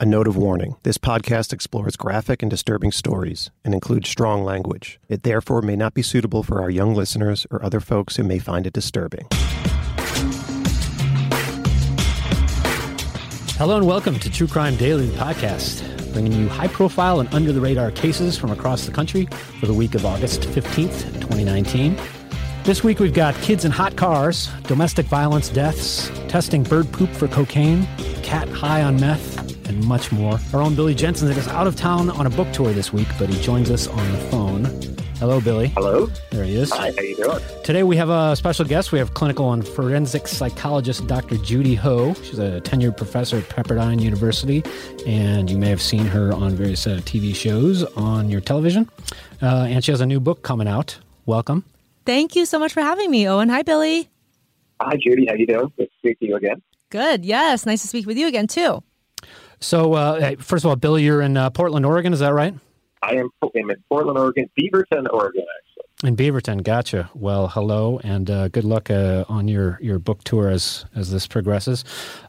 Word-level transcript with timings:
A 0.00 0.04
note 0.04 0.26
of 0.26 0.36
warning 0.36 0.74
this 0.82 0.98
podcast 0.98 1.52
explores 1.52 1.94
graphic 1.94 2.42
and 2.42 2.50
disturbing 2.50 2.90
stories 2.90 3.52
and 3.64 3.72
includes 3.72 4.08
strong 4.08 4.42
language. 4.42 4.98
It 5.08 5.22
therefore 5.22 5.62
may 5.62 5.76
not 5.76 5.94
be 5.94 6.02
suitable 6.02 6.42
for 6.42 6.60
our 6.60 6.68
young 6.68 6.96
listeners 6.96 7.46
or 7.52 7.64
other 7.64 7.78
folks 7.78 8.16
who 8.16 8.24
may 8.24 8.40
find 8.40 8.66
it 8.66 8.72
disturbing. 8.72 9.28
Hello 13.56 13.76
and 13.76 13.86
welcome 13.86 14.18
to 14.18 14.28
True 14.28 14.48
Crime 14.48 14.74
Daily, 14.74 15.06
podcast, 15.10 16.12
bringing 16.12 16.32
you 16.32 16.48
high 16.48 16.66
profile 16.66 17.20
and 17.20 17.32
under 17.32 17.52
the 17.52 17.60
radar 17.60 17.92
cases 17.92 18.36
from 18.36 18.50
across 18.50 18.86
the 18.86 18.92
country 18.92 19.28
for 19.60 19.66
the 19.66 19.74
week 19.74 19.94
of 19.94 20.04
August 20.04 20.40
15th, 20.40 21.04
2019. 21.20 21.96
This 22.64 22.82
week 22.82 22.98
we've 22.98 23.14
got 23.14 23.36
kids 23.42 23.64
in 23.64 23.70
hot 23.70 23.94
cars, 23.94 24.50
domestic 24.64 25.06
violence 25.06 25.50
deaths, 25.50 26.10
testing 26.26 26.64
bird 26.64 26.90
poop 26.90 27.10
for 27.10 27.28
cocaine, 27.28 27.86
cat 28.24 28.48
high 28.48 28.82
on 28.82 28.98
meth, 28.98 29.33
and 29.66 29.84
much 29.86 30.12
more. 30.12 30.38
Our 30.52 30.60
own 30.60 30.74
Billy 30.74 30.94
Jensen 30.94 31.30
is 31.30 31.48
out 31.48 31.66
of 31.66 31.76
town 31.76 32.10
on 32.10 32.26
a 32.26 32.30
book 32.30 32.52
tour 32.52 32.72
this 32.72 32.92
week, 32.92 33.08
but 33.18 33.28
he 33.28 33.40
joins 33.42 33.70
us 33.70 33.86
on 33.86 34.12
the 34.12 34.18
phone. 34.30 34.64
Hello, 35.18 35.40
Billy. 35.40 35.68
Hello. 35.68 36.06
There 36.30 36.44
he 36.44 36.56
is. 36.56 36.70
Hi, 36.72 36.90
how 36.90 36.98
are 36.98 37.02
you 37.02 37.16
doing? 37.16 37.40
Today 37.62 37.82
we 37.82 37.96
have 37.96 38.10
a 38.10 38.34
special 38.36 38.64
guest. 38.64 38.92
We 38.92 38.98
have 38.98 39.14
clinical 39.14 39.52
and 39.52 39.66
forensic 39.66 40.26
psychologist 40.26 41.06
Dr. 41.06 41.36
Judy 41.38 41.74
Ho. 41.76 42.14
She's 42.14 42.38
a 42.38 42.60
tenured 42.62 42.96
professor 42.96 43.38
at 43.38 43.44
Pepperdine 43.44 44.02
University, 44.02 44.64
and 45.06 45.50
you 45.50 45.56
may 45.56 45.70
have 45.70 45.80
seen 45.80 46.04
her 46.04 46.32
on 46.32 46.56
various 46.56 46.86
uh, 46.86 47.00
TV 47.04 47.34
shows 47.34 47.84
on 47.96 48.28
your 48.28 48.40
television. 48.40 48.90
Uh, 49.40 49.66
and 49.68 49.84
she 49.84 49.92
has 49.92 50.00
a 50.00 50.06
new 50.06 50.20
book 50.20 50.42
coming 50.42 50.68
out. 50.68 50.98
Welcome. 51.26 51.64
Thank 52.04 52.36
you 52.36 52.44
so 52.44 52.58
much 52.58 52.72
for 52.72 52.82
having 52.82 53.10
me, 53.10 53.26
Owen. 53.28 53.48
Hi, 53.48 53.62
Billy. 53.62 54.10
Hi, 54.80 54.96
Judy. 54.96 55.26
How 55.26 55.34
you 55.34 55.46
doing? 55.46 55.72
Good 55.78 55.86
to 55.86 55.90
speak 56.00 56.18
to 56.18 56.26
you 56.26 56.36
again. 56.36 56.60
Good. 56.90 57.24
Yes. 57.24 57.64
Nice 57.64 57.82
to 57.82 57.88
speak 57.88 58.06
with 58.06 58.18
you 58.18 58.26
again, 58.26 58.46
too. 58.46 58.82
So, 59.64 59.94
uh, 59.94 60.36
first 60.40 60.64
of 60.64 60.68
all, 60.68 60.76
Billy, 60.76 61.04
you're 61.04 61.22
in 61.22 61.38
uh, 61.38 61.48
Portland, 61.48 61.86
Oregon. 61.86 62.12
Is 62.12 62.20
that 62.20 62.34
right? 62.34 62.54
I 63.02 63.14
am 63.14 63.30
I'm 63.42 63.70
in 63.70 63.82
Portland, 63.88 64.18
Oregon, 64.18 64.50
Beaverton, 64.58 65.06
Oregon, 65.10 65.44
actually. 65.58 66.08
In 66.08 66.16
Beaverton, 66.16 66.62
gotcha. 66.62 67.08
Well, 67.14 67.48
hello, 67.48 67.98
and 68.04 68.28
uh, 68.28 68.48
good 68.48 68.64
luck 68.64 68.90
uh, 68.90 69.24
on 69.26 69.48
your, 69.48 69.78
your 69.80 69.98
book 69.98 70.22
tour 70.22 70.50
as 70.50 70.84
as 70.94 71.10
this 71.10 71.26
progresses. 71.26 71.82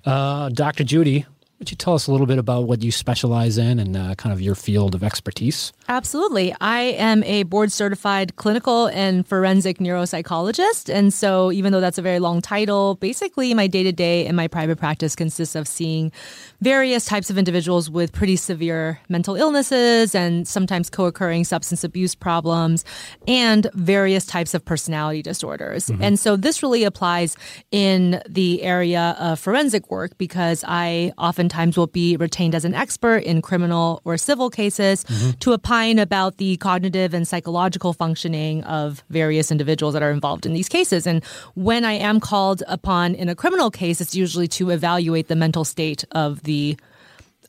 Uh, 0.05 0.47
Dr. 0.47 0.85
Judy, 0.85 1.25
would 1.59 1.71
you 1.71 1.77
tell 1.77 1.93
us 1.93 2.07
a 2.07 2.11
little 2.11 2.27
bit 2.27 2.37
about 2.37 2.65
what 2.65 2.83
you 2.83 2.91
specialize 2.91 3.57
in 3.57 3.79
and 3.79 3.95
uh, 3.95 4.13
kind 4.15 4.33
of 4.33 4.41
your 4.41 4.55
field 4.55 4.93
of 4.93 5.03
expertise? 5.03 5.71
Absolutely. 5.87 6.53
I 6.59 6.81
am 6.81 7.23
a 7.23 7.43
board 7.43 7.71
certified 7.71 8.35
clinical 8.35 8.87
and 8.87 9.25
forensic 9.25 9.77
neuropsychologist. 9.77 10.93
And 10.93 11.13
so, 11.13 11.53
even 11.53 11.71
though 11.71 11.79
that's 11.79 11.97
a 11.97 12.01
very 12.01 12.19
long 12.19 12.41
title, 12.41 12.95
basically 12.95 13.53
my 13.53 13.67
day 13.67 13.83
to 13.83 13.93
day 13.93 14.25
in 14.25 14.35
my 14.35 14.49
private 14.49 14.77
practice 14.77 15.15
consists 15.15 15.55
of 15.55 15.65
seeing 15.65 16.11
various 16.59 17.05
types 17.05 17.29
of 17.29 17.37
individuals 17.37 17.89
with 17.89 18.11
pretty 18.11 18.35
severe 18.35 18.99
mental 19.07 19.35
illnesses 19.35 20.13
and 20.13 20.45
sometimes 20.47 20.89
co 20.89 21.05
occurring 21.05 21.45
substance 21.45 21.85
abuse 21.85 22.15
problems 22.15 22.83
and 23.27 23.69
various 23.75 24.25
types 24.25 24.53
of 24.53 24.65
personality 24.65 25.21
disorders. 25.21 25.87
Mm-hmm. 25.87 26.03
And 26.03 26.19
so, 26.19 26.35
this 26.35 26.61
really 26.61 26.83
applies 26.83 27.37
in 27.71 28.21
the 28.27 28.61
area 28.61 29.15
of 29.19 29.39
forensic 29.39 29.89
work 29.89 30.17
because 30.17 30.65
I 30.67 31.13
oftentimes 31.45 31.77
will 31.77 31.87
be 31.87 32.17
retained 32.17 32.55
as 32.55 32.65
an 32.65 32.73
expert 32.73 33.17
in 33.17 33.41
criminal 33.41 34.01
or 34.03 34.17
civil 34.17 34.49
cases 34.49 35.03
mm-hmm. 35.03 35.31
to 35.39 35.53
opine 35.53 35.99
about 35.99 36.37
the 36.37 36.57
cognitive 36.57 37.13
and 37.13 37.27
psychological 37.27 37.93
functioning 37.93 38.63
of 38.63 39.03
various 39.09 39.51
individuals 39.51 39.93
that 39.93 40.01
are 40.01 40.11
involved 40.11 40.45
in 40.45 40.53
these 40.53 40.67
cases. 40.67 41.05
And 41.05 41.23
when 41.53 41.85
I 41.85 41.93
am 41.93 42.19
called 42.19 42.63
upon 42.67 43.13
in 43.13 43.29
a 43.29 43.35
criminal 43.35 43.69
case, 43.69 44.01
it's 44.01 44.15
usually 44.15 44.47
to 44.59 44.71
evaluate 44.71 45.27
the 45.27 45.35
mental 45.35 45.63
state 45.63 46.03
of 46.11 46.41
the 46.43 46.77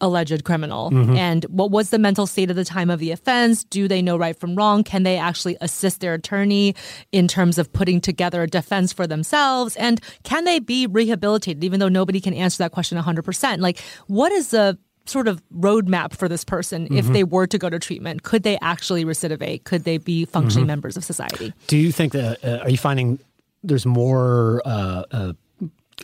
alleged 0.01 0.45
criminal 0.45 0.91
mm-hmm. 0.91 1.17
and 1.17 1.45
what 1.45 1.71
was 1.71 1.91
the 1.91 1.99
mental 1.99 2.27
state 2.27 2.51
at 2.51 2.57
the 2.57 2.65
time 2.65 2.91
of 2.91 2.99
the 2.99 3.11
offense 3.11 3.65
do 3.65 3.89
they 3.89 4.03
know 4.03 4.17
right 4.17 4.39
from 4.39 4.55
wrong 4.55 4.83
can 4.85 5.03
they 5.03 5.17
actually 5.17 5.57
assist 5.61 6.01
their 6.01 6.15
attorney 6.15 6.75
in 7.13 7.29
terms 7.29 7.59
of 7.59 7.73
putting 7.73 8.01
together 8.01 8.43
a 8.43 8.47
defense 8.47 8.93
for 8.93 9.07
themselves 9.07 9.77
and 9.77 10.01
can 10.23 10.45
they 10.45 10.59
be 10.59 10.87
rehabilitated 10.87 11.63
even 11.65 11.81
though 11.81 11.89
nobody 11.89 12.21
can 12.21 12.35
answer 12.35 12.59
that 12.59 12.73
question 12.73 12.99
100% 12.99 13.59
like 13.61 13.79
what 14.07 14.33
is 14.33 14.51
the 14.51 14.79
sort 15.09 15.29
of 15.29 15.43
roadmap 15.55 16.17
for 16.17 16.29
this 16.29 16.45
person 16.45 16.85
mm-hmm. 16.85 16.97
if 16.97 17.07
they 17.09 17.25
were 17.25 17.47
to 17.47 17.59
go 17.59 17.71
to 17.71 17.79
treatment? 17.79 18.23
Could 18.23 18.43
they 18.43 18.59
actually 18.61 19.05
recidivate? 19.05 19.65
Could 19.65 19.85
they 19.85 19.99
be 19.99 20.25
functioning 20.25 20.63
mm-hmm. 20.63 20.69
members 20.69 20.97
of 20.97 21.05
society? 21.05 21.53
Do 21.69 21.77
you 21.77 21.93
think 21.93 22.13
that, 22.13 22.45
uh, 22.45 22.65
are 22.65 22.71
you 22.71 22.77
finding 22.77 23.19
there's 23.63 23.87
more 23.87 24.63
uh, 24.65 25.05
uh, 25.11 25.33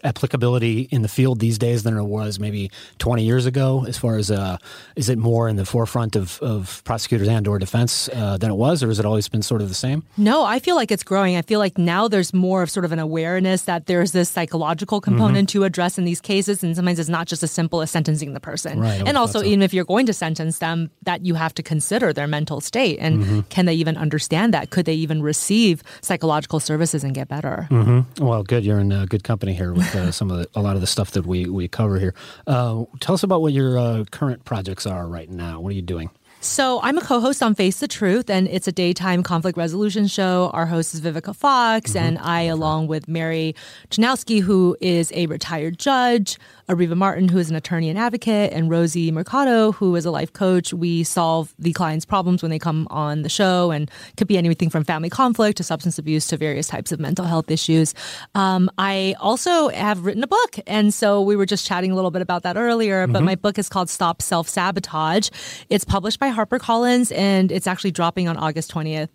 applicability 0.05 0.89
in 0.91 1.03
the 1.03 1.09
field 1.09 1.39
these 1.39 1.59
days 1.59 1.83
than 1.83 1.97
it 1.97 2.03
was 2.03 2.39
maybe 2.39 2.71
20 2.99 3.23
years 3.23 3.47
ago 3.47 3.85
as 3.87 3.99
far 3.99 4.17
as 4.17 4.31
uh, 4.31 4.57
is 4.97 5.09
it 5.09 5.19
more 5.19 5.49
in 5.49 5.57
the 5.57 5.65
forefront 5.65 6.17
of, 6.17 6.41
of 6.43 6.83
prosecutors 6.85 7.29
and 7.29 7.47
or 7.47 7.59
defense 7.59 8.09
uh, 8.15 8.37
than 8.39 8.51
it 8.51 8.55
was 8.55 8.83
or 8.83 8.89
has 8.89 8.99
it 8.99 9.05
always 9.05 9.29
been 9.29 9.43
sort 9.43 9.61
of 9.61 9.69
the 9.69 9.75
same 9.75 10.03
no 10.17 10.45
i 10.45 10.59
feel 10.59 10.77
like 10.77 10.91
it's 10.91 11.03
growing 11.03 11.37
i 11.37 11.43
feel 11.43 11.59
like 11.59 11.77
now 11.79 12.09
there's 12.09 12.33
more 12.33 12.63
of 12.63 12.71
sort 12.71 12.85
of 12.85 12.93
an 12.93 12.99
awareness 12.99 13.63
that 13.63 13.87
there's 13.87 14.13
this 14.13 14.29
psychological 14.29 15.01
component 15.01 15.49
mm-hmm. 15.49 15.59
to 15.59 15.65
address 15.65 15.99
in 15.99 16.05
these 16.05 16.21
cases 16.21 16.63
and 16.63 16.75
sometimes 16.75 16.99
it's 16.99 17.09
not 17.09 17.27
just 17.27 17.43
as 17.43 17.51
simple 17.51 17.83
as 17.83 17.91
sentencing 17.91 18.33
the 18.33 18.41
person 18.41 18.81
right, 18.81 19.03
and 19.07 19.19
also 19.19 19.41
so. 19.41 19.45
even 19.45 19.63
if 19.63 19.75
you're 19.75 19.85
going 19.85 20.07
to 20.07 20.13
sentence 20.13 20.59
them 20.59 20.91
that 21.03 21.25
you 21.25 21.35
have 21.35 21.55
to 21.55 21.63
consider 21.63 22.13
their 22.13 22.27
mental 22.27 22.61
state 22.61 22.99
and 22.99 23.23
mm-hmm. 23.23 23.41
can 23.51 23.67
they 23.67 23.75
even 23.75 23.97
understand 23.97 24.55
that 24.55 24.71
could 24.71 24.87
they 24.87 24.95
even 24.95 25.23
receive 25.23 25.83
psychological 26.01 26.61
services 26.61 27.05
and 27.05 27.15
get 27.15 27.29
better 27.29 27.69
mm-hmm. 27.71 28.25
well 28.25 28.43
good 28.43 28.65
you're 28.65 28.81
in 28.81 28.91
uh, 28.91 29.05
good 29.07 29.23
company 29.23 29.53
here 29.53 29.75
with 29.83 29.95
uh, 29.95 30.13
some 30.13 30.31
of 30.31 30.39
the, 30.39 30.49
a 30.55 30.63
lot 30.63 30.75
of 30.75 30.81
the 30.81 30.87
stuff 30.87 31.11
that 31.13 31.27
we, 31.27 31.47
we 31.47 31.69
cover 31.69 31.99
here. 31.99 32.15
Uh, 32.47 32.85
tell 33.01 33.15
us 33.15 33.23
about 33.23 33.43
what 33.43 33.53
your 33.53 33.79
uh, 33.79 34.05
current 34.11 34.45
projects 34.45 34.87
are 34.87 35.07
right 35.07 35.31
now. 35.31 35.61
What 35.61 35.71
are 35.71 35.77
you 35.77 35.83
doing? 35.83 36.11
So 36.45 36.81
I'm 36.83 36.99
a 36.99 37.01
co-host 37.01 37.41
on 37.41 37.55
Face 37.55 37.79
the 37.79 37.87
Truth, 37.87 38.29
and 38.29 38.49
it's 38.49 38.67
a 38.67 38.73
daytime 38.73 39.23
conflict 39.23 39.57
resolution 39.57 40.09
show. 40.09 40.51
Our 40.53 40.67
host 40.67 40.93
is 40.93 41.01
Vivica 41.01 41.37
Fox, 41.37 41.93
mm-hmm. 41.93 42.05
and 42.05 42.19
I, 42.19 42.43
along 42.43 42.89
with 42.89 43.07
Mary 43.07 43.55
Chudnowsky, 43.91 44.41
who 44.41 44.77
is 44.81 45.13
a 45.15 45.27
retired 45.27 45.79
judge, 45.79 46.41
Areva 46.69 46.97
Martin, 46.97 47.29
who 47.29 47.39
is 47.39 47.49
an 47.49 47.55
attorney 47.55 47.89
and 47.91 47.97
advocate, 47.97 48.53
and 48.53 48.69
Rosie 48.69 49.13
Mercado, 49.13 49.71
who 49.71 49.95
is 49.95 50.05
a 50.05 50.11
life 50.11 50.33
coach. 50.33 50.75
We 50.75 51.05
solve 51.05 51.55
the 51.61 51.73
client's 51.73 52.05
problems 52.05 52.43
when 52.43 52.51
they 52.51 52.59
come 52.59 52.89
on 52.91 53.23
the 53.23 53.29
show, 53.29 53.71
and 53.71 53.89
could 54.17 54.27
be 54.27 54.37
anything 54.37 54.69
from 54.69 54.83
family 54.83 55.11
conflict 55.11 55.59
to 55.59 55.63
substance 55.63 55.97
abuse 55.97 56.27
to 56.27 56.37
various 56.37 56.67
types 56.67 56.91
of 56.91 56.99
mental 56.99 57.25
health 57.25 57.53
issues. 57.53 57.95
Um, 58.35 58.69
I 58.79 59.15
also 59.21 59.69
have 59.69 60.05
written 60.05 60.25
a 60.25 60.29
book, 60.29 60.59
and 60.67 60.93
so 60.93 61.23
we 61.23 61.37
were 61.37 61.47
just 61.47 61.65
chatting 61.65 61.93
a 61.93 61.95
little 61.95 62.11
bit 62.11 62.21
about 62.21 62.43
that 62.43 62.57
earlier. 62.57 63.05
Mm-hmm. 63.05 63.13
But 63.13 63.23
my 63.23 63.37
book 63.37 63.61
is 63.61 63.69
called 63.69 63.89
Stop 63.89 64.21
Self 64.21 64.49
Sabotage. 64.49 65.31
It's 65.71 65.85
published 65.85 66.19
by 66.19 66.32
HarperCollins, 66.33 67.17
and 67.17 67.53
it's 67.53 67.67
actually 67.67 67.93
dropping 67.93 68.29
on 68.29 68.37
August 68.37 68.71
twentieth. 68.71 69.11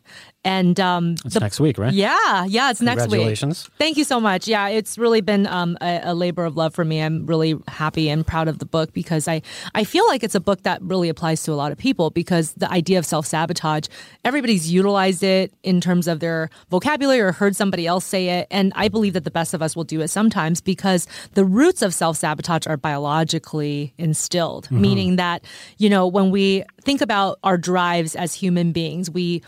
And 0.47 0.79
um, 0.79 1.15
it's 1.25 1.33
the, 1.33 1.41
next 1.41 1.59
week, 1.59 1.77
right? 1.77 1.91
Yeah, 1.91 2.45
yeah, 2.45 2.71
it's 2.71 2.81
next 2.81 3.03
week. 3.03 3.19
Congratulations! 3.19 3.69
Thank 3.77 3.97
you 3.97 4.05
so 4.05 4.17
much. 4.19 4.47
Yeah, 4.47 4.69
it's 4.69 4.97
really 4.97 5.19
been 5.19 5.45
um, 5.45 5.77
a, 5.81 5.99
a, 6.05 6.13
labor 6.13 6.45
of 6.45 6.55
love 6.55 6.73
for 6.73 6.85
me. 6.85 7.01
I'm 7.01 7.25
really 7.25 7.55
happy 7.67 8.07
and 8.07 8.25
proud 8.25 8.47
of 8.47 8.59
the 8.59 8.65
book 8.65 8.93
because 8.93 9.27
I 9.27 9.41
I 9.75 9.83
feel 9.83 10.07
like 10.07 10.23
it's 10.23 10.35
a 10.35 10.39
book 10.39 10.63
that 10.63 10.81
really 10.81 11.09
applies 11.09 11.43
to 11.43 11.51
a 11.51 11.55
lot 11.55 11.73
of 11.73 11.77
people 11.77 12.11
because 12.11 12.53
the 12.53 12.71
idea 12.71 12.97
of 12.97 13.05
self 13.05 13.25
sabotage, 13.25 13.87
everybody's 14.23 14.71
utilized 14.71 15.21
it 15.21 15.53
in 15.63 15.81
terms 15.81 16.07
of 16.07 16.21
their 16.21 16.49
vocabulary 16.69 17.19
or 17.19 17.33
heard 17.33 17.53
somebody 17.53 17.85
else 17.85 18.05
say 18.05 18.29
it, 18.29 18.47
and 18.49 18.71
I 18.75 18.87
believe 18.87 19.13
that 19.13 19.25
the 19.25 19.31
best 19.31 19.53
of 19.53 19.61
us 19.61 19.75
will 19.75 19.83
do 19.83 19.99
it 19.99 20.07
sometimes 20.07 20.61
because 20.61 21.07
the 21.33 21.43
roots 21.43 21.81
of 21.81 21.93
self 21.93 22.15
sabotage 22.15 22.67
are 22.67 22.77
biologically 22.77 23.93
instilled, 23.97 24.65
mm-hmm. 24.65 24.79
meaning 24.79 25.15
that 25.17 25.43
you 25.77 25.89
know 25.89 26.07
when 26.07 26.31
we 26.31 26.63
think 26.87 27.01
about 27.01 27.37
our 27.43 27.57
drives 27.57 28.15
as 28.15 28.33
human 28.33 28.71
beings. 28.71 29.11
We 29.11 29.43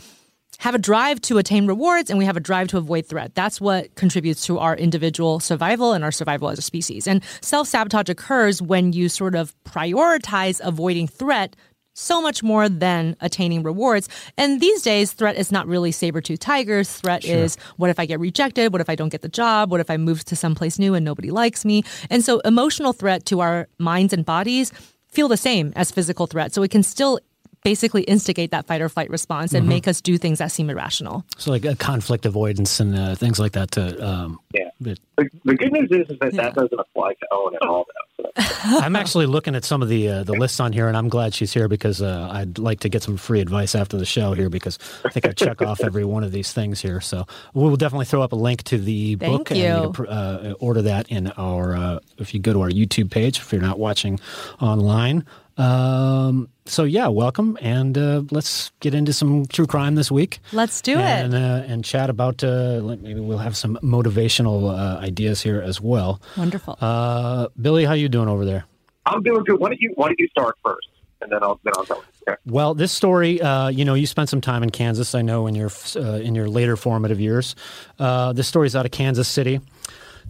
have 0.57 0.75
a 0.75 0.77
drive 0.77 1.21
to 1.21 1.37
attain 1.37 1.67
rewards 1.67 2.09
and 2.09 2.19
we 2.19 2.25
have 2.25 2.35
a 2.35 2.41
drive 2.41 2.67
to 2.67 2.77
avoid 2.77 3.05
threat. 3.05 3.33
That's 3.33 3.61
what 3.61 3.95
contributes 3.95 4.45
to 4.47 4.59
our 4.59 4.75
individual 4.75 5.39
survival 5.39 5.93
and 5.93 6.03
our 6.03 6.11
survival 6.11 6.49
as 6.49 6.59
a 6.59 6.61
species. 6.61 7.07
And 7.07 7.23
self 7.39 7.69
sabotage 7.69 8.09
occurs 8.09 8.61
when 8.61 8.91
you 8.91 9.07
sort 9.07 9.35
of 9.35 9.55
prioritize 9.63 10.59
avoiding 10.61 11.07
threat 11.07 11.55
so 11.93 12.21
much 12.21 12.43
more 12.43 12.67
than 12.67 13.15
attaining 13.21 13.63
rewards. 13.63 14.09
And 14.37 14.59
these 14.59 14.81
days, 14.81 15.13
threat 15.13 15.37
is 15.37 15.49
not 15.49 15.65
really 15.65 15.93
saber-tooth 15.93 16.39
tigers. 16.39 16.91
Threat 16.91 17.23
sure. 17.23 17.37
is 17.37 17.55
what 17.77 17.89
if 17.89 17.99
I 18.01 18.05
get 18.05 18.19
rejected? 18.19 18.73
What 18.73 18.81
if 18.81 18.89
I 18.89 18.95
don't 18.95 19.09
get 19.09 19.21
the 19.21 19.29
job? 19.29 19.71
What 19.71 19.79
if 19.79 19.89
I 19.89 19.95
move 19.95 20.25
to 20.25 20.35
someplace 20.35 20.77
new 20.77 20.93
and 20.93 21.05
nobody 21.05 21.31
likes 21.31 21.63
me? 21.63 21.83
And 22.09 22.21
so 22.21 22.39
emotional 22.39 22.91
threat 22.91 23.25
to 23.27 23.39
our 23.39 23.69
minds 23.77 24.11
and 24.11 24.25
bodies 24.25 24.73
feel 25.09 25.27
the 25.27 25.37
same 25.37 25.73
as 25.75 25.91
physical 25.91 26.27
threat. 26.27 26.53
So 26.53 26.63
it 26.63 26.71
can 26.71 26.83
still 26.83 27.19
basically 27.63 28.03
instigate 28.03 28.51
that 28.51 28.65
fight 28.65 28.81
or 28.81 28.89
flight 28.89 29.09
response 29.09 29.53
and 29.53 29.63
mm-hmm. 29.63 29.69
make 29.69 29.87
us 29.87 30.01
do 30.01 30.17
things 30.17 30.39
that 30.39 30.51
seem 30.51 30.69
irrational. 30.69 31.25
So, 31.37 31.51
like 31.51 31.65
a 31.65 31.75
conflict 31.75 32.25
avoidance 32.25 32.79
and 32.79 32.97
uh, 32.97 33.15
things 33.15 33.39
like 33.39 33.53
that. 33.53 33.71
To 33.71 34.07
um, 34.07 34.39
yeah, 34.53 34.69
the, 34.79 34.97
the, 35.17 35.55
good 35.55 35.71
news 35.71 35.89
is, 35.91 36.09
is 36.09 36.19
that 36.19 36.33
yeah. 36.33 36.43
that 36.43 36.55
doesn't 36.55 36.79
apply 36.79 37.13
to 37.13 37.27
Owen 37.31 37.55
at 37.55 37.67
all. 37.67 37.85
Though, 38.17 38.23
so. 38.23 38.31
I'm 38.79 38.95
actually 38.95 39.25
looking 39.25 39.55
at 39.55 39.65
some 39.65 39.81
of 39.81 39.89
the 39.89 40.07
uh, 40.09 40.23
the 40.23 40.33
lists 40.33 40.59
on 40.59 40.73
here, 40.73 40.87
and 40.87 40.95
I'm 40.95 41.09
glad 41.09 41.33
she's 41.33 41.53
here 41.53 41.67
because 41.67 42.01
uh, 42.01 42.29
I'd 42.31 42.57
like 42.57 42.79
to 42.81 42.89
get 42.89 43.03
some 43.03 43.17
free 43.17 43.41
advice 43.41 43.75
after 43.75 43.97
the 43.97 44.05
show 44.05 44.33
here 44.33 44.49
because 44.49 44.79
I 45.03 45.09
think 45.09 45.27
I 45.27 45.31
check 45.31 45.61
off 45.61 45.81
every 45.81 46.05
one 46.05 46.23
of 46.23 46.31
these 46.31 46.53
things 46.53 46.81
here. 46.81 47.01
So 47.01 47.25
we'll 47.53 47.75
definitely 47.75 48.05
throw 48.05 48.21
up 48.21 48.31
a 48.31 48.37
link 48.37 48.63
to 48.63 48.77
the 48.77 49.15
Thank 49.15 49.37
book 49.37 49.57
you. 49.57 49.65
and 49.65 49.97
you 49.97 50.05
uh, 50.05 50.53
order 50.59 50.81
that 50.83 51.09
in 51.09 51.27
our 51.31 51.75
uh, 51.75 51.99
if 52.17 52.33
you 52.33 52.39
go 52.39 52.53
to 52.53 52.61
our 52.61 52.69
YouTube 52.69 53.11
page 53.11 53.39
if 53.39 53.51
you're 53.51 53.61
not 53.61 53.79
watching 53.79 54.19
online. 54.61 55.25
Um, 55.59 56.47
so 56.65 56.85
yeah, 56.85 57.07
welcome, 57.09 57.57
and 57.59 57.97
uh, 57.97 58.23
let's 58.31 58.71
get 58.79 58.93
into 58.93 59.11
some 59.11 59.45
true 59.45 59.67
crime 59.67 59.95
this 59.95 60.09
week. 60.09 60.39
Let's 60.53 60.81
do 60.81 60.97
and, 60.97 61.33
it 61.33 61.37
uh, 61.37 61.63
and 61.67 61.83
chat 61.83 62.09
about. 62.09 62.43
Uh, 62.43 62.79
maybe 63.01 63.19
we'll 63.19 63.39
have 63.39 63.57
some 63.57 63.77
motivational 63.83 64.69
uh, 64.69 64.99
ideas 64.99 65.41
here 65.41 65.61
as 65.61 65.81
well. 65.81 66.21
Wonderful, 66.37 66.77
uh, 66.79 67.49
Billy. 67.61 67.83
How 67.83 67.93
you 67.93 68.07
doing 68.07 68.29
over 68.29 68.45
there? 68.45 68.65
I'm 69.05 69.21
doing 69.21 69.43
good. 69.43 69.59
Why 69.59 69.69
don't 69.69 69.81
you 69.81 69.91
Why 69.95 70.07
don't 70.07 70.19
you 70.19 70.29
start 70.29 70.55
first, 70.63 70.87
and 71.21 71.29
then 71.29 71.43
I'll 71.43 71.59
then 71.65 71.73
I'll 71.75 71.83
go. 71.83 72.03
Okay. 72.25 72.37
Well, 72.45 72.73
this 72.73 72.93
story, 72.93 73.41
uh, 73.41 73.67
you 73.67 73.83
know, 73.83 73.95
you 73.95 74.07
spent 74.07 74.29
some 74.29 74.41
time 74.41 74.63
in 74.63 74.69
Kansas. 74.69 75.13
I 75.13 75.23
know 75.23 75.45
in 75.45 75.55
your 75.55 75.71
in 75.95 76.35
your 76.35 76.47
later 76.47 76.77
formative 76.77 77.19
years. 77.19 77.55
this 77.97 78.47
story 78.47 78.67
is 78.67 78.77
out 78.77 78.85
of 78.85 78.91
Kansas 78.91 79.27
City. 79.27 79.59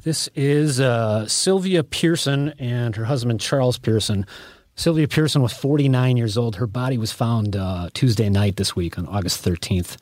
This 0.03 0.27
is 0.33 0.77
Sylvia 1.31 1.83
Pearson 1.83 2.53
and 2.57 2.95
her 2.95 3.05
husband 3.05 3.41
Charles 3.41 3.77
Pearson. 3.77 4.25
Sylvia 4.79 5.09
Pearson 5.09 5.41
was 5.41 5.51
49 5.51 6.15
years 6.15 6.37
old. 6.37 6.55
Her 6.55 6.65
body 6.65 6.97
was 6.97 7.11
found 7.11 7.57
uh, 7.57 7.89
Tuesday 7.93 8.29
night 8.29 8.55
this 8.55 8.77
week 8.77 8.97
on 8.97 9.05
August 9.07 9.43
13th. 9.43 9.97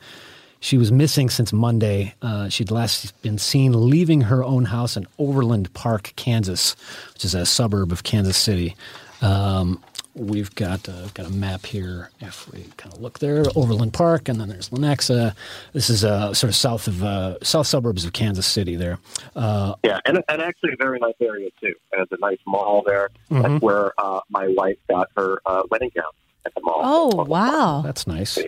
She 0.60 0.78
was 0.78 0.92
missing 0.92 1.30
since 1.30 1.52
Monday. 1.52 2.14
Uh, 2.22 2.48
she'd 2.48 2.70
last 2.70 3.20
been 3.20 3.38
seen 3.38 3.90
leaving 3.90 4.20
her 4.20 4.44
own 4.44 4.66
house 4.66 4.96
in 4.96 5.08
Overland 5.18 5.74
Park, 5.74 6.12
Kansas, 6.14 6.76
which 7.12 7.24
is 7.24 7.34
a 7.34 7.44
suburb 7.44 7.90
of 7.90 8.04
Kansas 8.04 8.36
City. 8.36 8.76
Um, 9.20 9.82
we've 10.14 10.54
got 10.54 10.88
uh, 10.88 11.08
got 11.14 11.26
a 11.26 11.30
map 11.30 11.66
here. 11.66 12.10
If 12.20 12.50
we 12.52 12.64
kind 12.76 12.94
of 12.94 13.00
look 13.00 13.18
there, 13.18 13.44
Overland 13.54 13.92
Park, 13.92 14.28
and 14.28 14.40
then 14.40 14.48
there's 14.48 14.70
Lenexa. 14.70 15.34
This 15.72 15.90
is 15.90 16.04
uh, 16.04 16.34
sort 16.34 16.48
of 16.48 16.56
south 16.56 16.88
of 16.88 17.02
uh, 17.02 17.38
south 17.42 17.66
suburbs 17.66 18.04
of 18.04 18.12
Kansas 18.12 18.46
City. 18.46 18.76
There. 18.76 18.98
Uh, 19.36 19.74
yeah, 19.82 20.00
and, 20.04 20.22
and 20.28 20.42
actually 20.42 20.72
a 20.72 20.76
very 20.76 20.98
nice 20.98 21.14
area 21.20 21.50
too. 21.60 21.74
And 21.92 22.02
it's 22.02 22.12
a 22.12 22.18
nice 22.20 22.38
mall 22.46 22.82
there. 22.84 23.10
Mm-hmm. 23.30 23.42
That's 23.42 23.62
where 23.62 23.92
uh, 23.98 24.20
my 24.28 24.48
wife 24.48 24.78
got 24.88 25.08
her 25.16 25.40
uh, 25.46 25.62
wedding 25.70 25.90
gown 25.94 26.04
at 26.44 26.54
the 26.54 26.60
mall. 26.62 26.80
Oh 26.82 27.24
wow, 27.24 27.82
that's 27.84 28.06
nice. 28.06 28.38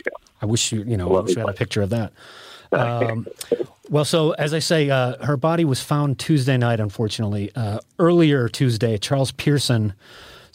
I 0.42 0.46
wish 0.46 0.72
you 0.72 0.82
you 0.82 0.96
know 0.96 1.14
I 1.16 1.20
wish 1.20 1.36
we 1.36 1.40
had 1.40 1.50
a 1.50 1.54
picture 1.54 1.82
of 1.82 1.90
that. 1.90 2.12
Um, 2.72 3.26
well, 3.88 4.04
so 4.04 4.30
as 4.34 4.54
I 4.54 4.60
say, 4.60 4.90
uh, 4.90 5.16
her 5.24 5.36
body 5.36 5.64
was 5.64 5.82
found 5.82 6.20
Tuesday 6.20 6.56
night. 6.56 6.78
Unfortunately, 6.78 7.50
uh, 7.56 7.80
earlier 7.98 8.48
Tuesday, 8.48 8.96
Charles 8.96 9.32
Pearson 9.32 9.92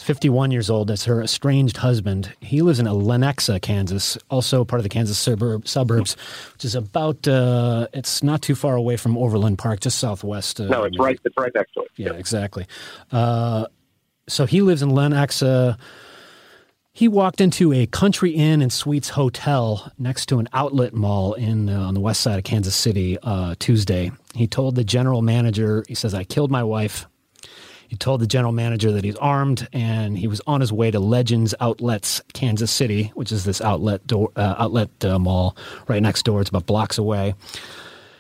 51 0.04 0.52
years 0.52 0.70
old. 0.70 0.88
That's 0.88 1.06
her 1.06 1.22
estranged 1.22 1.78
husband. 1.78 2.34
He 2.42 2.62
lives 2.62 2.80
in 2.80 2.86
Lenexa, 2.86 3.62
Kansas, 3.62 4.18
also 4.30 4.66
part 4.66 4.80
of 4.80 4.84
the 4.84 4.90
Kansas 4.90 5.18
suburb, 5.18 5.68
suburbs, 5.68 6.16
which 6.54 6.66
is 6.66 6.76
about, 6.76 7.28
uh, 7.28 7.88
it's 7.94 8.22
not 8.24 8.42
too 8.42 8.56
far 8.56 8.76
away 8.76 8.98
from 8.98 9.18
Overland 9.18 9.58
Park, 9.58 9.80
just 9.80 10.00
southwest. 10.00 10.60
Uh, 10.60 10.66
no, 10.66 10.84
it's 10.84 11.00
right, 11.00 11.20
it's 11.24 11.38
right 11.38 11.52
next 11.56 11.74
to 11.74 11.82
it. 11.82 11.92
Yeah, 11.96 12.14
exactly. 12.14 12.66
Uh, 13.12 13.68
so 14.28 14.46
he 14.46 14.62
lives 14.62 14.82
in 14.82 14.90
Lenexa. 14.90 15.78
He 16.92 17.08
walked 17.08 17.42
into 17.42 17.74
a 17.74 17.86
country 17.88 18.32
inn 18.32 18.62
and 18.62 18.72
suites 18.72 19.10
hotel 19.10 19.92
next 20.00 20.28
to 20.28 20.40
an 20.40 20.48
outlet 20.54 20.94
mall 20.94 21.34
in 21.34 21.70
uh, 21.70 21.78
on 21.82 21.94
the 21.94 22.00
west 22.00 22.22
side 22.22 22.38
of 22.38 22.46
Kansas 22.46 22.76
City 22.76 23.18
uh, 23.22 23.56
Tuesday. 23.60 24.12
He 24.34 24.48
told 24.48 24.76
the 24.76 24.84
general 24.86 25.22
manager, 25.22 25.84
he 25.90 25.96
says, 25.96 26.14
"I 26.14 26.24
killed 26.24 26.52
my 26.52 26.64
wife. 26.64 27.06
He 27.88 27.96
told 27.96 28.22
the 28.22 28.28
general 28.28 28.52
manager 28.52 28.92
that 28.92 29.04
he's 29.04 29.16
armed 29.18 29.68
and 29.72 30.18
he 30.18 30.28
was 30.28 30.42
on 30.48 30.62
his 30.62 30.74
way 30.74 30.92
to 30.92 31.00
Legends 31.00 31.54
Outlets, 31.60 32.22
Kansas 32.34 32.72
City, 32.72 33.12
which 33.16 33.32
is 33.32 33.44
this 33.46 33.62
outlet 33.62 34.06
door, 34.08 34.32
uh, 34.36 34.56
outlet 34.58 34.90
uh, 35.06 35.20
mall 35.20 35.56
right 35.88 36.02
next 36.02 36.24
door. 36.24 36.42
It's 36.42 36.50
about 36.50 36.66
blocks 36.66 36.98
away. 36.98 37.36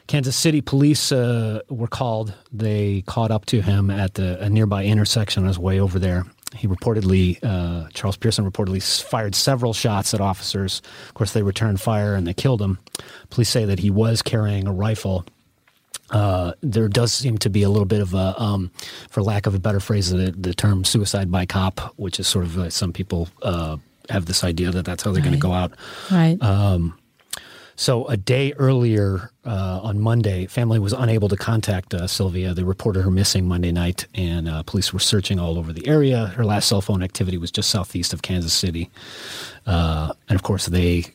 Kansas 0.07 0.35
City 0.35 0.61
police 0.61 1.11
uh, 1.11 1.61
were 1.69 1.87
called. 1.87 2.33
They 2.51 3.03
caught 3.07 3.31
up 3.31 3.45
to 3.47 3.61
him 3.61 3.89
at 3.89 4.13
the, 4.13 4.39
a 4.39 4.49
nearby 4.49 4.85
intersection 4.85 5.43
on 5.43 5.47
his 5.47 5.57
way 5.57 5.79
over 5.79 5.97
there. 5.97 6.25
He 6.55 6.67
reportedly, 6.67 7.39
uh, 7.43 7.89
Charles 7.93 8.15
Pearson 8.15 8.49
reportedly 8.49 9.03
fired 9.03 9.35
several 9.35 9.73
shots 9.73 10.13
at 10.13 10.21
officers. 10.21 10.81
Of 11.07 11.15
course, 11.15 11.33
they 11.33 11.41
returned 11.41 11.81
fire 11.81 12.15
and 12.15 12.25
they 12.25 12.33
killed 12.33 12.61
him. 12.61 12.77
Police 13.29 13.49
say 13.49 13.65
that 13.65 13.79
he 13.79 13.89
was 13.89 14.21
carrying 14.21 14.67
a 14.67 14.71
rifle 14.71 15.25
uh, 16.11 16.53
there 16.61 16.87
does 16.87 17.13
seem 17.13 17.37
to 17.39 17.49
be 17.49 17.63
a 17.63 17.69
little 17.69 17.85
bit 17.85 18.01
of 18.01 18.13
a, 18.13 18.39
um, 18.41 18.71
for 19.09 19.23
lack 19.23 19.45
of 19.45 19.55
a 19.55 19.59
better 19.59 19.79
phrase, 19.79 20.11
the, 20.11 20.31
the 20.31 20.53
term 20.53 20.83
suicide 20.83 21.31
by 21.31 21.45
cop, 21.45 21.93
which 21.97 22.19
is 22.19 22.27
sort 22.27 22.45
of 22.45 22.57
uh, 22.57 22.69
some 22.69 22.93
people 22.93 23.27
uh, 23.41 23.77
have 24.09 24.25
this 24.25 24.43
idea 24.43 24.71
that 24.71 24.85
that's 24.85 25.03
how 25.03 25.11
they're 25.11 25.21
right. 25.21 25.29
going 25.29 25.39
to 25.39 25.41
go 25.41 25.53
out. 25.53 25.73
Right. 26.11 26.41
Um, 26.41 26.97
so 27.77 28.05
a 28.07 28.15
day 28.15 28.53
earlier 28.53 29.31
uh, 29.43 29.81
on 29.83 29.99
Monday, 29.99 30.45
family 30.45 30.79
was 30.79 30.93
unable 30.93 31.27
to 31.27 31.35
contact 31.35 31.93
uh, 31.93 32.07
Sylvia. 32.07 32.53
They 32.53 32.63
reported 32.63 33.01
her 33.01 33.11
missing 33.11 33.47
Monday 33.47 33.71
night, 33.71 34.07
and 34.15 34.47
uh, 34.47 34.63
police 34.63 34.93
were 34.93 34.99
searching 34.99 35.39
all 35.39 35.57
over 35.57 35.73
the 35.73 35.85
area. 35.85 36.27
Her 36.27 36.45
last 36.45 36.69
cell 36.69 36.81
phone 36.81 37.03
activity 37.03 37.37
was 37.37 37.51
just 37.51 37.69
southeast 37.69 38.13
of 38.13 38.21
Kansas 38.21 38.53
City, 38.53 38.89
uh, 39.65 40.13
and 40.29 40.35
of 40.35 40.43
course 40.43 40.67
they 40.67 41.05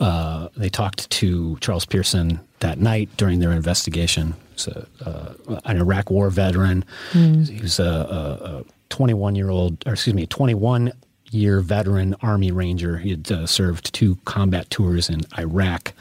uh, 0.00 0.48
they 0.56 0.68
talked 0.68 1.08
to 1.10 1.56
Charles 1.60 1.86
Pearson 1.86 2.40
that 2.60 2.78
night 2.78 3.08
during 3.16 3.38
their 3.40 3.52
investigation. 3.52 4.34
He's 4.52 4.66
a, 4.66 4.86
uh, 5.04 5.60
an 5.64 5.76
Iraq 5.76 6.10
War 6.10 6.30
veteran. 6.30 6.84
Mm. 7.12 7.48
He 7.48 7.60
was 7.60 7.78
a 7.78 8.64
21 8.88 9.34
year 9.36 9.50
old, 9.50 9.86
or 9.86 9.92
excuse 9.92 10.14
me, 10.14 10.26
21 10.26 10.92
year 11.30 11.60
veteran 11.60 12.14
Army 12.22 12.50
Ranger. 12.50 12.98
He 12.98 13.10
had 13.10 13.30
uh, 13.30 13.46
served 13.46 13.92
two 13.94 14.16
combat 14.24 14.68
tours 14.70 15.08
in 15.08 15.20
Iraq. 15.38 15.92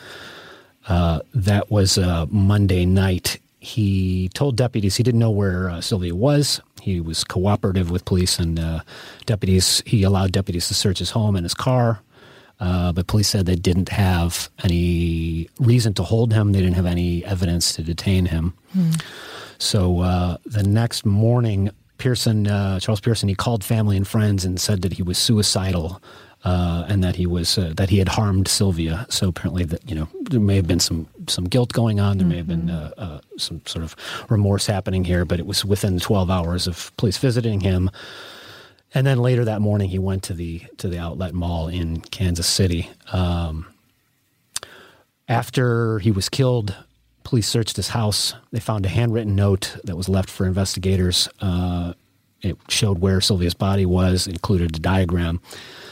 Uh, 0.87 1.19
that 1.33 1.69
was 1.69 1.97
uh, 1.97 2.25
Monday 2.29 2.85
night. 2.85 3.39
He 3.59 4.29
told 4.33 4.55
deputies 4.55 4.95
he 4.95 5.03
didn't 5.03 5.19
know 5.19 5.29
where 5.29 5.69
uh, 5.69 5.81
Sylvia 5.81 6.15
was. 6.15 6.61
He 6.81 6.99
was 6.99 7.23
cooperative 7.23 7.91
with 7.91 8.05
police 8.05 8.39
and 8.39 8.57
uh, 8.59 8.79
deputies. 9.25 9.83
He 9.85 10.03
allowed 10.03 10.31
deputies 10.31 10.67
to 10.69 10.73
search 10.73 10.99
his 10.99 11.11
home 11.11 11.35
and 11.35 11.45
his 11.45 11.53
car. 11.53 12.01
Uh, 12.59 12.91
but 12.91 13.07
police 13.07 13.29
said 13.29 13.45
they 13.45 13.55
didn't 13.55 13.89
have 13.89 14.49
any 14.63 15.49
reason 15.59 15.93
to 15.93 16.03
hold 16.03 16.33
him. 16.33 16.51
They 16.51 16.59
didn't 16.59 16.75
have 16.75 16.85
any 16.85 17.23
evidence 17.23 17.73
to 17.75 17.83
detain 17.83 18.25
him. 18.25 18.53
Mm. 18.75 19.01
So 19.59 20.01
uh, 20.01 20.37
the 20.45 20.63
next 20.63 21.05
morning, 21.05 21.69
Pearson, 21.97 22.47
uh, 22.47 22.79
Charles 22.79 22.99
Pearson, 22.99 23.29
he 23.29 23.35
called 23.35 23.63
family 23.63 23.95
and 23.95 24.07
friends 24.07 24.43
and 24.43 24.59
said 24.59 24.81
that 24.81 24.93
he 24.93 25.03
was 25.03 25.17
suicidal. 25.17 26.01
Uh, 26.45 26.85
and 26.87 27.03
that 27.03 27.17
he 27.17 27.25
was 27.25 27.57
uh, 27.57 27.73
that 27.75 27.89
he 27.89 27.97
had 27.97 28.07
harmed 28.07 28.47
Sylvia. 28.47 29.05
So 29.09 29.27
apparently, 29.27 29.65
that 29.65 29.89
you 29.89 29.93
know 29.93 30.07
there 30.21 30.39
may 30.39 30.55
have 30.55 30.67
been 30.67 30.79
some 30.79 31.05
some 31.27 31.43
guilt 31.43 31.73
going 31.73 31.99
on. 31.99 32.17
There 32.17 32.23
mm-hmm. 32.23 32.29
may 32.29 32.37
have 32.37 32.47
been 32.47 32.67
mm-hmm. 32.67 32.93
uh, 32.97 33.19
some 33.35 33.61
sort 33.65 33.83
of 33.83 33.93
remorse 34.29 34.65
happening 34.65 35.03
here. 35.03 35.25
But 35.25 35.39
it 35.39 35.45
was 35.45 35.65
within 35.65 35.99
12 35.99 36.31
hours 36.31 36.65
of 36.65 36.95
police 36.95 37.17
visiting 37.17 37.59
him. 37.59 37.91
And 38.93 39.05
then 39.05 39.19
later 39.19 39.45
that 39.45 39.61
morning, 39.61 39.89
he 39.89 39.99
went 39.99 40.23
to 40.23 40.33
the 40.33 40.63
to 40.77 40.87
the 40.87 40.97
outlet 40.97 41.33
mall 41.33 41.67
in 41.67 42.01
Kansas 42.01 42.47
City. 42.47 42.89
Um, 43.11 43.67
after 45.27 45.99
he 45.99 46.11
was 46.11 46.27
killed, 46.27 46.75
police 47.23 47.47
searched 47.47 47.75
his 47.75 47.89
house. 47.89 48.33
They 48.51 48.59
found 48.59 48.85
a 48.85 48.89
handwritten 48.89 49.35
note 49.35 49.77
that 49.83 49.95
was 49.95 50.09
left 50.09 50.29
for 50.29 50.47
investigators. 50.47 51.29
Uh, 51.39 51.93
it 52.41 52.57
showed 52.69 52.99
where 52.99 53.21
Sylvia's 53.21 53.53
body 53.53 53.85
was, 53.85 54.25
included 54.25 54.75
a 54.75 54.79
diagram. 54.79 55.41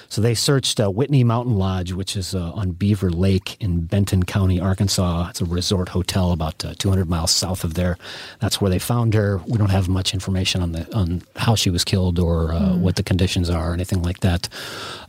So 0.10 0.22
they 0.22 0.34
searched 0.34 0.80
uh, 0.80 0.90
Whitney 0.90 1.24
Mountain 1.24 1.56
Lodge, 1.56 1.92
which 1.92 2.16
is 2.16 2.34
uh, 2.34 2.52
on 2.54 2.72
Beaver 2.72 3.10
Lake 3.10 3.58
in 3.60 3.82
Benton 3.82 4.24
County, 4.24 4.60
Arkansas. 4.60 5.30
It's 5.30 5.42
a 5.42 5.46
resort 5.46 5.90
hotel 5.90 6.32
about 6.32 6.64
uh, 6.64 6.74
200 6.78 7.10
miles 7.10 7.32
south 7.32 7.64
of 7.64 7.74
there. 7.74 7.98
That's 8.40 8.62
where 8.62 8.70
they 8.70 8.80
found 8.80 9.14
her. 9.14 9.40
We 9.48 9.58
don't 9.58 9.72
have 9.72 9.90
much 9.90 10.14
information 10.14 10.62
on 10.62 10.72
the 10.72 10.96
on 10.96 11.24
how 11.36 11.56
she 11.56 11.70
was 11.70 11.84
killed 11.84 12.20
or 12.20 12.50
mm. 12.50 12.80
what 12.80 12.96
the 12.96 13.04
conditions 13.04 13.50
are 13.50 13.72
or 13.72 13.74
anything 13.74 14.02
like 14.02 14.22
that. 14.22 14.50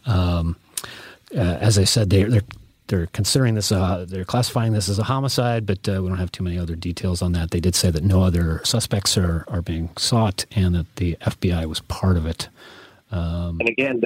Um, 0.07 0.57
uh, 1.35 1.41
as 1.41 1.79
I 1.79 1.85
said, 1.85 2.11
they, 2.11 2.25
they're 2.25 2.43
they're 2.89 3.07
considering 3.09 3.55
this, 3.55 3.71
uh, 3.71 4.07
they're 4.09 4.25
classifying 4.25 4.73
this 4.73 4.89
as 4.89 4.99
a 4.99 5.05
homicide, 5.05 5.67
but 5.67 5.87
uh, 5.89 6.01
we 6.03 6.09
don't 6.09 6.19
have 6.19 6.33
too 6.33 6.43
many 6.43 6.59
other 6.59 6.75
details 6.75 7.23
on 7.23 7.33
that. 7.33 7.51
They 7.51 7.61
did 7.61 7.75
say 7.75 7.91
that 7.91 8.03
no 8.03 8.23
other 8.23 8.63
suspects 8.65 9.17
are, 9.17 9.45
are 9.49 9.63
being 9.63 9.91
sought 9.97 10.47
and 10.53 10.75
that 10.75 10.97
the 10.97 11.17
FBI 11.21 11.67
was 11.67 11.81
part 11.81 12.17
of 12.17 12.27
it. 12.27 12.49
Um, 13.11 13.59
and 13.61 13.69
again, 13.69 14.01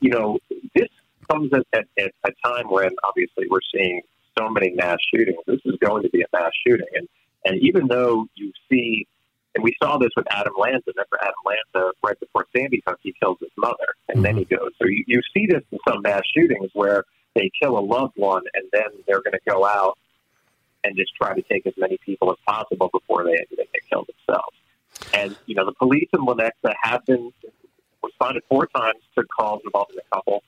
you 0.00 0.10
know, 0.10 0.38
this 0.74 0.88
comes 1.30 1.52
at, 1.52 1.66
at, 1.72 1.86
at, 1.98 2.12
a 2.24 2.30
time 2.46 2.70
when 2.70 2.90
obviously 3.02 3.46
we're 3.50 3.60
seeing 3.74 4.02
so 4.38 4.48
many 4.48 4.70
mass 4.70 4.98
shootings. 5.12 5.38
This 5.46 5.60
is 5.64 5.76
going 5.80 6.02
to 6.02 6.10
be 6.10 6.22
a 6.22 6.26
mass 6.32 6.52
shooting. 6.66 6.86
And, 6.94 7.08
and 7.44 7.60
even 7.60 7.88
though 7.88 8.26
you 8.34 8.52
see, 8.70 9.06
and 9.54 9.62
we 9.62 9.76
saw 9.82 9.98
this 9.98 10.10
with 10.16 10.26
Adam 10.30 10.54
Lanza, 10.58 10.82
remember 10.86 11.18
Adam 11.20 11.34
Lanza, 11.44 11.92
right 12.02 12.18
before 12.18 12.46
Sandy 12.56 12.82
Hook, 12.86 12.98
he 13.02 13.14
kills 13.20 13.38
his 13.40 13.50
mother, 13.56 13.94
and 14.08 14.16
mm-hmm. 14.16 14.22
then 14.22 14.36
he 14.36 14.44
goes. 14.44 14.70
So 14.80 14.88
you, 14.88 15.04
you 15.06 15.20
see 15.32 15.46
this 15.46 15.62
in 15.70 15.78
some 15.88 16.02
mass 16.02 16.22
shootings 16.34 16.70
where 16.74 17.04
they 17.34 17.50
kill 17.60 17.78
a 17.78 17.80
loved 17.80 18.16
one 18.16 18.42
and 18.54 18.64
then 18.72 18.84
they're 19.06 19.22
going 19.22 19.32
to 19.32 19.50
go 19.50 19.64
out 19.64 19.98
and 20.84 20.96
just 20.96 21.14
try 21.14 21.34
to 21.34 21.42
take 21.42 21.66
as 21.66 21.72
many 21.76 21.98
people 21.98 22.30
as 22.30 22.36
possible 22.46 22.90
before 22.92 23.24
they, 23.24 23.44
they 23.50 23.56
get 23.56 23.88
killed 23.90 24.08
themselves. 24.08 24.56
And, 25.12 25.36
you 25.46 25.54
know, 25.54 25.64
the 25.64 25.72
police 25.72 26.08
in 26.12 26.20
Lenexa 26.20 26.74
have 26.82 27.04
been 27.06 27.32
responded 28.06 28.42
four 28.48 28.66
times 28.66 29.00
to 29.16 29.24
calls 29.24 29.62
involving 29.64 29.96
the 29.96 30.02
couple. 30.12 30.42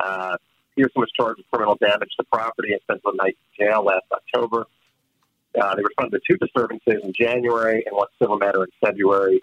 Uh, 0.00 0.36
Pearson 0.76 1.00
was 1.00 1.10
charged 1.10 1.38
with 1.38 1.50
criminal 1.50 1.76
damage 1.76 2.10
to 2.18 2.24
property 2.32 2.72
and 2.72 2.80
spent 2.82 3.02
the 3.02 3.12
night 3.12 3.36
in 3.58 3.66
jail 3.66 3.84
last 3.84 4.04
October. 4.12 4.66
Uh, 5.60 5.74
they 5.74 5.82
responded 5.82 6.20
to 6.20 6.32
two 6.32 6.38
disturbances 6.38 7.02
in 7.02 7.12
January 7.12 7.82
and 7.86 7.96
one 7.96 8.06
civil 8.20 8.38
matter 8.38 8.62
in 8.62 8.70
February. 8.84 9.40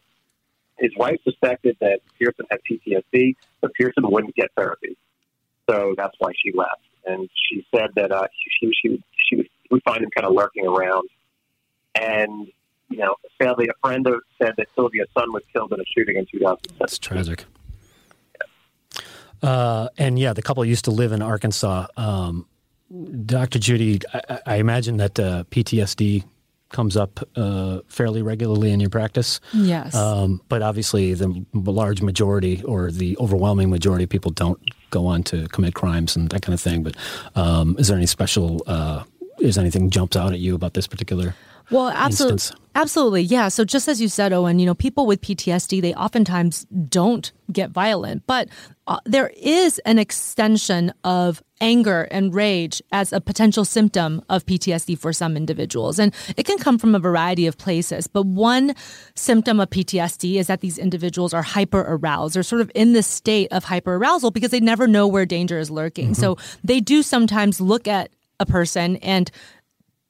His 0.77 0.91
wife 0.97 1.19
suspected 1.23 1.77
that 1.81 1.99
Pearson 2.19 2.45
had 2.49 2.59
PTSD, 2.69 3.35
but 3.61 3.73
Pearson 3.73 4.09
wouldn't 4.09 4.35
get 4.35 4.49
therapy. 4.55 4.97
So 5.69 5.93
that's 5.97 6.15
why 6.19 6.31
she 6.43 6.51
left. 6.53 6.81
And 7.05 7.29
she 7.49 7.65
said 7.73 7.89
that 7.95 8.11
uh, 8.11 8.27
she, 8.59 8.71
she, 8.81 9.03
she 9.27 9.35
would, 9.37 9.49
would 9.71 9.83
find 9.83 10.03
him 10.03 10.09
kind 10.15 10.25
of 10.25 10.33
lurking 10.33 10.67
around. 10.67 11.07
And, 11.95 12.47
you 12.89 12.97
know, 12.97 13.15
sadly, 13.41 13.67
a 13.67 13.87
friend 13.87 14.05
of, 14.07 14.21
said 14.41 14.53
that 14.57 14.67
Sylvia's 14.75 15.07
son 15.17 15.31
was 15.31 15.43
killed 15.53 15.71
in 15.73 15.79
a 15.79 15.85
shooting 15.85 16.17
in 16.17 16.25
2007. 16.25 16.77
That's 16.79 16.99
tragic. 16.99 17.45
Uh, 19.45 19.89
and 19.97 20.17
yeah, 20.17 20.33
the 20.33 20.41
couple 20.41 20.65
used 20.65 20.85
to 20.85 20.91
live 20.91 21.11
in 21.11 21.21
Arkansas. 21.21 21.87
Um, 21.97 22.47
Dr. 23.25 23.59
Judy, 23.59 23.99
I, 24.13 24.39
I 24.45 24.55
imagine 24.55 24.97
that 24.97 25.19
uh, 25.19 25.43
PTSD 25.51 26.23
comes 26.69 26.97
up 26.97 27.19
uh, 27.35 27.79
fairly 27.87 28.21
regularly 28.21 28.71
in 28.71 28.79
your 28.79 28.89
practice. 28.89 29.39
Yes. 29.53 29.95
Um, 29.95 30.41
but 30.49 30.61
obviously, 30.61 31.13
the 31.13 31.45
large 31.53 32.01
majority 32.01 32.63
or 32.63 32.91
the 32.91 33.17
overwhelming 33.19 33.69
majority 33.69 34.03
of 34.03 34.09
people 34.09 34.31
don't 34.31 34.59
go 34.89 35.05
on 35.05 35.23
to 35.23 35.47
commit 35.49 35.73
crimes 35.73 36.15
and 36.15 36.29
that 36.29 36.41
kind 36.41 36.53
of 36.53 36.61
thing. 36.61 36.83
But 36.83 36.95
um, 37.35 37.75
is 37.77 37.87
there 37.87 37.97
any 37.97 38.07
special? 38.07 38.61
Uh, 38.67 39.03
is 39.39 39.57
anything 39.57 39.89
jumps 39.89 40.15
out 40.15 40.33
at 40.33 40.39
you 40.39 40.55
about 40.55 40.73
this 40.73 40.87
particular? 40.87 41.35
Well, 41.71 41.89
absolutely. 41.89 42.57
Absolutely. 42.75 43.21
Yeah. 43.21 43.47
So 43.47 43.63
just 43.63 43.87
as 43.87 44.01
you 44.01 44.09
said, 44.09 44.33
Owen, 44.33 44.59
you 44.59 44.65
know, 44.65 44.75
people 44.75 45.05
with 45.05 45.21
PTSD, 45.21 45.81
they 45.81 45.93
oftentimes 45.93 46.65
don't 46.89 47.31
get 47.49 47.69
violent, 47.69 48.27
but 48.27 48.49
uh, 48.87 48.99
there 49.05 49.31
is 49.37 49.79
an 49.79 49.97
extension 49.97 50.93
of 51.05 51.41
anger 51.61 52.01
and 52.11 52.33
rage 52.33 52.81
as 52.91 53.13
a 53.13 53.21
potential 53.21 53.63
symptom 53.63 54.21
of 54.27 54.45
PTSD 54.45 54.99
for 54.99 55.13
some 55.13 55.37
individuals. 55.37 55.99
And 55.99 56.13
it 56.35 56.45
can 56.45 56.57
come 56.57 56.77
from 56.77 56.93
a 56.95 56.99
variety 56.99 57.47
of 57.47 57.57
places. 57.57 58.07
But 58.07 58.25
one 58.25 58.75
symptom 59.15 59.61
of 59.61 59.69
PTSD 59.69 60.35
is 60.35 60.47
that 60.47 60.59
these 60.59 60.77
individuals 60.77 61.33
are 61.33 61.43
hyper 61.43 61.79
aroused. 61.79 62.35
They're 62.35 62.43
sort 62.43 62.61
of 62.61 62.69
in 62.75 62.91
this 62.91 63.07
state 63.07 63.53
of 63.53 63.63
hyper 63.63 63.95
arousal 63.95 64.31
because 64.31 64.51
they 64.51 64.59
never 64.59 64.85
know 64.85 65.07
where 65.07 65.25
danger 65.25 65.59
is 65.59 65.71
lurking. 65.71 66.07
Mm-hmm. 66.07 66.21
So 66.21 66.37
they 66.61 66.81
do 66.81 67.01
sometimes 67.01 67.61
look 67.61 67.87
at 67.87 68.11
a 68.39 68.45
person 68.45 68.97
and 68.97 69.31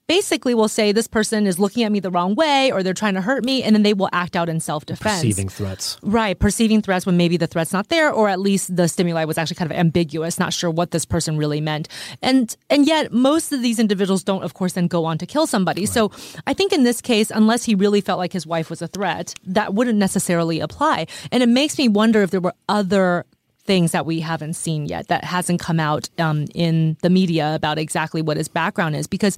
basically 0.08 0.54
will 0.54 0.68
say 0.68 0.92
this 0.92 1.08
person 1.08 1.48
is 1.48 1.60
looking 1.60 1.84
at 1.84 1.92
me 1.92 2.00
the 2.00 2.12
wrong 2.12 2.36
way 2.36 2.72
or 2.72 2.84
they're 2.84 2.94
trying 2.94 3.16
to 3.16 3.22
hurt 3.22 3.44
me 3.44 3.64
and 3.64 3.76
then 3.76 3.84
they 3.84 3.94
will 3.94 4.10
act 4.14 4.36
out 4.36 4.50
in 4.50 4.60
self-defense. 4.60 5.22
Perceiving 5.22 5.50
threats. 5.50 5.98
Right 6.02 6.38
perceiving 6.38 6.82
threats 6.82 7.06
when 7.06 7.18
maybe 7.18 7.38
the 7.38 7.48
threat's 7.48 7.74
not 7.74 7.90
there 7.90 8.12
or 8.12 8.30
at 8.30 8.40
least 8.40 8.76
the 8.76 8.88
stimuli 8.88 9.26
was 9.26 9.38
actually 9.38 9.56
kind 9.56 9.72
of 9.72 9.78
ambiguous 9.78 10.40
not 10.40 10.54
sure 10.54 10.70
what 10.70 10.92
this 10.92 11.06
person 11.06 11.38
really 11.38 11.62
meant. 11.62 11.88
And 12.22 12.56
and 12.70 12.86
yet 12.86 13.12
most 13.12 13.52
of 13.52 13.62
these 13.62 13.80
individuals 13.80 14.24
don't 14.24 14.44
of 14.44 14.54
course 14.54 14.74
then 14.74 14.88
go 14.88 15.06
on 15.06 15.18
to 15.18 15.26
kill 15.26 15.48
somebody. 15.48 15.82
Right. 15.82 15.90
so 15.90 16.12
i 16.46 16.54
think 16.54 16.72
in 16.74 16.84
this 16.84 17.02
case 17.02 17.32
unless 17.32 17.64
he 17.64 17.76
really 17.76 18.02
felt 18.02 18.20
like 18.20 18.34
his 18.34 18.46
wife 18.46 18.70
was 18.70 18.82
a 18.82 18.88
threat 18.88 19.34
that 19.46 19.74
wouldn't 19.74 19.98
necessarily 19.98 20.60
apply. 20.60 21.08
And 21.32 21.42
it 21.42 21.50
makes 21.50 21.78
me 21.78 21.88
wonder 21.88 22.22
if 22.22 22.32
there 22.32 22.42
were 22.42 22.54
other 22.70 23.26
things 23.66 23.92
that 23.92 24.06
we 24.06 24.20
haven't 24.20 24.54
seen 24.54 24.86
yet 24.86 25.08
that 25.08 25.24
hasn't 25.24 25.60
come 25.60 25.80
out 25.80 26.10
um, 26.20 26.46
in 26.54 26.98
the 27.02 27.10
media 27.10 27.56
about 27.56 27.78
exactly 27.78 28.22
what 28.22 28.38
his 28.38 28.48
background 28.48 28.96
is 28.96 29.08
because 29.08 29.38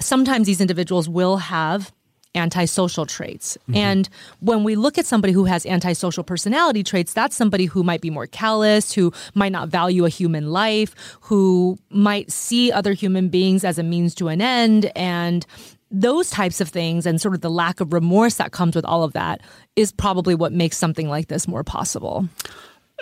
sometimes 0.00 0.46
these 0.46 0.60
individuals 0.60 1.08
will 1.08 1.36
have 1.36 1.92
antisocial 2.36 3.06
traits. 3.06 3.56
Mm-hmm. 3.62 3.76
And 3.76 4.08
when 4.40 4.62
we 4.62 4.76
look 4.76 4.98
at 4.98 5.06
somebody 5.06 5.32
who 5.32 5.46
has 5.46 5.66
antisocial 5.66 6.22
personality 6.22 6.84
traits, 6.84 7.12
that's 7.12 7.34
somebody 7.34 7.64
who 7.64 7.82
might 7.82 8.00
be 8.00 8.10
more 8.10 8.26
callous, 8.26 8.92
who 8.92 9.12
might 9.34 9.52
not 9.52 9.68
value 9.68 10.04
a 10.04 10.08
human 10.08 10.52
life, 10.52 10.94
who 11.22 11.78
might 11.90 12.30
see 12.30 12.70
other 12.70 12.92
human 12.92 13.28
beings 13.28 13.64
as 13.64 13.78
a 13.78 13.82
means 13.82 14.14
to 14.16 14.28
an 14.28 14.40
end. 14.40 14.92
And 14.94 15.46
those 15.90 16.30
types 16.30 16.60
of 16.60 16.68
things 16.68 17.06
and 17.06 17.20
sort 17.20 17.34
of 17.34 17.40
the 17.40 17.50
lack 17.50 17.80
of 17.80 17.92
remorse 17.92 18.34
that 18.34 18.52
comes 18.52 18.76
with 18.76 18.84
all 18.84 19.02
of 19.02 19.12
that 19.14 19.40
is 19.76 19.92
probably 19.92 20.34
what 20.34 20.52
makes 20.52 20.76
something 20.76 21.08
like 21.08 21.28
this 21.28 21.48
more 21.48 21.64
possible. 21.64 22.28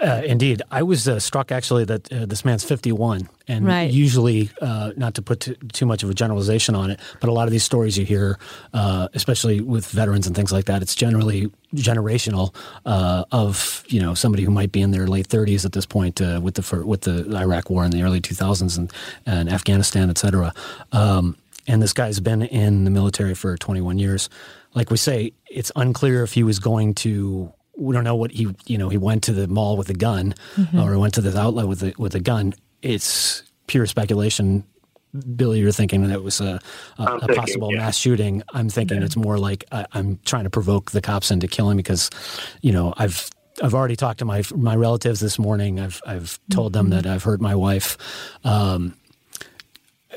Uh, 0.02 0.22
indeed, 0.24 0.60
I 0.72 0.82
was 0.82 1.06
uh, 1.06 1.20
struck 1.20 1.52
actually 1.52 1.84
that 1.84 2.12
uh, 2.12 2.26
this 2.26 2.44
man's 2.44 2.64
51, 2.64 3.28
and 3.46 3.64
right. 3.64 3.88
usually, 3.90 4.50
uh, 4.60 4.90
not 4.96 5.14
to 5.14 5.22
put 5.22 5.40
t- 5.40 5.56
too 5.72 5.86
much 5.86 6.02
of 6.02 6.10
a 6.10 6.14
generalization 6.14 6.74
on 6.74 6.90
it, 6.90 7.00
but 7.20 7.30
a 7.30 7.32
lot 7.32 7.46
of 7.46 7.52
these 7.52 7.62
stories 7.62 7.96
you 7.96 8.04
hear, 8.04 8.36
uh, 8.72 9.06
especially 9.14 9.60
with 9.60 9.86
veterans 9.86 10.26
and 10.26 10.34
things 10.34 10.50
like 10.50 10.64
that, 10.64 10.82
it's 10.82 10.96
generally 10.96 11.48
generational 11.76 12.54
uh, 12.86 13.24
of 13.30 13.84
you 13.86 14.00
know 14.00 14.14
somebody 14.14 14.42
who 14.42 14.50
might 14.50 14.72
be 14.72 14.82
in 14.82 14.90
their 14.90 15.06
late 15.06 15.28
30s 15.28 15.64
at 15.64 15.72
this 15.72 15.86
point 15.86 16.20
with 16.20 16.54
the 16.54 16.84
with 16.84 17.02
the 17.02 17.36
Iraq 17.36 17.70
War 17.70 17.84
in 17.84 17.92
the 17.92 18.02
early 18.02 18.20
2000s 18.20 18.76
and, 18.76 18.92
and 19.26 19.48
Afghanistan, 19.48 20.10
et 20.10 20.18
cetera. 20.18 20.52
Um, 20.90 21.36
and 21.66 21.80
this 21.80 21.92
guy's 21.92 22.20
been 22.20 22.42
in 22.42 22.84
the 22.84 22.90
military 22.90 23.34
for 23.34 23.56
21 23.56 23.98
years. 23.98 24.28
Like 24.74 24.90
we 24.90 24.96
say, 24.96 25.32
it's 25.48 25.70
unclear 25.76 26.24
if 26.24 26.32
he 26.32 26.42
was 26.42 26.58
going 26.58 26.94
to 26.94 27.52
we 27.76 27.94
don't 27.94 28.04
know 28.04 28.16
what 28.16 28.30
he 28.30 28.48
you 28.66 28.78
know 28.78 28.88
he 28.88 28.98
went 28.98 29.22
to 29.24 29.32
the 29.32 29.48
mall 29.48 29.76
with 29.76 29.88
a 29.90 29.94
gun 29.94 30.34
mm-hmm. 30.56 30.78
or 30.78 30.98
went 30.98 31.14
to 31.14 31.20
the 31.20 31.38
outlet 31.38 31.68
with 31.68 31.82
a, 31.82 31.94
with 31.98 32.14
a 32.14 32.20
gun. 32.20 32.54
It's 32.82 33.42
pure 33.66 33.86
speculation. 33.86 34.64
Billy, 35.36 35.60
you're 35.60 35.70
thinking 35.70 36.02
that 36.02 36.12
it 36.12 36.22
was 36.24 36.40
a, 36.40 36.60
a, 36.98 37.02
a 37.02 37.18
thinking, 37.20 37.36
possible 37.36 37.72
yeah. 37.72 37.78
mass 37.78 37.96
shooting. 37.96 38.42
I'm 38.52 38.68
thinking 38.68 38.98
yeah. 38.98 39.04
it's 39.04 39.16
more 39.16 39.38
like 39.38 39.64
I, 39.70 39.86
am 39.94 40.18
trying 40.24 40.42
to 40.42 40.50
provoke 40.50 40.90
the 40.90 41.00
cops 41.00 41.30
into 41.30 41.46
killing 41.46 41.76
because, 41.76 42.10
you 42.62 42.72
know, 42.72 42.92
I've 42.96 43.30
I've 43.62 43.74
already 43.74 43.94
talked 43.94 44.18
to 44.18 44.24
my 44.24 44.42
my 44.56 44.74
relatives 44.74 45.20
this 45.20 45.38
morning. 45.38 45.78
I've 45.78 46.02
I've 46.04 46.40
told 46.50 46.72
mm-hmm. 46.72 46.90
them 46.90 47.02
that 47.02 47.06
I've 47.06 47.22
hurt 47.22 47.40
my 47.40 47.54
wife. 47.54 47.96
Um, 48.42 48.96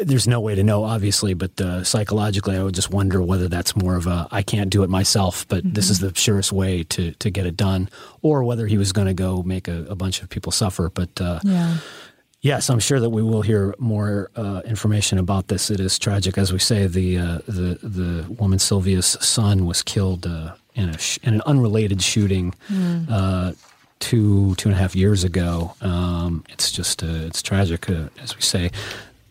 there's 0.01 0.27
no 0.27 0.39
way 0.39 0.55
to 0.55 0.63
know, 0.63 0.83
obviously, 0.83 1.33
but 1.33 1.59
uh, 1.59 1.83
psychologically, 1.83 2.57
I 2.57 2.63
would 2.63 2.75
just 2.75 2.91
wonder 2.91 3.21
whether 3.21 3.47
that's 3.47 3.75
more 3.75 3.95
of 3.95 4.07
a 4.07 4.27
I 4.31 4.41
can't 4.41 4.69
do 4.69 4.83
it 4.83 4.89
myself, 4.89 5.47
but 5.47 5.63
mm-hmm. 5.63 5.73
this 5.73 5.89
is 5.89 5.99
the 5.99 6.13
surest 6.15 6.51
way 6.51 6.83
to 6.83 7.11
to 7.11 7.29
get 7.29 7.45
it 7.45 7.57
done, 7.57 7.89
or 8.21 8.43
whether 8.43 8.67
he 8.67 8.77
was 8.77 8.91
going 8.91 9.07
to 9.07 9.13
go 9.13 9.43
make 9.43 9.67
a, 9.67 9.85
a, 9.89 9.95
bunch 9.95 10.21
of 10.21 10.29
people 10.29 10.51
suffer. 10.51 10.89
But 10.89 11.19
uh, 11.21 11.39
yeah. 11.43 11.77
Yes, 12.41 12.69
I'm 12.69 12.79
sure 12.79 12.99
that 12.99 13.09
we 13.09 13.23
will 13.23 13.41
hear 13.41 13.73
more 13.79 14.29
uh, 14.35 14.61
information 14.63 15.17
about 15.17 15.47
this. 15.47 15.71
It 15.71 15.79
is 15.79 15.97
tragic, 15.97 16.37
as 16.37 16.53
we 16.53 16.59
say. 16.59 16.85
The 16.85 17.17
uh, 17.17 17.39
the 17.47 17.79
the 17.81 18.25
woman 18.33 18.59
Sylvia's 18.59 19.17
son 19.19 19.65
was 19.65 19.81
killed 19.81 20.27
uh, 20.27 20.53
in 20.75 20.89
a 20.89 20.97
sh- 20.97 21.17
in 21.23 21.33
an 21.33 21.41
unrelated 21.47 22.01
shooting 22.01 22.53
mm. 22.71 23.57
two 23.99 24.53
two 24.55 24.69
and 24.69 24.75
a 24.77 24.79
half 24.79 24.95
years 24.95 25.23
ago. 25.23 25.73
Um, 25.81 26.45
it's 26.49 26.71
just 26.71 27.01
it's 27.01 27.41
tragic, 27.41 27.89
as 27.89 28.35
we 28.35 28.41
say. 28.41 28.71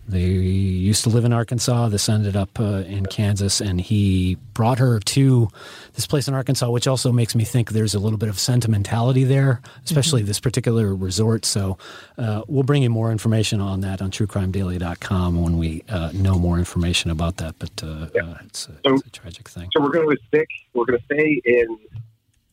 They 0.09 0.21
used 0.21 1.03
to 1.05 1.11
live 1.11 1.25
in 1.25 1.33
Arkansas. 1.33 1.89
This 1.89 2.09
ended 2.09 2.37
up 2.37 2.61
uh, 2.61 2.85
in 2.87 3.07
Kansas, 3.07 3.61
and 3.61 3.81
he 3.81 4.37
brought 4.55 4.79
her 4.79 5.01
to 5.01 5.49
this 5.95 6.07
place 6.07 6.29
in 6.29 6.35
Arkansas, 6.35 6.71
which 6.71 6.87
also 6.87 7.11
makes 7.11 7.35
me 7.35 7.43
think 7.43 7.71
there's 7.71 7.95
a 7.95 7.99
little 7.99 8.19
bit 8.19 8.29
of 8.29 8.39
sentimentality 8.39 9.25
there, 9.25 9.61
especially 9.85 10.21
mm-hmm. 10.21 10.29
this 10.29 10.39
particular 10.39 10.95
resort. 10.95 11.45
So 11.45 11.77
uh, 12.19 12.43
we'll 12.47 12.63
bring 12.63 12.85
you 12.85 12.91
more 12.91 13.11
information 13.11 13.61
on 13.61 13.81
that 13.81 14.01
on 14.01 14.13
truecrimedaily.com 14.13 15.43
when 15.43 15.59
we 15.59 15.83
uh, 15.89 16.13
know 16.15 16.39
more 16.39 16.59
information 16.59 17.11
about 17.11 17.39
that. 17.39 17.57
But 17.59 17.83
uh, 17.83 18.09
yeah. 18.15 18.23
Uh, 18.23 18.39
it's, 18.45 18.69
a, 18.69 18.73
so, 18.85 18.95
it's, 18.95 19.07
a, 19.07 19.11
tragic 19.11 19.49
thing. 19.49 19.71
So 19.73 19.83
we're 19.83 19.91
going 19.91 20.09
to 20.09 20.23
stick. 20.29 20.49
We're 20.73 20.85
going 20.85 21.01
to 21.01 21.05
stay 21.05 21.41
in 21.45 21.79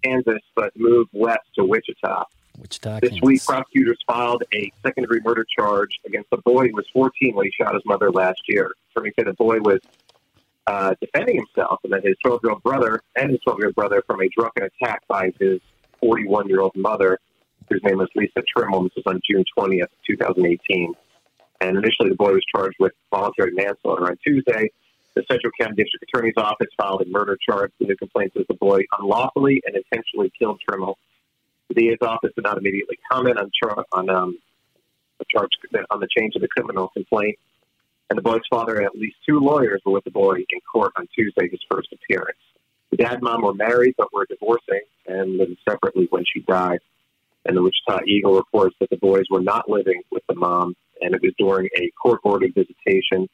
Kansas, 0.03 0.41
but 0.55 0.71
move 0.75 1.07
west 1.13 1.41
to 1.55 1.63
Wichita. 1.65 2.25
Wichita, 2.63 3.01
this 3.01 3.19
week, 3.21 3.43
prosecutors 3.43 3.99
filed 4.07 4.43
a 4.53 4.71
second 4.83 5.03
degree 5.03 5.19
murder 5.21 5.45
charge 5.57 5.99
against 6.05 6.29
a 6.31 6.37
boy 6.37 6.69
who 6.69 6.75
was 6.75 6.85
14 6.93 7.35
when 7.35 7.45
he 7.45 7.51
shot 7.51 7.73
his 7.73 7.83
mother 7.85 8.09
last 8.09 8.39
year. 8.47 8.71
Attorney 8.91 9.11
said 9.17 9.27
the 9.27 9.33
boy 9.33 9.59
was 9.59 9.81
uh, 10.65 10.95
defending 11.01 11.35
himself 11.35 11.81
and 11.83 11.91
that 11.91 12.05
his 12.05 12.15
12 12.23 12.39
year 12.41 12.51
old 12.53 12.63
brother 12.63 13.01
and 13.17 13.31
his 13.31 13.41
12 13.41 13.59
year 13.59 13.67
old 13.67 13.75
brother 13.75 14.01
from 14.07 14.21
a 14.21 14.29
drunken 14.29 14.63
attack 14.63 15.05
by 15.09 15.33
his 15.41 15.59
41 15.99 16.47
year 16.47 16.61
old 16.61 16.71
mother, 16.73 17.19
whose 17.69 17.83
name 17.83 17.97
was 17.97 18.07
Lisa 18.15 18.41
Trimmel. 18.55 18.83
This 18.83 18.93
was 18.95 19.03
on 19.07 19.19
June 19.29 19.43
20th, 19.57 19.87
2018. 20.07 20.93
And 21.59 21.77
initially, 21.77 22.09
the 22.09 22.15
boy 22.15 22.31
was 22.31 22.45
charged 22.55 22.77
with 22.79 22.93
voluntary 23.11 23.51
manslaughter 23.51 24.05
on 24.05 24.17
Tuesday. 24.25 24.71
The 25.15 25.23
Central 25.29 25.51
County 25.59 25.75
District 25.75 26.05
Attorney's 26.07 26.37
Office 26.37 26.69
filed 26.77 27.01
a 27.01 27.05
murder 27.09 27.37
charge. 27.45 27.73
The 27.79 27.87
new 27.87 27.97
complaint 27.97 28.31
says 28.37 28.45
the 28.47 28.55
boy 28.55 28.83
unlawfully 28.97 29.61
and 29.65 29.75
intentionally 29.75 30.31
killed 30.39 30.61
criminals. 30.65 30.97
The 31.69 31.75
DA's 31.75 31.97
office 32.01 32.31
did 32.35 32.43
not 32.43 32.57
immediately 32.57 32.97
comment 33.11 33.37
on, 33.37 33.51
char- 33.61 33.85
on 33.91 34.09
um, 34.09 34.37
the 35.19 35.25
charge 35.29 35.51
on 35.89 35.99
the 35.99 36.07
change 36.17 36.35
of 36.35 36.41
the 36.41 36.47
criminal 36.47 36.89
complaint. 36.89 37.37
And 38.09 38.17
the 38.17 38.21
boy's 38.21 38.41
father 38.49 38.75
and 38.75 38.85
at 38.85 38.95
least 38.95 39.15
two 39.27 39.39
lawyers 39.39 39.81
were 39.85 39.93
with 39.93 40.03
the 40.03 40.11
boy 40.11 40.35
in 40.35 40.59
court 40.71 40.93
on 40.97 41.07
Tuesday, 41.15 41.49
his 41.49 41.61
first 41.71 41.89
appearance. 41.93 42.37
The 42.91 42.97
dad 42.97 43.13
and 43.13 43.23
mom 43.23 43.41
were 43.41 43.53
married 43.53 43.95
but 43.97 44.13
were 44.13 44.25
divorcing 44.25 44.81
and 45.07 45.37
lived 45.37 45.57
separately 45.67 46.07
when 46.11 46.25
she 46.31 46.41
died. 46.41 46.79
And 47.45 47.57
the 47.57 47.61
Wichita 47.61 48.05
Eagle 48.05 48.35
reports 48.35 48.75
that 48.79 48.89
the 48.89 48.97
boys 48.97 49.25
were 49.29 49.41
not 49.41 49.69
living 49.69 50.01
with 50.11 50.23
the 50.29 50.35
mom, 50.35 50.75
and 51.01 51.13
it 51.13 51.21
was 51.21 51.33
during 51.37 51.69
a 51.75 51.89
court 52.01 52.21
ordered 52.23 52.53
visitation. 52.53 53.27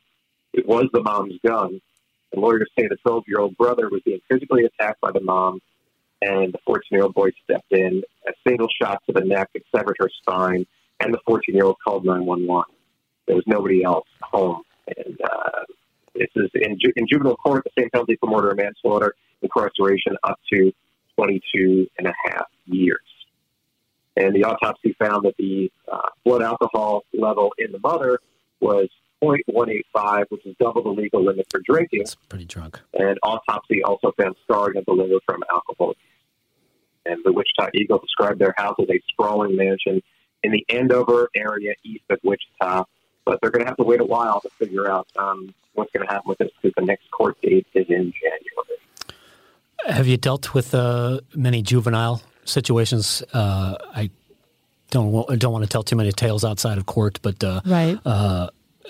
It 0.53 0.65
was 0.65 0.85
the 0.93 1.03
mom's 1.03 1.39
gun. 1.45 1.81
And 2.31 2.41
lawyers 2.41 2.69
say 2.77 2.87
the 2.87 2.97
12 3.03 3.25
year 3.27 3.39
old 3.39 3.57
brother 3.57 3.89
was 3.89 4.01
being 4.05 4.21
physically 4.29 4.63
attacked 4.63 5.01
by 5.01 5.11
the 5.11 5.21
mom, 5.21 5.59
and 6.21 6.53
the 6.53 6.59
14 6.65 6.81
year 6.91 7.03
old 7.03 7.13
boy 7.13 7.29
stepped 7.43 7.71
in. 7.71 8.03
A 8.27 8.31
single 8.47 8.67
shot 8.81 9.01
to 9.07 9.13
the 9.13 9.25
neck, 9.25 9.49
it 9.53 9.63
severed 9.75 9.95
her 9.99 10.09
spine, 10.21 10.65
and 10.99 11.13
the 11.13 11.19
14 11.25 11.55
year 11.55 11.65
old 11.65 11.77
called 11.83 12.05
911. 12.05 12.65
There 13.27 13.35
was 13.35 13.45
nobody 13.47 13.83
else 13.83 14.07
home. 14.21 14.63
And 14.97 15.19
uh, 15.23 15.63
this 16.15 16.29
is 16.35 16.49
in, 16.55 16.77
ju- 16.79 16.93
in 16.95 17.07
juvenile 17.07 17.37
court, 17.37 17.63
the 17.63 17.81
same 17.81 17.89
penalty 17.91 18.17
for 18.19 18.29
murder 18.29 18.49
and 18.49 18.57
manslaughter, 18.57 19.15
incarceration 19.41 20.15
up 20.23 20.39
to 20.51 20.71
22 21.15 21.87
and 21.97 22.07
a 22.07 22.13
half 22.25 22.47
years. 22.65 22.99
And 24.17 24.35
the 24.35 24.43
autopsy 24.43 24.95
found 24.99 25.25
that 25.25 25.35
the 25.37 25.71
uh, 25.91 26.09
blood 26.25 26.41
alcohol 26.41 27.03
level 27.13 27.53
in 27.57 27.71
the 27.71 27.79
mother 27.79 28.19
was 28.59 28.89
0.185, 29.21 30.25
which 30.29 30.45
is 30.45 30.55
double 30.59 30.83
the 30.83 30.89
legal 30.89 31.23
limit 31.23 31.47
for 31.51 31.59
drinking. 31.61 32.01
It's 32.01 32.15
pretty 32.15 32.45
drunk. 32.45 32.79
And 32.93 33.17
autopsy 33.23 33.83
also 33.83 34.13
found 34.19 34.35
scarring 34.43 34.77
of 34.77 34.85
the 34.85 34.93
liver 34.93 35.19
from 35.25 35.43
alcohol. 35.51 35.93
And 37.05 37.21
the 37.23 37.31
Wichita 37.31 37.69
Eagle 37.73 37.99
described 37.99 38.39
their 38.39 38.53
house 38.57 38.75
as 38.79 38.89
a 38.89 39.01
sprawling 39.09 39.55
mansion 39.55 40.01
in 40.43 40.51
the 40.51 40.65
Andover 40.69 41.29
area 41.35 41.73
east 41.83 42.03
of 42.09 42.19
Wichita. 42.23 42.85
But 43.25 43.39
they're 43.41 43.51
going 43.51 43.63
to 43.63 43.69
have 43.69 43.77
to 43.77 43.83
wait 43.83 44.01
a 44.01 44.05
while 44.05 44.41
to 44.41 44.49
figure 44.57 44.89
out 44.89 45.07
um, 45.17 45.53
what's 45.73 45.91
going 45.91 46.05
to 46.07 46.11
happen 46.11 46.29
with 46.29 46.37
this 46.37 46.49
because 46.61 46.73
the 46.77 46.85
next 46.85 47.09
court 47.11 47.37
date 47.41 47.67
is 47.73 47.85
in 47.89 48.13
January. 48.21 48.45
Have 49.87 50.07
you 50.07 50.17
dealt 50.17 50.53
with 50.53 50.73
uh, 50.73 51.21
many 51.35 51.61
juvenile 51.61 52.21
situations? 52.45 53.23
Uh, 53.33 53.75
I 53.95 54.09
don't 54.91 55.39
don't 55.39 55.53
want 55.53 55.63
to 55.63 55.69
tell 55.69 55.83
too 55.83 55.95
many 55.95 56.11
tales 56.11 56.43
outside 56.43 56.77
of 56.77 56.85
court, 56.85 57.19
but 57.21 57.43
uh, 57.43 57.61
Right. 57.65 57.97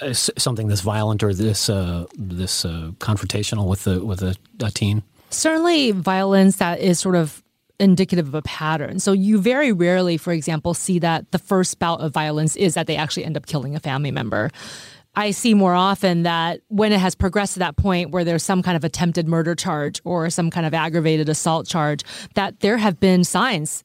Uh, 0.01 0.13
something 0.13 0.67
this 0.67 0.81
violent 0.81 1.23
or 1.23 1.33
this 1.33 1.69
uh, 1.69 2.05
this 2.15 2.65
uh, 2.65 2.91
confrontational 2.99 3.67
with 3.67 3.83
the 3.83 4.03
with 4.03 4.21
a, 4.21 4.35
a 4.61 4.71
teen. 4.71 5.03
certainly 5.29 5.91
violence 5.91 6.57
that 6.57 6.79
is 6.79 6.99
sort 6.99 7.15
of 7.15 7.43
indicative 7.79 8.27
of 8.27 8.35
a 8.35 8.41
pattern. 8.41 8.99
So 8.99 9.13
you 9.13 9.39
very 9.39 9.71
rarely, 9.71 10.17
for 10.17 10.33
example, 10.33 10.73
see 10.73 10.99
that 10.99 11.31
the 11.31 11.39
first 11.39 11.79
bout 11.79 12.01
of 12.01 12.13
violence 12.13 12.55
is 12.55 12.73
that 12.73 12.87
they 12.87 12.97
actually 12.97 13.25
end 13.25 13.37
up 13.37 13.45
killing 13.45 13.75
a 13.75 13.79
family 13.79 14.11
member. 14.11 14.51
I 15.15 15.31
see 15.31 15.53
more 15.53 15.73
often 15.73 16.23
that 16.23 16.61
when 16.67 16.91
it 16.91 16.99
has 16.99 17.15
progressed 17.15 17.53
to 17.53 17.59
that 17.59 17.77
point 17.77 18.11
where 18.11 18.23
there's 18.23 18.43
some 18.43 18.61
kind 18.61 18.77
of 18.77 18.83
attempted 18.83 19.27
murder 19.27 19.55
charge 19.55 20.01
or 20.03 20.29
some 20.29 20.49
kind 20.49 20.65
of 20.65 20.73
aggravated 20.73 21.29
assault 21.29 21.67
charge, 21.67 22.03
that 22.35 22.59
there 22.59 22.77
have 22.77 22.99
been 22.99 23.23
signs 23.23 23.83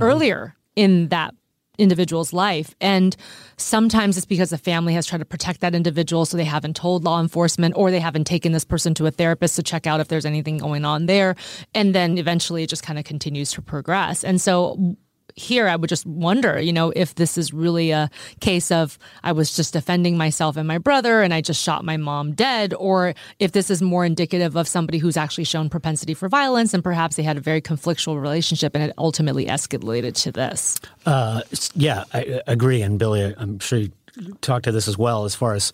earlier 0.00 0.54
in 0.74 1.08
that 1.08 1.34
individual's 1.78 2.32
life. 2.32 2.74
And 2.80 3.16
sometimes 3.56 4.16
it's 4.16 4.26
because 4.26 4.50
the 4.50 4.58
family 4.58 4.94
has 4.94 5.06
tried 5.06 5.18
to 5.18 5.24
protect 5.24 5.60
that 5.60 5.74
individual, 5.74 6.24
so 6.26 6.36
they 6.36 6.44
haven't 6.44 6.76
told 6.76 7.04
law 7.04 7.20
enforcement 7.20 7.74
or 7.76 7.90
they 7.90 8.00
haven't 8.00 8.24
taken 8.24 8.52
this 8.52 8.64
person 8.64 8.94
to 8.94 9.06
a 9.06 9.10
therapist 9.10 9.56
to 9.56 9.62
check 9.62 9.86
out 9.86 10.00
if 10.00 10.08
there's 10.08 10.26
anything 10.26 10.58
going 10.58 10.84
on 10.84 11.06
there. 11.06 11.36
And 11.74 11.94
then 11.94 12.18
eventually 12.18 12.62
it 12.62 12.70
just 12.70 12.82
kind 12.82 12.98
of 12.98 13.04
continues 13.04 13.52
to 13.52 13.62
progress. 13.62 14.24
And 14.24 14.40
so 14.40 14.96
here 15.36 15.68
I 15.68 15.76
would 15.76 15.88
just 15.88 16.06
wonder, 16.06 16.58
you 16.60 16.72
know, 16.72 16.92
if 16.96 17.14
this 17.14 17.36
is 17.36 17.52
really 17.52 17.90
a 17.90 18.10
case 18.40 18.72
of 18.72 18.98
I 19.22 19.32
was 19.32 19.54
just 19.54 19.74
defending 19.74 20.16
myself 20.16 20.56
and 20.56 20.66
my 20.66 20.78
brother 20.78 21.20
and 21.20 21.32
I 21.32 21.42
just 21.42 21.62
shot 21.62 21.84
my 21.84 21.98
mom 21.98 22.32
dead, 22.32 22.74
or 22.74 23.14
if 23.38 23.52
this 23.52 23.70
is 23.70 23.82
more 23.82 24.04
indicative 24.04 24.56
of 24.56 24.66
somebody 24.66 24.98
who's 24.98 25.16
actually 25.16 25.44
shown 25.44 25.68
propensity 25.68 26.14
for 26.14 26.28
violence 26.28 26.72
and 26.72 26.82
perhaps 26.82 27.16
they 27.16 27.22
had 27.22 27.36
a 27.36 27.40
very 27.40 27.60
conflictual 27.60 28.20
relationship 28.20 28.74
and 28.74 28.82
it 28.82 28.94
ultimately 28.96 29.46
escalated 29.46 30.14
to 30.14 30.32
this. 30.32 30.80
Uh, 31.04 31.42
yeah, 31.74 32.04
I, 32.14 32.40
agree. 32.46 32.80
And 32.80 32.98
Billy, 32.98 33.34
I'm 33.36 33.58
sure 33.58 33.78
you 33.78 33.92
talked 34.40 34.64
to 34.64 34.72
this 34.72 34.88
as 34.88 34.96
well. 34.96 35.24
As 35.26 35.34
far 35.34 35.54
as 35.54 35.70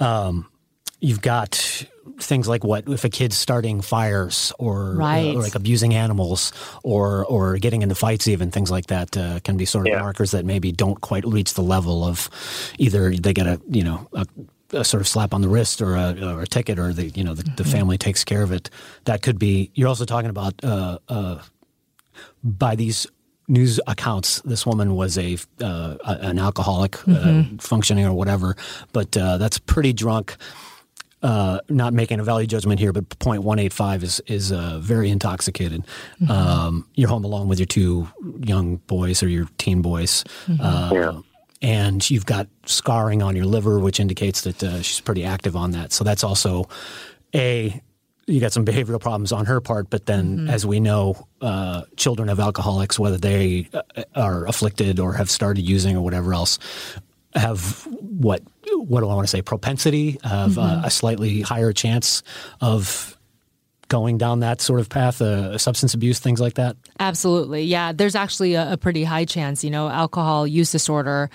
um, 0.00 0.46
you've 1.00 1.20
got 1.22 1.84
things 2.20 2.48
like 2.48 2.64
what 2.64 2.88
if 2.88 3.04
a 3.04 3.08
kid's 3.08 3.36
starting 3.36 3.80
fires 3.80 4.52
or, 4.58 4.94
Right. 4.96 5.36
or 5.36 5.40
like 5.42 5.54
abusing 5.54 5.94
animals 5.94 6.52
or 6.82 7.24
or 7.26 7.58
getting 7.58 7.82
into 7.82 7.94
fights, 7.94 8.26
even 8.26 8.50
things 8.50 8.70
like 8.70 8.86
that 8.86 9.16
uh, 9.16 9.38
can 9.44 9.56
be 9.56 9.64
sort 9.64 9.86
of 9.86 9.92
Yeah. 9.92 10.00
markers 10.00 10.30
that 10.32 10.44
maybe 10.44 10.72
don't 10.72 11.00
quite 11.00 11.24
reach 11.24 11.54
the 11.54 11.62
level 11.62 12.02
of 12.04 12.28
either 12.78 13.10
they 13.14 13.32
get 13.32 13.46
a 13.46 13.60
you 13.68 13.84
know 13.84 14.08
a, 14.14 14.26
a 14.72 14.84
sort 14.84 15.00
of 15.00 15.06
slap 15.06 15.32
on 15.32 15.40
the 15.42 15.48
wrist 15.48 15.80
or 15.80 15.94
a, 15.94 16.16
or 16.20 16.42
a 16.42 16.46
ticket 16.46 16.78
or 16.78 16.92
the 16.92 17.06
you 17.10 17.22
know 17.22 17.34
the, 17.34 17.44
the 17.56 17.64
family 17.64 17.96
takes 17.98 18.24
care 18.24 18.42
of 18.42 18.50
it. 18.52 18.68
That 19.04 19.22
could 19.22 19.38
be. 19.38 19.70
You're 19.74 19.88
also 19.88 20.04
talking 20.04 20.30
about 20.30 20.54
uh, 20.64 20.98
uh, 21.08 21.40
by 22.42 22.74
these 22.74 23.06
news 23.46 23.80
accounts, 23.86 24.40
this 24.42 24.66
woman 24.66 24.94
was 24.94 25.16
a 25.16 25.38
uh, 25.62 25.96
an 26.04 26.38
alcoholic, 26.38 26.98
uh, 27.08 27.44
functioning 27.60 28.04
or 28.04 28.12
whatever. 28.12 28.56
But 28.92 29.16
uh, 29.16 29.38
that's 29.38 29.58
pretty 29.58 29.92
drunk. 29.92 30.36
Uh, 31.20 31.58
not 31.68 31.92
making 31.92 32.20
a 32.20 32.22
value 32.22 32.46
judgment 32.46 32.78
here, 32.78 32.92
but 32.92 33.08
0.185 33.18 34.02
is 34.04 34.20
is 34.26 34.52
uh, 34.52 34.78
very 34.80 35.10
intoxicated. 35.10 35.84
Um, 36.28 36.86
you're 36.94 37.08
home 37.08 37.24
alone 37.24 37.48
with 37.48 37.58
your 37.58 37.66
two 37.66 38.08
young 38.40 38.76
boys 38.86 39.20
or 39.22 39.28
your 39.28 39.48
teen 39.58 39.82
boys. 39.82 40.22
Uh, 40.60 40.90
Yeah. 40.94 41.20
And 41.60 42.08
you've 42.08 42.24
got 42.26 42.46
scarring 42.66 43.20
on 43.20 43.34
your 43.34 43.46
liver, 43.46 43.80
which 43.80 43.98
indicates 43.98 44.42
that 44.42 44.62
uh, 44.62 44.80
she's 44.80 45.00
pretty 45.00 45.24
active 45.24 45.56
on 45.56 45.72
that. 45.72 45.92
So 45.92 46.04
that's 46.04 46.22
also 46.22 46.68
a 47.34 47.82
you 48.28 48.40
got 48.40 48.52
some 48.52 48.64
behavioral 48.64 49.00
problems 49.00 49.32
on 49.32 49.46
her 49.46 49.60
part, 49.60 49.88
but 49.90 50.04
then, 50.06 50.48
as 50.50 50.66
we 50.66 50.80
know, 50.80 51.26
uh, 51.40 51.82
children 51.96 52.28
of 52.28 52.38
alcoholics, 52.38 52.98
whether 52.98 53.16
they 53.16 53.68
uh, 53.72 53.82
are 54.14 54.46
afflicted 54.46 55.00
or 55.00 55.14
have 55.14 55.30
started 55.30 55.62
using 55.62 55.96
or 55.96 56.02
whatever 56.02 56.34
else, 56.34 56.58
have 57.34 57.86
what 58.02 58.42
what 58.80 59.00
do 59.00 59.08
I 59.08 59.14
want 59.14 59.26
to 59.26 59.30
say? 59.30 59.42
Propensity 59.42 60.18
of 60.24 60.58
uh, 60.58 60.82
a 60.84 60.90
slightly 60.90 61.40
higher 61.42 61.72
chance 61.72 62.22
of 62.60 63.16
going 63.88 64.18
down 64.18 64.40
that 64.40 64.60
sort 64.60 64.80
of 64.80 64.88
path, 64.88 65.20
uh, 65.22 65.56
substance 65.58 65.94
abuse, 65.94 66.18
things 66.18 66.40
like 66.40 66.54
that. 66.54 66.76
Absolutely. 67.00 67.64
Yeah. 67.64 67.92
There's 67.92 68.14
actually 68.14 68.54
a, 68.54 68.72
a 68.72 68.76
pretty 68.76 69.02
high 69.02 69.24
chance, 69.24 69.64
you 69.64 69.70
know, 69.70 69.88
alcohol 69.88 70.46
use 70.46 70.70
disorder 70.70 71.30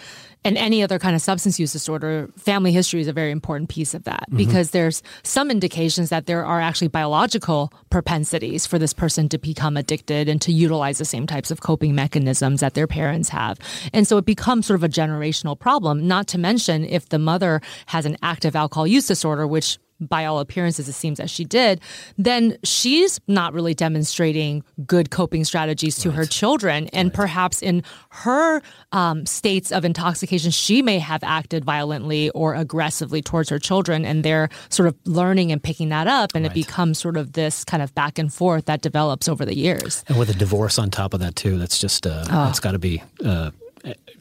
and 0.46 0.58
any 0.58 0.84
other 0.84 1.00
kind 1.00 1.16
of 1.16 1.22
substance 1.22 1.60
use 1.60 1.72
disorder, 1.72 2.30
family 2.38 2.72
history 2.72 3.02
is 3.02 3.08
a 3.08 3.14
very 3.14 3.32
important 3.32 3.70
piece 3.70 3.94
of 3.94 4.04
that 4.04 4.26
mm-hmm. 4.28 4.38
because 4.38 4.72
there's 4.72 5.02
some 5.24 5.50
indications 5.50 6.10
that 6.10 6.26
there 6.26 6.46
are 6.46 6.60
actually 6.60 6.88
biological 6.88 7.72
propensities 7.90 8.66
for 8.66 8.78
this 8.78 8.94
person 8.94 9.30
to 9.30 9.38
become 9.38 9.78
addicted 9.78 10.28
and 10.28 10.42
to 10.42 10.52
utilize 10.52 10.98
the 10.98 11.06
same 11.06 11.26
types 11.28 11.52
of 11.52 11.62
coping 11.62 11.96
mechanisms 11.96 12.60
that 12.60 12.74
their 12.74 12.88
parents 12.88 13.30
have. 13.30 13.58
And 13.94 14.08
so 14.08 14.18
it 14.18 14.26
becomes 14.26 14.66
sort 14.66 14.80
of 14.80 14.84
a 14.84 14.90
generational 14.90 15.58
problem, 15.58 16.08
not 16.08 16.28
to 16.28 16.38
mention 16.38 16.86
if 16.86 17.10
the 17.10 17.20
mother 17.20 17.62
has 17.88 18.06
an 18.06 18.18
active 18.22 18.56
alcohol 18.56 18.88
use 18.88 19.08
disorder, 19.08 19.48
which 19.48 19.78
by 20.00 20.26
all 20.26 20.40
appearances, 20.40 20.88
it 20.90 20.94
seems 20.94 21.18
that 21.18 21.30
she 21.30 21.46
did, 21.46 21.80
then 22.18 22.58
she's 22.64 23.20
not 23.28 23.54
really 23.54 23.74
demonstrating 23.74 24.64
good 24.86 25.12
coping 25.12 25.44
strategies 25.44 25.98
to 25.98 26.12
her 26.12 26.26
children. 26.26 26.90
And 26.94 27.14
perhaps 27.14 27.62
in 27.62 27.84
her 28.10 28.62
um, 28.92 29.26
states 29.26 29.72
of 29.72 29.86
intoxication, 29.86 30.52
she 30.52 30.82
may 30.82 31.00
have 31.00 31.24
acted 31.24 31.64
violently 31.64 32.30
or 32.32 32.56
aggressively 32.56 33.22
towards 33.22 33.50
her 33.50 33.60
children. 33.60 34.06
And 34.06 34.24
they're 34.24 34.50
sort 34.70 34.88
of 34.88 34.96
learning 35.06 35.52
and 35.52 35.62
picking 35.62 35.90
that 35.90 36.08
up. 36.08 36.32
And 36.36 36.46
it 36.46 36.54
becomes 36.54 37.00
sort 37.00 37.18
of 37.18 37.34
this 37.34 37.64
kind 37.64 37.82
of 37.82 37.94
back 37.96 38.20
and 38.20 38.34
forth 38.34 38.66
that 38.66 38.82
develops 38.82 39.28
over 39.28 39.46
the 39.46 39.56
years. 39.56 40.04
And 40.08 40.18
with 40.20 40.30
a 40.30 40.34
divorce 40.34 40.78
on 40.78 40.90
top 40.90 41.14
of 41.14 41.20
that 41.22 41.36
too, 41.36 41.58
that's 41.58 41.80
just 41.80 42.06
uh, 42.06 42.24
that's 42.26 42.60
got 42.60 42.72
to 42.72 42.80
be 42.80 43.02
uh, 43.24 43.52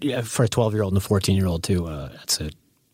yeah, 0.00 0.22
for 0.22 0.44
a 0.44 0.48
twelve 0.48 0.74
year 0.74 0.82
old 0.82 0.92
and 0.92 0.98
a 0.98 1.00
fourteen 1.04 1.36
year 1.36 1.46
old 1.46 1.62
too. 1.62 1.86
Uh, 1.86 2.10
it's 2.22 2.40
a 2.40 2.50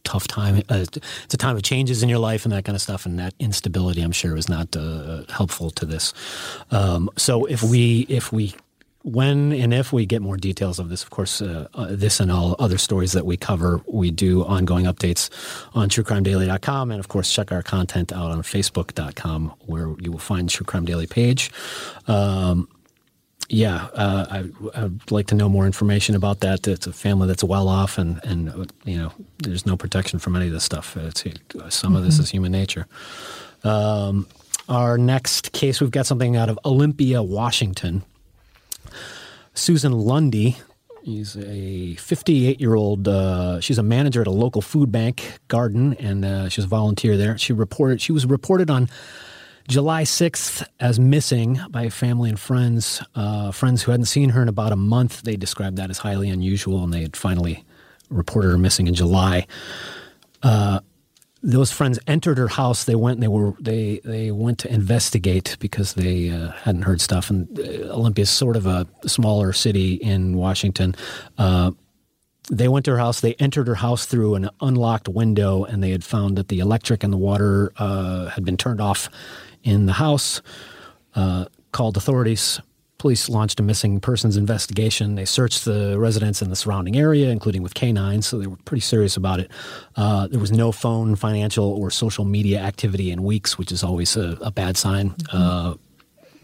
tough 0.08 0.26
time. 0.26 0.62
Uh, 0.70 0.84
it's 1.24 1.34
a 1.34 1.36
time 1.36 1.56
of 1.56 1.62
changes 1.62 2.02
in 2.02 2.08
your 2.08 2.18
life 2.18 2.44
and 2.44 2.52
that 2.52 2.64
kind 2.64 2.76
of 2.76 2.82
stuff, 2.82 3.06
and 3.06 3.18
that 3.18 3.34
instability, 3.38 4.00
I'm 4.00 4.12
sure, 4.12 4.34
was 4.34 4.48
not 4.48 4.74
uh, 4.76 5.24
helpful 5.28 5.70
to 5.72 5.84
this. 5.84 6.14
Um, 6.70 7.10
so 7.16 7.44
if 7.44 7.62
we 7.62 8.06
if 8.08 8.32
we 8.32 8.54
when 9.02 9.52
and 9.52 9.72
if 9.72 9.92
we 9.92 10.06
get 10.06 10.22
more 10.22 10.36
details 10.36 10.78
of 10.78 10.88
this, 10.88 11.02
of 11.02 11.10
course, 11.10 11.42
uh, 11.42 11.68
uh, 11.74 11.88
this 11.90 12.20
and 12.20 12.30
all 12.30 12.56
other 12.58 12.78
stories 12.78 13.12
that 13.12 13.26
we 13.26 13.36
cover, 13.36 13.80
we 13.86 14.10
do 14.10 14.44
ongoing 14.44 14.86
updates 14.86 15.30
on 15.74 15.88
truecrimedaily.com. 15.88 16.90
And 16.90 17.00
of 17.00 17.08
course, 17.08 17.32
check 17.32 17.52
our 17.52 17.62
content 17.62 18.12
out 18.12 18.30
on 18.30 18.42
facebook.com 18.42 19.54
where 19.66 19.94
you 20.00 20.10
will 20.10 20.18
find 20.18 20.48
True 20.48 20.66
Crime 20.66 20.84
Daily 20.84 21.06
page. 21.06 21.50
Um, 22.06 22.68
yeah, 23.48 23.88
uh, 23.94 24.26
I, 24.30 24.82
would 24.82 25.10
like 25.10 25.26
to 25.28 25.34
know 25.34 25.48
more 25.48 25.66
information 25.66 26.14
about 26.14 26.40
that. 26.40 26.68
It's 26.68 26.86
a 26.86 26.92
family 26.92 27.26
that's 27.26 27.44
well 27.44 27.68
off, 27.68 27.98
and 27.98 28.20
and 28.24 28.72
you 28.84 28.98
know, 28.98 29.12
there's 29.38 29.64
no 29.64 29.76
protection 29.76 30.18
from 30.18 30.36
any 30.36 30.46
of 30.46 30.52
this 30.52 30.64
stuff. 30.64 30.96
It's, 30.96 31.22
some 31.22 31.32
mm-hmm. 31.32 31.96
of 31.96 32.04
this 32.04 32.14
mm-hmm. 32.14 32.22
is 32.22 32.30
human 32.30 32.52
nature. 32.52 32.86
Um, 33.64 34.26
our 34.68 34.98
next 34.98 35.52
case, 35.52 35.80
we've 35.80 35.90
got 35.90 36.06
something 36.06 36.36
out 36.36 36.48
of 36.50 36.58
Olympia, 36.64 37.22
Washington. 37.22 38.04
Susan 39.54 39.92
Lundy 39.92 40.58
She's 41.08 41.38
a 41.38 41.94
58 41.94 42.60
year 42.60 42.74
old. 42.74 43.08
Uh, 43.08 43.60
she's 43.62 43.78
a 43.78 43.82
manager 43.82 44.20
at 44.20 44.26
a 44.26 44.32
local 44.32 44.60
food 44.60 44.92
bank 44.92 45.38
garden, 45.48 45.94
and 45.94 46.22
uh, 46.22 46.48
she's 46.50 46.64
a 46.66 46.68
volunteer 46.68 47.16
there. 47.16 47.38
She 47.38 47.54
reported. 47.54 48.02
She 48.02 48.12
was 48.12 48.26
reported 48.26 48.68
on 48.68 48.90
July 49.68 50.02
6th 50.02 50.66
as 50.80 50.98
missing 50.98 51.60
by 51.68 51.90
family 51.90 52.30
and 52.30 52.40
friends. 52.40 53.02
Uh, 53.14 53.52
friends 53.52 53.82
who 53.82 53.90
hadn't 53.90 54.06
seen 54.06 54.30
her 54.30 54.40
in 54.40 54.48
about 54.48 54.72
a 54.72 54.76
month. 54.76 55.22
They 55.22 55.36
described 55.36 55.76
that 55.76 55.90
as 55.90 55.98
highly 55.98 56.30
unusual, 56.30 56.82
and 56.82 56.92
they 56.92 57.02
had 57.02 57.14
finally 57.14 57.64
reported 58.08 58.48
her 58.48 58.56
missing 58.56 58.86
in 58.86 58.94
July. 58.94 59.46
Uh, 60.42 60.80
those 61.42 61.70
friends 61.70 61.98
entered 62.06 62.38
her 62.38 62.48
house. 62.48 62.84
They 62.84 62.94
went. 62.94 63.20
They 63.20 63.28
were. 63.28 63.52
They 63.60 64.00
they 64.04 64.30
went 64.30 64.58
to 64.60 64.72
investigate 64.72 65.58
because 65.60 65.92
they 65.94 66.30
uh, 66.30 66.52
hadn't 66.52 66.82
heard 66.82 67.02
stuff. 67.02 67.28
And 67.28 67.46
uh, 67.60 67.92
Olympia 67.92 68.22
is 68.22 68.30
sort 68.30 68.56
of 68.56 68.66
a 68.66 68.86
smaller 69.06 69.52
city 69.52 69.94
in 69.94 70.34
Washington. 70.34 70.96
Uh, 71.36 71.72
they 72.50 72.68
went 72.68 72.86
to 72.86 72.92
her 72.92 72.98
house. 72.98 73.20
They 73.20 73.34
entered 73.34 73.68
her 73.68 73.74
house 73.74 74.06
through 74.06 74.34
an 74.34 74.48
unlocked 74.62 75.08
window, 75.08 75.64
and 75.64 75.82
they 75.82 75.90
had 75.90 76.04
found 76.04 76.38
that 76.38 76.48
the 76.48 76.60
electric 76.60 77.04
and 77.04 77.12
the 77.12 77.18
water 77.18 77.70
uh, 77.76 78.28
had 78.28 78.46
been 78.46 78.56
turned 78.56 78.80
off 78.80 79.10
in 79.68 79.86
the 79.86 79.92
house. 79.92 80.42
Uh, 81.14 81.46
called 81.72 81.96
authorities. 81.96 82.60
Police 82.98 83.28
launched 83.28 83.60
a 83.60 83.62
missing 83.62 84.00
persons 84.00 84.36
investigation. 84.36 85.14
They 85.14 85.24
searched 85.24 85.64
the 85.64 85.96
residence 85.98 86.42
and 86.42 86.50
the 86.50 86.56
surrounding 86.56 86.96
area, 86.96 87.30
including 87.30 87.62
with 87.62 87.74
canines, 87.74 88.26
so 88.26 88.38
they 88.38 88.48
were 88.48 88.56
pretty 88.64 88.80
serious 88.80 89.16
about 89.16 89.38
it. 89.38 89.50
Uh, 89.94 90.26
there 90.26 90.40
was 90.40 90.50
no 90.50 90.72
phone, 90.72 91.14
financial, 91.14 91.64
or 91.64 91.90
social 91.90 92.24
media 92.24 92.58
activity 92.58 93.12
in 93.12 93.22
weeks, 93.22 93.56
which 93.56 93.70
is 93.70 93.84
always 93.84 94.16
a, 94.16 94.36
a 94.40 94.50
bad 94.50 94.76
sign. 94.76 95.10
Mm-hmm. 95.10 95.36
Uh, 95.36 95.74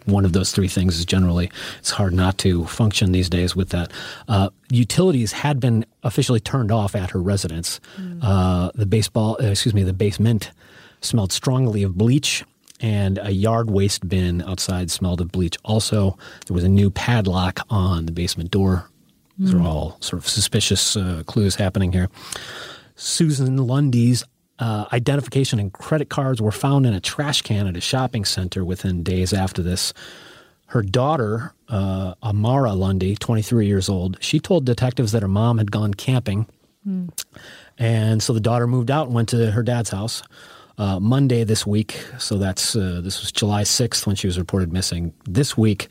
one 0.07 0.25
of 0.25 0.33
those 0.33 0.53
three 0.53 0.69
things 0.69 0.99
is 0.99 1.05
generally 1.07 1.51
it's 1.79 1.91
hard 1.91 2.13
not 2.13 2.37
to 2.39 2.67
function 2.67 3.13
these 3.13 3.31
days 3.31 3.57
with 3.57 3.71
that. 3.71 3.91
Uh, 4.29 4.51
utilities 4.71 5.33
had 5.33 5.59
been 5.61 5.85
officially 6.03 6.41
turned 6.41 6.71
off 6.71 6.95
at 6.95 7.11
her 7.11 7.23
residence. 7.23 7.81
Mm. 7.97 8.19
Uh, 8.23 8.71
the 8.75 8.87
baseball, 8.87 9.39
uh, 9.41 9.47
excuse 9.47 9.75
me, 9.75 9.83
the 9.83 9.95
basement 9.95 10.51
smelled 11.01 11.33
strongly 11.33 11.83
of 11.83 11.97
bleach 11.97 12.45
and 12.85 13.19
a 13.23 13.31
yard 13.31 13.71
waste 13.71 14.07
bin 14.07 14.43
outside 14.43 14.91
smelled 14.91 15.23
of 15.23 15.33
bleach. 15.33 15.57
Also, 15.65 16.19
there 16.47 16.55
was 16.55 16.65
a 16.65 16.69
new 16.69 16.91
padlock 16.91 17.61
on 17.71 18.05
the 18.05 18.13
basement 18.13 18.51
door. 18.51 18.91
These 19.39 19.53
mm. 19.53 19.55
are 19.55 19.59
hmm. 19.61 19.67
all 19.67 19.97
sort 20.01 20.21
of 20.21 20.29
suspicious 20.29 20.95
uh, 20.95 21.23
clues 21.25 21.55
happening 21.55 21.93
here. 21.93 22.11
Susan 22.95 23.57
Lundy's 23.57 24.23
uh, 24.59 24.85
identification 24.93 25.59
and 25.59 25.73
credit 25.73 26.11
cards 26.11 26.43
were 26.43 26.53
found 26.53 26.85
in 26.85 26.93
a 26.93 27.01
trash 27.01 27.41
can 27.41 27.67
at 27.67 27.75
a 27.75 27.81
shopping 27.81 28.27
center 28.27 28.63
within 28.67 29.03
days 29.03 29.33
after 29.33 29.63
this. 29.63 29.95
Her 30.67 30.83
daughter, 30.83 31.55
uh, 31.71 32.15
Amara 32.23 32.75
Lundy, 32.75 33.17
23 33.17 33.67
years 33.67 33.89
old, 33.89 34.19
she 34.21 34.41
told 34.41 34.67
detectives 34.67 35.13
that 35.13 35.23
her 35.23 35.29
mom 35.29 35.57
had 35.57 35.71
gone 35.71 35.95
camping. 35.95 36.47
Mm. 36.87 37.19
And 37.79 38.23
so 38.23 38.35
the 38.35 38.41
daughter 38.41 38.67
moved 38.67 38.91
out 38.91 39.07
and 39.07 39.15
went 39.15 39.31
to 39.31 39.53
her 39.53 39.63
dad's 39.63 39.89
house 39.89 40.23
uh, 40.79 40.99
Monday 41.01 41.45
this 41.45 41.67
week. 41.67 42.05
So 42.19 42.39
that's 42.39 42.75
uh, 42.77 43.01
this 43.03 43.21
was 43.21 43.33
July 43.33 43.63
6th 43.63 44.07
when 44.07 44.17
she 44.17 44.27
was 44.27 44.39
reported 44.39 44.73
missing. 44.73 45.15
This 45.25 45.57
week, 45.57 45.89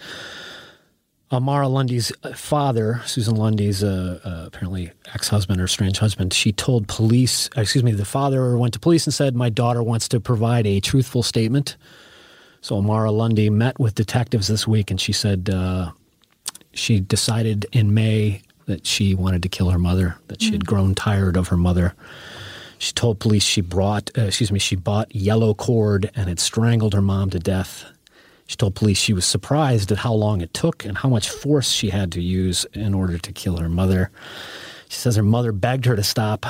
Amara 1.31 1.67
Lundy's 1.67 2.11
father, 2.35 3.01
Susan 3.05 3.35
Lundy's 3.35 3.83
uh, 3.83 4.19
uh 4.23 4.43
apparently 4.47 4.91
ex-husband 5.13 5.59
or 5.59 5.67
strange 5.67 5.97
husband, 5.97 6.33
she 6.33 6.51
told 6.51 6.87
police. 6.87 7.49
Excuse 7.55 7.83
me, 7.83 7.91
the 7.91 8.05
father 8.05 8.57
went 8.57 8.73
to 8.73 8.79
police 8.79 9.07
and 9.07 9.13
said, 9.13 9.35
"My 9.35 9.49
daughter 9.49 9.81
wants 9.81 10.07
to 10.09 10.19
provide 10.19 10.67
a 10.67 10.79
truthful 10.79 11.23
statement." 11.23 11.77
So 12.61 12.77
Amara 12.77 13.11
Lundy 13.11 13.49
met 13.49 13.79
with 13.79 13.95
detectives 13.95 14.47
this 14.47 14.67
week, 14.67 14.89
and 14.89 14.99
she 14.99 15.11
said 15.11 15.49
uh, 15.49 15.91
she 16.73 16.99
decided 16.99 17.65
in 17.71 17.93
May 17.93 18.41
that 18.65 18.87
she 18.87 19.13
wanted 19.13 19.43
to 19.43 19.49
kill 19.49 19.69
her 19.69 19.79
mother, 19.79 20.15
that 20.27 20.41
she 20.41 20.51
had 20.51 20.61
mm. 20.63 20.67
grown 20.67 20.95
tired 20.95 21.35
of 21.35 21.49
her 21.49 21.57
mother 21.57 21.95
she 22.83 22.91
told 22.91 23.17
police 23.17 23.43
she 23.43 23.61
brought, 23.61 24.11
uh, 24.17 24.23
excuse 24.23 24.51
me, 24.51 24.59
she 24.59 24.75
bought 24.75 25.15
yellow 25.15 25.53
cord 25.53 26.11
and 26.17 26.27
had 26.27 26.37
strangled 26.37 26.93
her 26.93 27.01
mom 27.01 27.29
to 27.29 27.39
death. 27.39 27.85
She 28.45 28.57
told 28.57 28.75
police 28.75 28.97
she 28.97 29.13
was 29.13 29.25
surprised 29.25 29.89
at 29.93 29.99
how 29.99 30.11
long 30.11 30.41
it 30.41 30.53
took 30.53 30.83
and 30.83 30.97
how 30.97 31.07
much 31.07 31.29
force 31.29 31.71
she 31.71 31.91
had 31.91 32.11
to 32.11 32.21
use 32.21 32.65
in 32.73 32.93
order 32.93 33.17
to 33.17 33.31
kill 33.31 33.55
her 33.55 33.69
mother. 33.69 34.11
She 34.89 34.97
says 34.97 35.15
her 35.15 35.23
mother 35.23 35.53
begged 35.53 35.85
her 35.85 35.95
to 35.95 36.03
stop, 36.03 36.45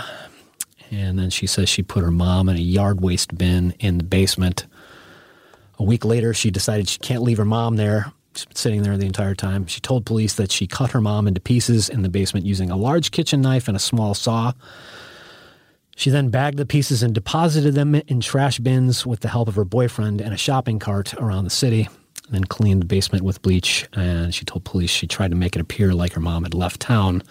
and 0.90 1.20
then 1.20 1.30
she 1.30 1.46
says 1.46 1.70
she 1.70 1.84
put 1.84 2.04
her 2.04 2.10
mom 2.10 2.50
in 2.50 2.58
a 2.58 2.62
yard 2.62 3.00
waste 3.00 3.38
bin 3.38 3.76
in 3.80 4.00
the 4.00 4.04
basement. 4.04 4.66
A 5.78 5.84
week 5.84 6.04
later, 6.04 6.34
she 6.34 6.50
decided 6.50 6.90
she 6.90 6.98
can't 6.98 7.22
leave 7.22 7.38
her 7.38 7.46
mom 7.46 7.76
there. 7.76 8.12
She's 8.34 8.46
been 8.46 8.56
sitting 8.56 8.82
there 8.82 8.98
the 8.98 9.06
entire 9.06 9.36
time. 9.36 9.68
She 9.68 9.82
told 9.82 10.08
police 10.08 10.34
that 10.34 10.52
she 10.52 10.66
cut 10.66 10.92
her 10.92 11.02
mom 11.02 11.28
into 11.28 11.40
pieces 11.40 11.90
in 11.90 12.02
the 12.02 12.10
basement 12.10 12.48
using 12.48 12.72
a 12.72 12.76
large 12.76 13.12
kitchen 13.12 13.40
knife 13.40 13.68
and 13.68 13.78
a 13.78 13.80
small 13.80 14.16
saw. 14.16 14.54
She 15.96 16.10
then 16.10 16.30
bagged 16.30 16.58
the 16.58 16.66
pieces 16.66 17.04
and 17.04 17.14
deposited 17.14 17.76
them 17.76 17.96
in 17.96 18.20
trash 18.20 18.60
bins 18.60 19.06
with 19.06 19.20
the 19.20 19.30
help 19.30 19.48
of 19.48 19.56
her 19.56 19.66
boyfriend 19.66 20.22
and 20.22 20.34
a 20.34 20.38
shopping 20.38 20.80
cart 20.80 21.14
around 21.16 21.44
the 21.44 21.50
city. 21.50 21.88
Then 22.30 22.46
cleaned 22.46 22.82
the 22.82 22.86
basement 22.86 23.24
with 23.24 23.42
bleach, 23.42 23.88
and 23.94 24.34
she 24.34 24.46
told 24.46 24.64
police 24.64 24.90
she 24.90 25.08
tried 25.08 25.32
to 25.32 25.38
make 25.38 25.56
it 25.56 25.62
appear 25.62 25.94
like 25.94 26.14
her 26.14 26.22
mom 26.22 26.44
had 26.44 26.54
left 26.54 26.80
town. 26.80 27.22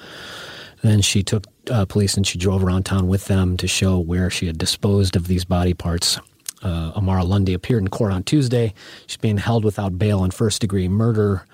Then 0.83 1.01
she 1.01 1.23
took 1.23 1.45
uh, 1.71 1.87
police 1.87 2.17
and 2.17 2.27
she 2.27 2.39
drove 2.39 2.63
around 2.63 2.85
town 2.85 3.09
with 3.09 3.27
them 3.27 3.57
to 3.57 3.67
show 3.67 3.99
where 3.99 4.31
she 4.31 4.47
had 4.47 4.59
disposed 4.59 5.17
of 5.17 5.29
these 5.29 5.45
body 5.45 5.75
parts. 5.75 6.21
Uh, 6.63 6.93
Amara 6.95 7.25
Lundy 7.25 7.55
appeared 7.55 7.83
in 7.83 7.89
court 7.89 8.13
on 8.13 8.23
Tuesday. 8.23 8.75
She's 9.07 9.17
being 9.17 9.39
held 9.39 9.65
without 9.65 9.99
bail 9.99 10.21
on 10.21 10.31
first 10.31 10.61
degree 10.61 10.89
murder. 10.89 11.47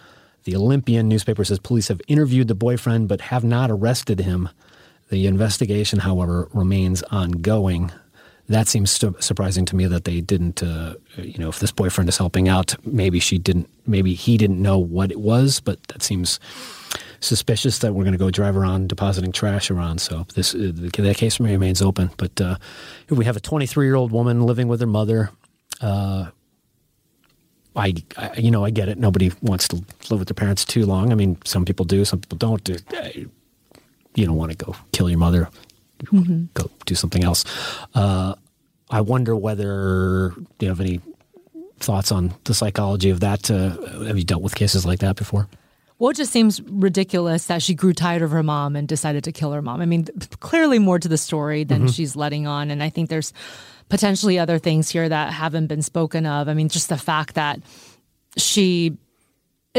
The 0.44 0.56
Olympian 0.56 1.08
newspaper 1.08 1.44
says 1.44 1.58
police 1.58 1.88
have 1.88 2.00
interviewed 2.08 2.48
the 2.48 2.54
boyfriend 2.54 3.08
but 3.08 3.20
have 3.20 3.44
not 3.44 3.70
arrested 3.70 4.20
him. 4.20 4.48
The 5.10 5.26
investigation, 5.26 6.00
however, 6.00 6.48
remains 6.52 7.02
ongoing. 7.04 7.90
That 8.48 8.68
seems 8.68 8.90
surprising 8.90 9.64
to 9.66 9.76
me 9.76 9.86
that 9.86 10.04
they 10.04 10.20
didn't. 10.20 10.62
Uh, 10.62 10.94
you 11.16 11.38
know, 11.38 11.48
if 11.48 11.60
this 11.60 11.72
boyfriend 11.72 12.08
is 12.08 12.16
helping 12.16 12.48
out, 12.48 12.74
maybe 12.86 13.20
she 13.20 13.38
didn't. 13.38 13.68
Maybe 13.86 14.14
he 14.14 14.36
didn't 14.36 14.60
know 14.60 14.78
what 14.78 15.10
it 15.10 15.20
was, 15.20 15.60
but 15.60 15.82
that 15.88 16.02
seems 16.02 16.40
suspicious 17.20 17.80
that 17.80 17.94
we're 17.94 18.04
going 18.04 18.12
to 18.12 18.18
go 18.18 18.30
drive 18.30 18.56
around 18.56 18.88
depositing 18.88 19.32
trash 19.32 19.70
around. 19.70 20.00
So 20.00 20.26
this 20.34 20.54
uh, 20.54 20.72
that 20.74 21.16
case 21.16 21.40
remains 21.40 21.82
open. 21.82 22.10
But 22.16 22.40
uh, 22.40 22.56
we 23.10 23.24
have 23.24 23.36
a 23.36 23.40
23 23.40 23.86
year 23.86 23.96
old 23.96 24.12
woman 24.12 24.42
living 24.42 24.68
with 24.68 24.80
her 24.80 24.86
mother. 24.86 25.30
Uh, 25.80 26.30
I, 27.76 27.94
I, 28.16 28.34
you 28.36 28.50
know, 28.50 28.64
I 28.64 28.70
get 28.70 28.88
it. 28.88 28.98
Nobody 28.98 29.30
wants 29.40 29.68
to 29.68 29.76
live 30.10 30.18
with 30.18 30.28
their 30.28 30.34
parents 30.34 30.64
too 30.64 30.84
long. 30.84 31.12
I 31.12 31.14
mean, 31.14 31.38
some 31.44 31.64
people 31.64 31.84
do, 31.84 32.04
some 32.04 32.20
people 32.20 32.38
don't. 32.38 32.68
You 34.18 34.26
don't 34.26 34.37
want 34.37 34.50
to 34.50 34.64
go 34.64 34.74
kill 34.92 35.09
your 35.09 35.18
mother. 35.18 35.48
Mm-hmm. 36.04 36.46
Go 36.54 36.70
do 36.87 36.94
something 36.94 37.24
else. 37.24 37.44
Uh, 37.94 38.35
I 38.90 39.00
wonder 39.00 39.37
whether 39.37 40.35
you 40.59 40.68
have 40.68 40.81
any 40.81 41.00
thoughts 41.78 42.11
on 42.11 42.35
the 42.44 42.54
psychology 42.54 43.11
of 43.11 43.20
that? 43.20 43.50
Uh, 43.50 43.70
have 44.04 44.18
you 44.18 44.24
dealt 44.24 44.42
with 44.42 44.54
cases 44.54 44.85
like 44.85 44.98
that 45.00 45.16
before? 45.16 45.48
Well, 45.98 46.11
it 46.11 46.16
just 46.16 46.33
seems 46.33 46.61
ridiculous 46.62 47.46
that 47.46 47.62
she 47.62 47.74
grew 47.74 47.92
tired 47.92 48.22
of 48.22 48.31
her 48.31 48.42
mom 48.42 48.76
and 48.76 48.87
decided 48.87 49.24
to 49.24 49.33
kill 49.33 49.52
her 49.52 49.62
mom. 49.62 49.81
I 49.81 49.87
mean, 49.87 50.07
clearly 50.40 50.78
more 50.78 50.98
to 50.98 51.09
the 51.09 51.18
story 51.18 51.64
than 51.64 51.83
mm-hmm. 51.83 51.90
she's 51.90 52.14
letting 52.14 52.46
on. 52.46 52.70
And 52.70 52.83
I 52.83 52.88
think 52.88 53.11
there's 53.11 53.33
potentially 53.88 54.38
other 54.38 54.59
things 54.59 54.90
here 54.90 55.09
that 55.09 55.33
haven't 55.33 55.66
been 55.66 55.83
spoken 55.83 56.24
of. 56.24 56.48
I 56.48 56.54
mean, 56.54 56.68
just 56.68 56.88
the 56.88 56.96
fact 56.96 57.35
that 57.35 57.61
she 58.37 58.96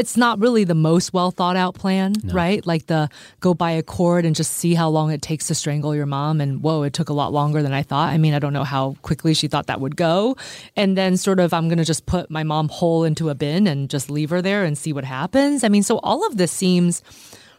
it's 0.00 0.16
not 0.16 0.38
really 0.38 0.64
the 0.64 0.74
most 0.74 1.12
well 1.12 1.30
thought 1.30 1.56
out 1.56 1.74
plan, 1.74 2.14
no. 2.24 2.32
right? 2.32 2.66
Like 2.66 2.86
the 2.86 3.10
go 3.40 3.52
buy 3.52 3.72
a 3.72 3.82
cord 3.82 4.24
and 4.24 4.34
just 4.34 4.54
see 4.54 4.72
how 4.72 4.88
long 4.88 5.12
it 5.12 5.20
takes 5.20 5.48
to 5.48 5.54
strangle 5.54 5.94
your 5.94 6.06
mom. 6.06 6.40
And 6.40 6.62
whoa, 6.62 6.84
it 6.84 6.94
took 6.94 7.10
a 7.10 7.12
lot 7.12 7.34
longer 7.34 7.62
than 7.62 7.74
I 7.74 7.82
thought. 7.82 8.08
I 8.08 8.16
mean, 8.16 8.32
I 8.32 8.38
don't 8.38 8.54
know 8.54 8.64
how 8.64 8.96
quickly 9.02 9.34
she 9.34 9.46
thought 9.46 9.66
that 9.66 9.78
would 9.78 9.96
go. 9.96 10.38
And 10.74 10.96
then 10.96 11.18
sort 11.18 11.38
of, 11.38 11.52
I'm 11.52 11.68
going 11.68 11.76
to 11.76 11.84
just 11.84 12.06
put 12.06 12.30
my 12.30 12.42
mom 12.42 12.70
whole 12.70 13.04
into 13.04 13.28
a 13.28 13.34
bin 13.34 13.66
and 13.66 13.90
just 13.90 14.10
leave 14.10 14.30
her 14.30 14.40
there 14.40 14.64
and 14.64 14.78
see 14.78 14.94
what 14.94 15.04
happens. 15.04 15.64
I 15.64 15.68
mean, 15.68 15.82
so 15.82 15.98
all 15.98 16.26
of 16.26 16.38
this 16.38 16.50
seems 16.50 17.02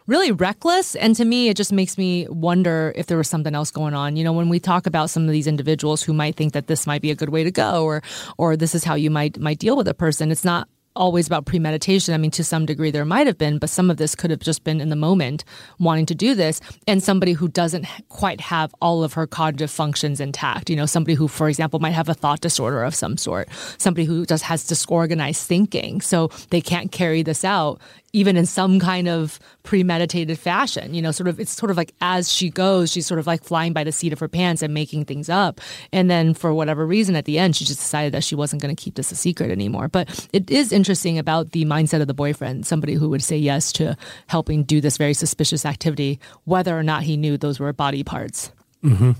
really 0.07 0.31
reckless. 0.31 0.95
And 0.95 1.15
to 1.17 1.25
me, 1.25 1.49
it 1.49 1.55
just 1.55 1.71
makes 1.71 1.95
me 1.95 2.27
wonder 2.27 2.91
if 2.95 3.05
there 3.05 3.17
was 3.17 3.29
something 3.29 3.53
else 3.53 3.69
going 3.69 3.93
on. 3.93 4.15
You 4.15 4.23
know, 4.23 4.33
when 4.33 4.49
we 4.49 4.59
talk 4.59 4.87
about 4.87 5.11
some 5.11 5.25
of 5.25 5.31
these 5.31 5.45
individuals 5.45 6.01
who 6.01 6.11
might 6.11 6.35
think 6.35 6.53
that 6.53 6.65
this 6.65 6.87
might 6.87 7.03
be 7.03 7.11
a 7.11 7.15
good 7.15 7.29
way 7.29 7.43
to 7.43 7.51
go 7.51 7.83
or 7.83 8.01
or 8.39 8.57
this 8.57 8.73
is 8.73 8.83
how 8.83 8.95
you 8.95 9.11
might 9.11 9.39
might 9.39 9.59
deal 9.59 9.77
with 9.77 9.87
a 9.87 9.93
person, 9.93 10.31
it's 10.31 10.43
not 10.43 10.67
always 10.95 11.27
about 11.27 11.45
premeditation. 11.45 12.13
I 12.13 12.17
mean, 12.17 12.31
to 12.31 12.43
some 12.43 12.65
degree, 12.65 12.91
there 12.91 13.05
might 13.05 13.27
have 13.27 13.37
been, 13.37 13.57
but 13.57 13.69
some 13.69 13.89
of 13.89 13.97
this 13.97 14.15
could 14.15 14.31
have 14.31 14.39
just 14.39 14.63
been 14.63 14.81
in 14.81 14.89
the 14.89 14.95
moment 14.95 15.43
wanting 15.79 16.05
to 16.07 16.15
do 16.15 16.35
this. 16.35 16.61
And 16.87 17.03
somebody 17.03 17.33
who 17.33 17.47
doesn't 17.47 17.85
quite 18.09 18.41
have 18.41 18.73
all 18.81 19.03
of 19.03 19.13
her 19.13 19.27
cognitive 19.27 19.71
functions 19.71 20.19
intact, 20.19 20.69
you 20.69 20.75
know, 20.75 20.85
somebody 20.85 21.13
who, 21.13 21.27
for 21.27 21.49
example, 21.49 21.79
might 21.79 21.91
have 21.91 22.09
a 22.09 22.13
thought 22.13 22.41
disorder 22.41 22.83
of 22.83 22.95
some 22.95 23.17
sort, 23.17 23.49
somebody 23.77 24.05
who 24.05 24.25
just 24.25 24.43
has 24.43 24.65
disorganized 24.65 25.45
thinking. 25.45 26.01
So 26.01 26.29
they 26.49 26.61
can't 26.61 26.91
carry 26.91 27.23
this 27.23 27.45
out 27.45 27.79
even 28.13 28.37
in 28.37 28.45
some 28.45 28.79
kind 28.79 29.07
of 29.07 29.39
premeditated 29.63 30.37
fashion. 30.37 30.93
You 30.93 31.01
know, 31.01 31.11
sort 31.11 31.27
of 31.27 31.39
it's 31.39 31.51
sort 31.51 31.71
of 31.71 31.77
like 31.77 31.93
as 32.01 32.31
she 32.31 32.49
goes, 32.49 32.91
she's 32.91 33.05
sort 33.05 33.19
of 33.19 33.27
like 33.27 33.43
flying 33.43 33.73
by 33.73 33.83
the 33.83 33.91
seat 33.91 34.13
of 34.13 34.19
her 34.19 34.27
pants 34.27 34.61
and 34.61 34.73
making 34.73 35.05
things 35.05 35.29
up. 35.29 35.61
And 35.91 36.09
then 36.09 36.33
for 36.33 36.53
whatever 36.53 36.85
reason 36.85 37.15
at 37.15 37.25
the 37.25 37.39
end 37.39 37.55
she 37.55 37.65
just 37.65 37.79
decided 37.79 38.13
that 38.13 38.23
she 38.23 38.35
wasn't 38.35 38.61
going 38.61 38.75
to 38.75 38.81
keep 38.81 38.95
this 38.95 39.11
a 39.11 39.15
secret 39.15 39.51
anymore. 39.51 39.87
But 39.87 40.27
it 40.33 40.49
is 40.49 40.71
interesting 40.71 41.17
about 41.17 41.51
the 41.51 41.65
mindset 41.65 42.01
of 42.01 42.07
the 42.07 42.13
boyfriend, 42.13 42.65
somebody 42.65 42.93
who 42.93 43.09
would 43.09 43.23
say 43.23 43.37
yes 43.37 43.71
to 43.73 43.95
helping 44.27 44.63
do 44.63 44.81
this 44.81 44.97
very 44.97 45.13
suspicious 45.13 45.65
activity 45.65 46.19
whether 46.45 46.77
or 46.77 46.83
not 46.83 47.03
he 47.03 47.17
knew 47.17 47.37
those 47.37 47.59
were 47.59 47.73
body 47.73 48.03
parts. 48.03 48.51
Mm-hmm. 48.83 49.11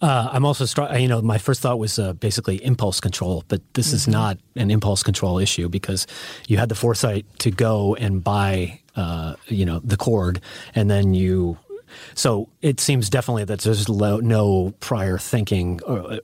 Uh, 0.00 0.28
I'm 0.30 0.44
also, 0.44 0.66
str- 0.66 0.94
you 0.96 1.08
know, 1.08 1.22
my 1.22 1.38
first 1.38 1.62
thought 1.62 1.78
was 1.78 1.98
uh, 1.98 2.12
basically 2.12 2.62
impulse 2.62 3.00
control, 3.00 3.44
but 3.48 3.62
this 3.74 3.88
mm-hmm. 3.88 3.96
is 3.96 4.08
not 4.08 4.38
an 4.54 4.70
impulse 4.70 5.02
control 5.02 5.38
issue 5.38 5.68
because 5.68 6.06
you 6.48 6.58
had 6.58 6.68
the 6.68 6.74
foresight 6.74 7.24
to 7.38 7.50
go 7.50 7.94
and 7.94 8.22
buy, 8.22 8.80
uh, 8.94 9.36
you 9.46 9.64
know, 9.64 9.80
the 9.80 9.96
cord, 9.96 10.40
and 10.74 10.90
then 10.90 11.14
you. 11.14 11.58
So 12.14 12.50
it 12.60 12.78
seems 12.78 13.08
definitely 13.08 13.44
that 13.44 13.60
there's 13.60 13.88
lo- 13.88 14.20
no 14.20 14.74
prior 14.80 15.16
thinking. 15.16 15.80
Uh, 15.86 16.18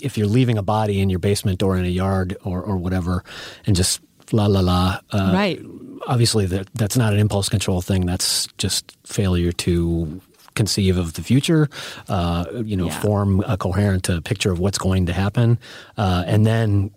if 0.00 0.16
you're 0.16 0.28
leaving 0.28 0.56
a 0.56 0.62
body 0.62 1.00
in 1.00 1.10
your 1.10 1.18
basement 1.18 1.62
or 1.62 1.76
in 1.76 1.84
a 1.84 1.88
yard 1.88 2.36
or, 2.44 2.62
or 2.62 2.76
whatever, 2.76 3.24
and 3.66 3.76
just 3.76 4.00
la 4.32 4.46
la 4.46 4.60
la, 4.60 5.00
uh, 5.10 5.30
right? 5.34 5.60
Obviously, 6.06 6.46
that 6.46 6.72
that's 6.74 6.96
not 6.96 7.12
an 7.12 7.18
impulse 7.18 7.48
control 7.50 7.82
thing. 7.82 8.06
That's 8.06 8.46
just 8.56 8.96
failure 9.04 9.52
to 9.52 10.22
conceive 10.58 10.98
of 10.98 11.14
the 11.14 11.22
future, 11.22 11.68
uh, 12.08 12.44
you 12.64 12.76
know, 12.76 12.88
yeah. 12.88 13.00
form 13.00 13.42
a 13.46 13.56
coherent 13.56 14.10
uh, 14.10 14.20
picture 14.20 14.52
of 14.52 14.58
what's 14.58 14.78
going 14.78 15.06
to 15.06 15.12
happen, 15.12 15.58
uh, 15.96 16.24
and 16.26 16.44
then. 16.44 16.90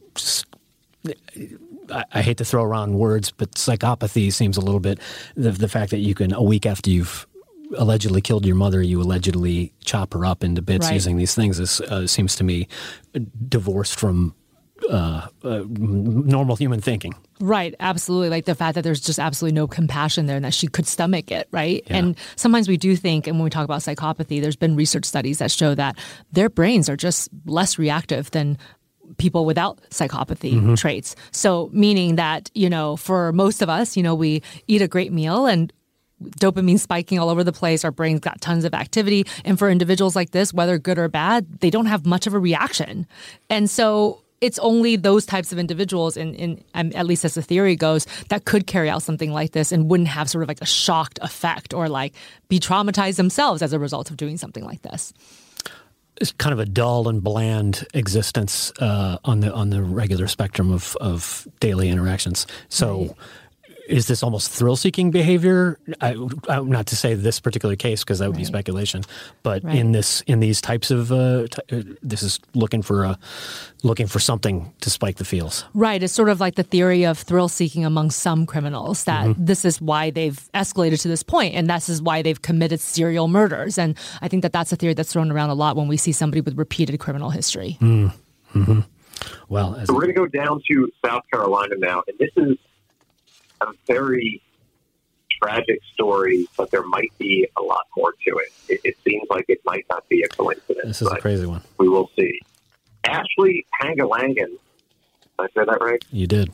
I, 1.90 2.06
I, 2.14 2.22
hate 2.22 2.38
to 2.38 2.46
throw 2.46 2.64
around 2.64 2.94
words, 2.94 3.32
but 3.32 3.52
psychopathy 3.52 4.32
seems 4.32 4.56
a 4.56 4.62
little 4.62 4.80
bit 4.80 5.00
the, 5.36 5.52
the 5.52 5.68
fact 5.68 5.92
that 5.92 5.98
you 5.98 6.14
can 6.14 6.32
a 6.32 6.42
week 6.42 6.66
after 6.66 6.90
you've 6.90 7.28
allegedly 7.78 8.22
killed 8.22 8.46
your 8.46 8.56
mother, 8.56 8.82
you 8.82 9.02
allegedly 9.02 9.74
chop 9.84 10.14
her 10.14 10.26
up 10.26 10.44
into 10.44 10.62
bits 10.62 10.88
right. 10.88 10.94
using 10.94 11.18
these 11.18 11.36
things. 11.36 11.60
Is, 11.60 11.82
uh, 11.82 12.08
seems 12.08 12.36
to 12.38 12.44
me 12.44 12.68
divorced 13.50 14.00
from 14.00 14.36
uh, 14.90 15.28
uh, 15.44 15.64
normal 15.68 16.56
human 16.56 16.82
thinking. 16.82 17.14
Right, 17.40 17.76
absolutely. 17.80 18.30
Like 18.30 18.46
the 18.46 18.56
fact 18.56 18.76
that 18.76 18.84
there's 18.84 19.02
just 19.02 19.20
absolutely 19.20 19.56
no 19.56 19.68
compassion 19.68 20.26
there 20.28 20.36
and 20.36 20.46
that 20.46 20.54
she 20.54 20.68
could 20.68 20.88
stomach 20.88 21.32
it, 21.32 21.48
right? 21.52 21.84
Yeah. 21.88 21.98
And 21.98 22.18
sometimes 22.36 22.68
we 22.68 22.78
do 22.78 22.96
think, 22.96 23.28
and 23.28 23.38
when 23.38 23.44
we 23.44 23.50
talk 23.50 23.66
about 23.66 23.82
psychopathy, 23.82 24.42
there's 24.42 24.56
been 24.56 24.76
research 24.76 25.06
studies 25.06 25.40
that 25.40 25.52
show 25.52 25.76
that 25.76 25.98
their 26.32 26.50
brains 26.50 26.90
are 26.90 26.98
just 26.98 27.30
less 27.46 27.80
reactive 27.80 28.32
than 28.32 28.58
people 29.18 29.46
without 29.46 29.82
psychopathy 29.90 30.54
mm-hmm. 30.54 30.76
traits. 30.76 31.16
So, 31.32 31.70
meaning 31.74 32.16
that, 32.16 32.50
you 32.54 32.70
know, 32.70 32.96
for 32.96 33.32
most 33.34 33.62
of 33.62 33.70
us, 33.70 33.98
you 33.98 34.04
know, 34.04 34.16
we 34.16 34.42
eat 34.68 34.82
a 34.82 34.88
great 34.88 35.12
meal 35.12 35.46
and 35.46 35.74
dopamine 36.40 36.80
spiking 36.80 37.20
all 37.20 37.30
over 37.30 37.44
the 37.44 37.52
place. 37.52 37.84
Our 37.84 37.92
brain's 37.92 38.20
got 38.20 38.42
tons 38.42 38.64
of 38.64 38.74
activity. 38.74 39.26
And 39.44 39.58
for 39.58 39.70
individuals 39.70 40.16
like 40.16 40.32
this, 40.32 40.54
whether 40.54 40.78
good 40.78 41.00
or 41.00 41.08
bad, 41.10 41.60
they 41.60 41.70
don't 41.70 41.88
have 41.88 42.06
much 42.06 42.28
of 42.28 42.34
a 42.34 42.40
reaction. 42.40 43.08
And 43.50 43.70
so 43.70 44.21
it's 44.42 44.60
only 44.60 44.96
those 44.96 45.26
types 45.26 45.52
of 45.52 45.60
individuals, 45.60 46.18
in, 46.18 46.34
in 46.36 46.64
um, 46.74 46.92
at 46.96 47.06
least 47.06 47.24
as 47.24 47.36
the 47.36 47.42
theory 47.42 47.76
goes, 47.76 48.06
that 48.30 48.46
could 48.46 48.68
carry 48.68 48.90
out 48.90 49.04
something 49.04 49.32
like 49.32 49.52
this 49.52 49.72
and 49.72 49.90
wouldn't 49.90 50.10
have 50.10 50.30
sort 50.30 50.42
of 50.42 50.48
like 50.48 50.62
a 50.62 50.66
shocked 50.66 51.20
effect 51.22 51.74
or 51.74 51.88
like 51.88 52.14
be 52.50 52.60
traumatized 52.60 53.16
themselves 53.16 53.62
as 53.62 53.72
a 53.72 53.80
result 53.80 54.10
of 54.10 54.18
doing 54.18 54.38
something 54.38 54.66
like 54.66 54.82
this. 54.82 55.14
It's 56.20 56.32
kind 56.34 56.54
of 56.54 56.60
a 56.60 56.66
dull 56.66 57.08
and 57.08 57.24
bland 57.24 57.88
existence 57.94 58.72
uh, 58.80 59.18
on 59.24 59.40
the 59.40 59.52
on 59.54 59.70
the 59.70 59.82
regular 59.82 60.28
spectrum 60.28 60.72
of, 60.72 60.98
of 61.00 61.48
daily 61.60 61.90
interactions. 61.90 62.46
So. 62.68 63.00
Right 63.00 63.12
is 63.92 64.08
this 64.08 64.24
almost 64.24 64.52
thrill 64.52 64.76
seeking 64.76 65.12
behavior? 65.12 65.78
I, 66.00 66.16
I, 66.50 66.62
not 66.62 66.88
to 66.88 66.96
say 66.96 67.14
this 67.14 67.40
particular 67.40 67.76
case 67.76 68.04
because 68.04 68.20
that 68.20 68.28
would 68.28 68.36
right. 68.36 68.42
be 68.42 68.46
speculation, 68.46 69.04
but 69.44 69.64
right. 69.64 69.76
in 69.76 69.92
this 69.92 70.22
in 70.22 70.40
these 70.40 70.62
types 70.62 70.92
of 70.92 71.12
uh, 71.12 71.48
t- 71.48 71.78
uh, 71.78 71.84
this 72.02 72.24
is 72.24 72.40
looking 72.54 72.82
for 72.82 73.04
a 73.04 73.20
looking 73.84 74.08
for 74.08 74.20
something 74.20 74.74
to 74.82 74.90
spike 74.90 75.18
the 75.18 75.26
feels. 75.26 75.66
Right. 75.74 76.02
It's 76.02 76.14
sort 76.14 76.30
of 76.30 76.40
like 76.40 76.56
the 76.56 76.64
theory 76.64 77.06
of 77.06 77.18
thrill 77.18 77.50
seeking 77.50 77.86
among 77.86 78.12
some 78.12 78.46
criminals 78.46 79.04
that 79.06 79.26
mm-hmm. 79.26 79.46
this 79.46 79.66
is 79.66 79.82
why 79.82 80.12
they've 80.12 80.40
escalated 80.54 81.02
to 81.02 81.08
this 81.08 81.24
point, 81.24 81.56
and 81.56 81.70
this 81.70 81.90
is 81.90 82.02
why 82.02 82.22
they've 82.22 82.42
committed 82.42 82.80
serial 82.80 83.28
murders. 83.28 83.78
And 83.78 83.98
I 84.22 84.28
think 84.28 84.44
that 84.44 84.54
that's 84.54 84.72
a 84.72 84.76
theory 84.76 84.94
that's 84.94 85.12
thrown 85.12 85.32
around 85.32 85.50
a 85.50 85.56
lot 85.56 85.76
when 85.76 85.88
we 85.88 85.98
see 85.98 86.12
somebody 86.12 86.42
with 86.42 86.58
repeated 86.58 87.00
criminal 87.00 87.30
history. 87.30 87.78
Mm. 87.82 88.14
Mm-hmm. 88.54 88.80
Well, 89.50 89.76
so 89.86 89.94
we're 89.94 90.02
going 90.02 90.14
to 90.14 90.20
go 90.20 90.28
down 90.28 90.62
to 90.70 90.92
South 91.06 91.24
Carolina 91.32 91.76
now, 91.78 92.04
and 92.08 92.18
this 92.18 92.32
is 92.38 92.58
a 93.68 93.74
very 93.88 94.42
tragic 95.42 95.80
story, 95.94 96.48
but 96.58 96.72
there 96.72 96.84
might 96.84 97.12
be 97.18 97.48
a 97.58 97.62
lot 97.62 97.88
more 97.98 98.14
to 98.28 98.38
it. 98.38 98.52
It, 98.70 98.82
it 98.84 98.98
seems 99.06 99.24
like 99.30 99.46
it 99.48 99.60
might 99.66 99.86
not 99.90 100.08
be 100.10 100.22
a 100.24 100.28
coincidence. 100.28 100.86
This 100.86 101.02
is 101.02 101.08
a 101.12 101.18
crazy 101.18 101.46
one. 101.46 101.62
We 101.78 101.90
will 101.90 102.10
see. 102.18 102.40
Ashley 103.04 103.66
Pangalangan, 103.82 104.36
did 104.36 104.60
I 105.40 105.46
say 105.48 105.66
that 105.66 105.80
right? 105.82 106.04
You 106.12 106.28
did. 106.28 106.52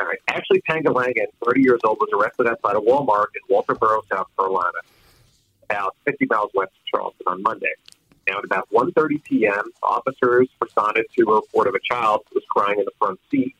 All 0.00 0.06
right. 0.06 0.18
Ashley 0.28 0.60
Pangalangan, 0.68 1.26
30 1.44 1.60
years 1.60 1.80
old, 1.84 1.98
was 2.00 2.10
arrested 2.12 2.48
outside 2.48 2.76
a 2.76 2.80
Walmart 2.80 3.26
in 3.34 3.54
Walterboro, 3.54 4.00
South 4.12 4.26
Carolina, 4.36 4.78
about 5.70 5.96
50 6.04 6.26
miles 6.28 6.50
west 6.54 6.72
of 6.72 6.86
Charleston 6.86 7.26
on 7.28 7.42
Monday. 7.42 7.72
Now, 8.28 8.38
at 8.38 8.44
about 8.44 8.68
1.30 8.72 9.22
p.m., 9.22 9.70
officers 9.82 10.48
responded 10.60 11.06
to 11.16 11.30
a 11.30 11.34
report 11.36 11.68
of 11.68 11.74
a 11.74 11.80
child 11.80 12.22
who 12.30 12.36
was 12.36 12.44
crying 12.50 12.78
in 12.78 12.84
the 12.84 12.92
front 12.98 13.20
seat 13.30 13.54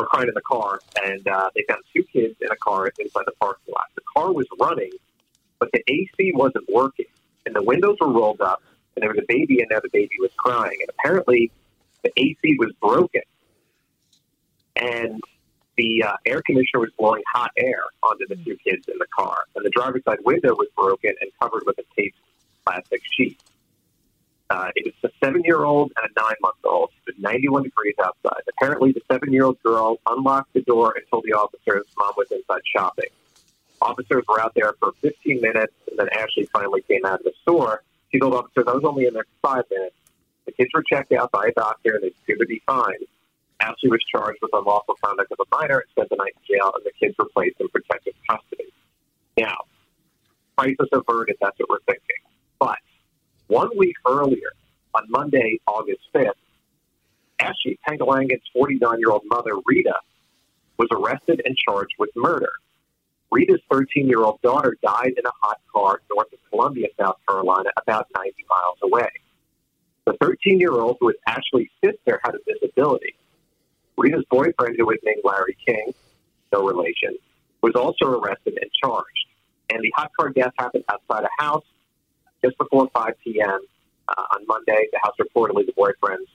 or 0.00 0.06
crying 0.06 0.28
in 0.28 0.34
the 0.34 0.40
car, 0.40 0.80
and 1.04 1.26
uh, 1.28 1.50
they 1.54 1.64
found 1.68 1.82
two 1.94 2.02
kids 2.04 2.34
in 2.40 2.48
a 2.50 2.56
car 2.56 2.86
inside 2.98 3.24
the 3.26 3.32
parking 3.40 3.74
lot. 3.74 3.86
The 3.94 4.02
car 4.16 4.32
was 4.32 4.46
running, 4.58 4.92
but 5.58 5.70
the 5.72 5.82
AC 5.86 6.32
wasn't 6.34 6.68
working, 6.72 7.06
and 7.44 7.54
the 7.54 7.62
windows 7.62 7.96
were 8.00 8.10
rolled 8.10 8.40
up, 8.40 8.62
and 8.96 9.02
there 9.02 9.10
was 9.10 9.18
a 9.18 9.26
baby 9.28 9.60
in 9.60 9.66
there. 9.68 9.80
The 9.82 9.90
baby 9.92 10.14
was 10.18 10.30
crying, 10.38 10.78
and 10.80 10.88
apparently 10.98 11.50
the 12.02 12.12
AC 12.16 12.56
was 12.58 12.72
broken, 12.80 13.22
and 14.76 15.20
the 15.76 16.02
uh, 16.02 16.16
air 16.26 16.42
conditioner 16.42 16.80
was 16.80 16.90
blowing 16.98 17.22
hot 17.34 17.50
air 17.58 17.82
onto 18.02 18.26
the 18.26 18.36
two 18.36 18.56
kids 18.56 18.88
in 18.88 18.98
the 18.98 19.06
car, 19.14 19.44
and 19.54 19.64
the 19.64 19.70
driver's 19.70 20.04
side 20.04 20.18
window 20.24 20.54
was 20.54 20.68
broken 20.76 21.12
and 21.20 21.30
covered 21.40 21.64
with 21.66 21.78
a 21.78 21.84
taped 21.94 22.16
plastic 22.64 23.02
sheet. 23.12 23.38
Uh, 24.50 24.68
it 24.74 24.92
was 25.02 25.10
a 25.10 25.24
seven 25.24 25.42
year 25.44 25.62
old 25.62 25.92
and 25.96 26.10
a 26.10 26.20
nine 26.20 26.34
month 26.42 26.56
old. 26.64 26.90
It 27.06 27.14
was 27.14 27.22
91 27.22 27.62
degrees 27.62 27.94
outside. 28.04 28.42
Apparently, 28.48 28.90
the 28.90 29.00
seven 29.10 29.32
year 29.32 29.44
old 29.44 29.62
girl 29.62 29.98
unlocked 30.06 30.52
the 30.54 30.62
door 30.62 30.92
and 30.96 31.04
told 31.08 31.24
the 31.24 31.32
officers 31.32 31.86
mom 31.96 32.12
was 32.16 32.30
inside 32.32 32.62
shopping. 32.64 33.10
Officers 33.80 34.24
were 34.28 34.40
out 34.40 34.52
there 34.54 34.74
for 34.80 34.92
15 35.00 35.40
minutes, 35.40 35.72
and 35.88 35.98
then 35.98 36.08
Ashley 36.12 36.46
finally 36.52 36.82
came 36.82 37.06
out 37.06 37.20
of 37.20 37.24
the 37.24 37.32
store. 37.42 37.82
She 38.10 38.18
told 38.18 38.34
officers, 38.34 38.64
I 38.66 38.72
was 38.72 38.84
only 38.84 39.06
in 39.06 39.14
there 39.14 39.24
for 39.40 39.54
five 39.54 39.64
minutes. 39.70 39.94
The 40.46 40.52
kids 40.52 40.70
were 40.74 40.82
checked 40.82 41.12
out 41.12 41.30
by 41.30 41.46
a 41.46 41.52
doctor, 41.52 41.94
and 41.94 42.02
they 42.02 42.08
appeared 42.08 42.40
to 42.40 42.46
be 42.46 42.60
fine. 42.66 42.98
Ashley 43.60 43.88
was 43.88 44.00
charged 44.10 44.38
with 44.42 44.50
unlawful 44.52 44.96
conduct 45.02 45.30
of 45.32 45.38
a 45.40 45.56
minor 45.56 45.78
and 45.78 45.88
spent 45.90 46.08
the 46.10 46.16
night 46.16 46.34
in 46.36 46.56
jail, 46.56 46.72
and 46.74 46.84
the 46.84 46.92
kids 46.98 47.14
were 47.18 47.28
placed 47.32 47.60
in 47.60 47.68
protective 47.68 48.14
custody. 48.28 48.72
Now, 49.38 49.56
crisis 50.58 50.88
averted, 50.92 51.36
that's 51.40 51.58
what 51.60 51.70
we're 51.70 51.80
thinking. 51.86 52.16
But 52.58 52.78
one 53.50 53.68
week 53.76 53.96
earlier, 54.06 54.52
on 54.94 55.04
Monday, 55.08 55.60
August 55.66 56.00
5th, 56.14 56.32
Ashley 57.40 57.78
Pangalangan's 57.86 58.42
49 58.52 59.00
year 59.00 59.10
old 59.10 59.22
mother, 59.26 59.52
Rita, 59.66 59.96
was 60.78 60.88
arrested 60.92 61.42
and 61.44 61.56
charged 61.56 61.94
with 61.98 62.10
murder. 62.16 62.50
Rita's 63.32 63.60
13 63.70 64.06
year 64.06 64.22
old 64.22 64.40
daughter 64.40 64.76
died 64.82 65.14
in 65.16 65.26
a 65.26 65.30
hot 65.42 65.58
car 65.72 66.00
north 66.14 66.32
of 66.32 66.38
Columbia, 66.48 66.88
South 66.98 67.16
Carolina, 67.28 67.70
about 67.76 68.06
90 68.16 68.34
miles 68.48 68.78
away. 68.82 69.08
The 70.06 70.14
13 70.20 70.60
year 70.60 70.72
old, 70.72 70.98
who 71.00 71.06
was 71.06 71.16
Ashley's 71.26 71.70
sister, 71.84 72.20
had 72.24 72.34
a 72.36 72.52
disability. 72.52 73.16
Rita's 73.96 74.24
boyfriend, 74.30 74.76
who 74.78 74.86
was 74.86 74.98
named 75.04 75.22
Larry 75.24 75.56
King, 75.66 75.92
no 76.52 76.66
relation, 76.66 77.16
was 77.62 77.74
also 77.74 78.06
arrested 78.06 78.58
and 78.60 78.70
charged. 78.72 79.26
And 79.70 79.82
the 79.82 79.92
hot 79.96 80.10
car 80.18 80.30
death 80.30 80.52
happened 80.58 80.84
outside 80.88 81.24
a 81.24 81.42
house 81.42 81.64
just 82.42 82.56
before 82.58 82.88
5 82.92 83.14
p.m. 83.22 83.60
Uh, 84.08 84.24
on 84.34 84.46
Monday. 84.46 84.88
The 84.92 84.98
house 85.02 85.14
reportedly 85.20 85.66
the 85.66 85.72
boyfriend 85.72 86.26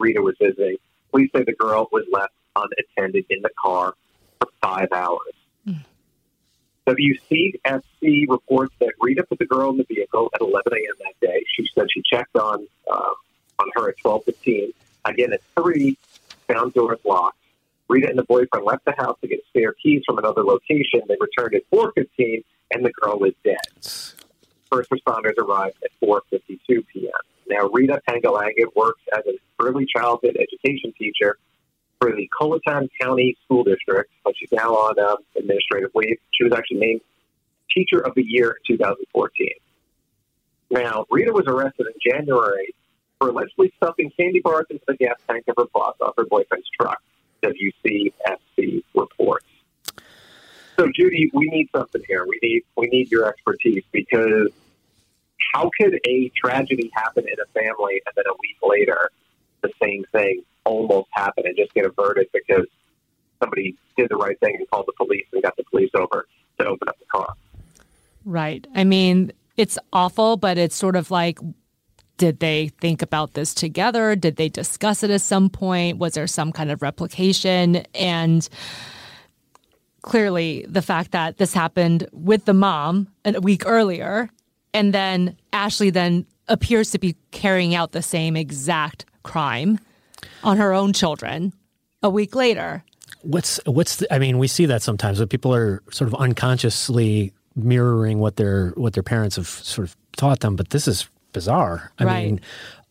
Rita 0.00 0.20
was 0.20 0.34
visiting. 0.40 0.76
Police 1.10 1.30
say 1.34 1.44
the 1.44 1.52
girl 1.52 1.88
was 1.92 2.04
left 2.10 2.32
unattended 2.56 3.26
in 3.30 3.42
the 3.42 3.50
car 3.62 3.94
for 4.40 4.48
five 4.60 4.88
hours. 4.92 5.34
Mm. 5.66 5.84
WCSC 6.86 8.28
reports 8.28 8.74
that 8.80 8.94
Rita 9.00 9.22
put 9.22 9.38
the 9.38 9.46
girl 9.46 9.70
in 9.70 9.76
the 9.76 9.84
vehicle 9.84 10.30
at 10.34 10.40
11 10.40 10.72
a.m. 10.72 10.94
that 10.98 11.26
day. 11.26 11.44
She 11.54 11.68
said 11.74 11.86
she 11.92 12.02
checked 12.04 12.36
on 12.36 12.66
uh, 12.90 13.10
on 13.60 13.70
her 13.76 13.90
at 13.90 13.96
12:15. 14.04 14.72
Again 15.04 15.32
at 15.32 15.42
three, 15.56 15.96
found 16.48 16.74
doors 16.74 16.98
locked. 17.04 17.36
Rita 17.88 18.08
and 18.08 18.18
the 18.18 18.24
boyfriend 18.24 18.64
left 18.64 18.84
the 18.84 18.94
house 18.96 19.18
to 19.20 19.28
get 19.28 19.44
spare 19.48 19.74
keys 19.74 20.02
from 20.06 20.18
another 20.18 20.42
location. 20.42 21.02
They 21.06 21.16
returned 21.20 21.54
at 21.54 21.62
4:15, 21.70 22.42
and 22.72 22.84
the 22.84 22.92
girl 22.92 23.18
was 23.18 23.32
dead 23.44 24.19
first 24.70 24.90
responders 24.90 25.36
arrived 25.38 25.76
at 25.84 25.90
4.52 26.02 26.86
p.m. 26.92 27.10
Now, 27.48 27.68
Rita 27.72 28.00
Pangalangan 28.08 28.74
works 28.76 29.02
as 29.12 29.24
an 29.26 29.36
early 29.60 29.86
childhood 29.94 30.36
education 30.38 30.92
teacher, 30.96 31.36
for 32.00 32.16
the 32.16 32.28
Colleton 32.36 32.88
County 33.00 33.36
School 33.44 33.62
District, 33.62 34.10
but 34.24 34.34
she's 34.36 34.50
now 34.52 34.74
on 34.74 34.98
um, 34.98 35.18
administrative 35.36 35.90
leave. 35.94 36.16
She 36.32 36.44
was 36.44 36.52
actually 36.52 36.78
named 36.78 37.00
Teacher 37.70 37.98
of 37.98 38.14
the 38.14 38.24
Year 38.26 38.56
in 38.68 38.76
2014. 38.76 39.48
Now, 40.70 41.04
Rita 41.10 41.32
was 41.32 41.44
arrested 41.46 41.86
in 41.86 42.12
January 42.12 42.74
for 43.18 43.28
allegedly 43.28 43.72
stuffing 43.76 44.10
candy 44.18 44.40
bars 44.40 44.64
into 44.70 44.82
the 44.88 44.96
gas 44.96 45.16
tank 45.28 45.44
of 45.48 45.56
her 45.58 45.66
boss 45.74 45.94
off 46.00 46.14
her 46.16 46.24
boyfriend's 46.24 46.68
truck, 46.80 47.02
WCSC 47.42 48.82
reports. 48.94 49.46
So, 50.80 50.88
Judy, 50.88 51.30
we 51.34 51.46
need 51.50 51.68
something 51.76 52.00
here. 52.08 52.24
We 52.26 52.38
need 52.42 52.62
we 52.74 52.86
need 52.86 53.10
your 53.10 53.26
expertise 53.26 53.84
because 53.92 54.48
how 55.52 55.70
could 55.78 56.00
a 56.06 56.32
tragedy 56.34 56.90
happen 56.94 57.26
in 57.28 57.34
a 57.38 57.44
family 57.52 58.00
and 58.06 58.14
then 58.16 58.24
a 58.26 58.32
week 58.40 58.56
later 58.62 59.10
the 59.60 59.70
same 59.82 60.06
thing 60.10 60.42
almost 60.64 61.08
happen 61.12 61.44
and 61.46 61.54
just 61.54 61.74
get 61.74 61.84
a 61.84 61.90
verdict 61.90 62.32
because 62.32 62.64
somebody 63.42 63.76
did 63.98 64.08
the 64.08 64.16
right 64.16 64.40
thing 64.40 64.56
and 64.56 64.70
called 64.70 64.86
the 64.86 64.94
police 64.96 65.26
and 65.34 65.42
got 65.42 65.54
the 65.58 65.64
police 65.64 65.90
over 65.94 66.26
to 66.58 66.66
open 66.66 66.88
up 66.88 66.98
the 66.98 67.04
car? 67.12 67.34
Right. 68.24 68.66
I 68.74 68.84
mean, 68.84 69.32
it's 69.58 69.78
awful, 69.92 70.38
but 70.38 70.56
it's 70.56 70.76
sort 70.76 70.96
of 70.96 71.10
like 71.10 71.38
did 72.16 72.40
they 72.40 72.68
think 72.80 73.02
about 73.02 73.34
this 73.34 73.52
together? 73.52 74.16
Did 74.16 74.36
they 74.36 74.48
discuss 74.48 75.02
it 75.02 75.10
at 75.10 75.20
some 75.20 75.50
point? 75.50 75.98
Was 75.98 76.14
there 76.14 76.26
some 76.26 76.52
kind 76.52 76.70
of 76.70 76.80
replication? 76.80 77.84
And 77.94 78.48
clearly, 80.02 80.64
the 80.68 80.82
fact 80.82 81.12
that 81.12 81.36
this 81.38 81.52
happened 81.52 82.08
with 82.12 82.44
the 82.44 82.54
mom 82.54 83.08
a 83.24 83.40
week 83.40 83.62
earlier, 83.66 84.28
and 84.74 84.92
then 84.94 85.36
Ashley 85.52 85.90
then 85.90 86.26
appears 86.48 86.90
to 86.92 86.98
be 86.98 87.16
carrying 87.30 87.74
out 87.74 87.92
the 87.92 88.02
same 88.02 88.36
exact 88.36 89.04
crime 89.22 89.78
on 90.42 90.56
her 90.56 90.72
own 90.72 90.92
children 90.92 91.52
a 92.02 92.10
week 92.10 92.34
later. 92.34 92.82
What's 93.22 93.60
what's 93.66 93.96
the, 93.96 94.12
I 94.14 94.18
mean, 94.18 94.38
we 94.38 94.46
see 94.48 94.66
that 94.66 94.82
sometimes, 94.82 95.18
but 95.18 95.28
people 95.28 95.54
are 95.54 95.82
sort 95.90 96.08
of 96.08 96.14
unconsciously 96.14 97.32
mirroring 97.56 98.18
what 98.18 98.36
their 98.36 98.70
what 98.70 98.94
their 98.94 99.02
parents 99.02 99.36
have 99.36 99.48
sort 99.48 99.88
of 99.88 99.96
taught 100.16 100.40
them. 100.40 100.56
But 100.56 100.70
this 100.70 100.88
is 100.88 101.08
bizarre. 101.32 101.92
I 101.98 102.04
Right. 102.04 102.24
mean, 102.26 102.40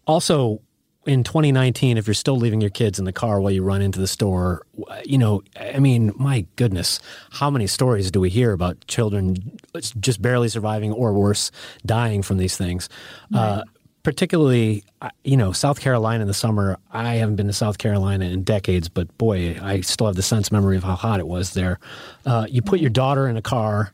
also 0.05 0.61
in 1.09 1.23
2019, 1.23 1.97
if 1.97 2.05
you're 2.05 2.13
still 2.13 2.37
leaving 2.37 2.61
your 2.61 2.69
kids 2.69 2.99
in 2.99 3.05
the 3.05 3.11
car 3.11 3.41
while 3.41 3.51
you 3.51 3.63
run 3.63 3.81
into 3.81 3.99
the 3.99 4.05
store, 4.05 4.61
you 5.03 5.17
know, 5.17 5.41
I 5.59 5.79
mean, 5.79 6.13
my 6.15 6.45
goodness, 6.55 6.99
how 7.31 7.49
many 7.49 7.65
stories 7.65 8.11
do 8.11 8.19
we 8.19 8.29
hear 8.29 8.51
about 8.51 8.85
children 8.85 9.57
just 9.99 10.21
barely 10.21 10.49
surviving 10.49 10.93
or 10.93 11.13
worse, 11.13 11.49
dying 11.83 12.21
from 12.21 12.37
these 12.37 12.55
things? 12.57 12.89
Uh, 13.33 13.63
particularly, 14.03 14.83
uh, 15.01 15.09
you 15.23 15.35
know, 15.35 15.51
South 15.51 15.79
Carolina 15.79 16.21
in 16.21 16.27
the 16.27 16.33
summer. 16.33 16.77
I 16.91 17.15
haven't 17.15 17.37
been 17.37 17.47
to 17.47 17.53
South 17.53 17.79
Carolina 17.79 18.25
in 18.25 18.43
decades, 18.43 18.87
but 18.87 19.17
boy, 19.17 19.59
I 19.59 19.81
still 19.81 20.05
have 20.05 20.15
the 20.15 20.21
sense 20.21 20.51
memory 20.51 20.77
of 20.77 20.83
how 20.83 20.95
hot 20.95 21.19
it 21.19 21.27
was 21.27 21.55
there. 21.55 21.79
Uh, 22.23 22.45
you 22.47 22.61
put 22.61 22.79
your 22.79 22.91
daughter 22.91 23.27
in 23.27 23.35
a 23.35 23.41
car 23.41 23.93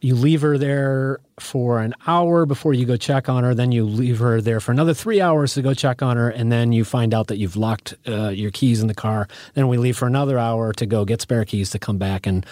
you 0.00 0.14
leave 0.14 0.42
her 0.42 0.58
there 0.58 1.20
for 1.38 1.80
an 1.80 1.94
hour 2.06 2.46
before 2.46 2.74
you 2.74 2.84
go 2.84 2.96
check 2.96 3.28
on 3.28 3.44
her. 3.44 3.54
Then 3.54 3.72
you 3.72 3.84
leave 3.84 4.18
her 4.18 4.40
there 4.40 4.60
for 4.60 4.72
another 4.72 4.94
three 4.94 5.20
hours 5.20 5.54
to 5.54 5.62
go 5.62 5.74
check 5.74 6.02
on 6.02 6.16
her, 6.16 6.28
and 6.28 6.52
then 6.52 6.72
you 6.72 6.84
find 6.84 7.14
out 7.14 7.28
that 7.28 7.38
you've 7.38 7.56
locked 7.56 7.94
uh, 8.06 8.28
your 8.28 8.50
keys 8.50 8.80
in 8.80 8.88
the 8.88 8.94
car. 8.94 9.28
Then 9.54 9.68
we 9.68 9.78
leave 9.78 9.96
for 9.96 10.06
another 10.06 10.38
hour 10.38 10.72
to 10.74 10.86
go 10.86 11.04
get 11.04 11.20
spare 11.20 11.44
keys 11.44 11.70
to 11.70 11.78
come 11.78 11.98
back. 11.98 12.26
And 12.26 12.44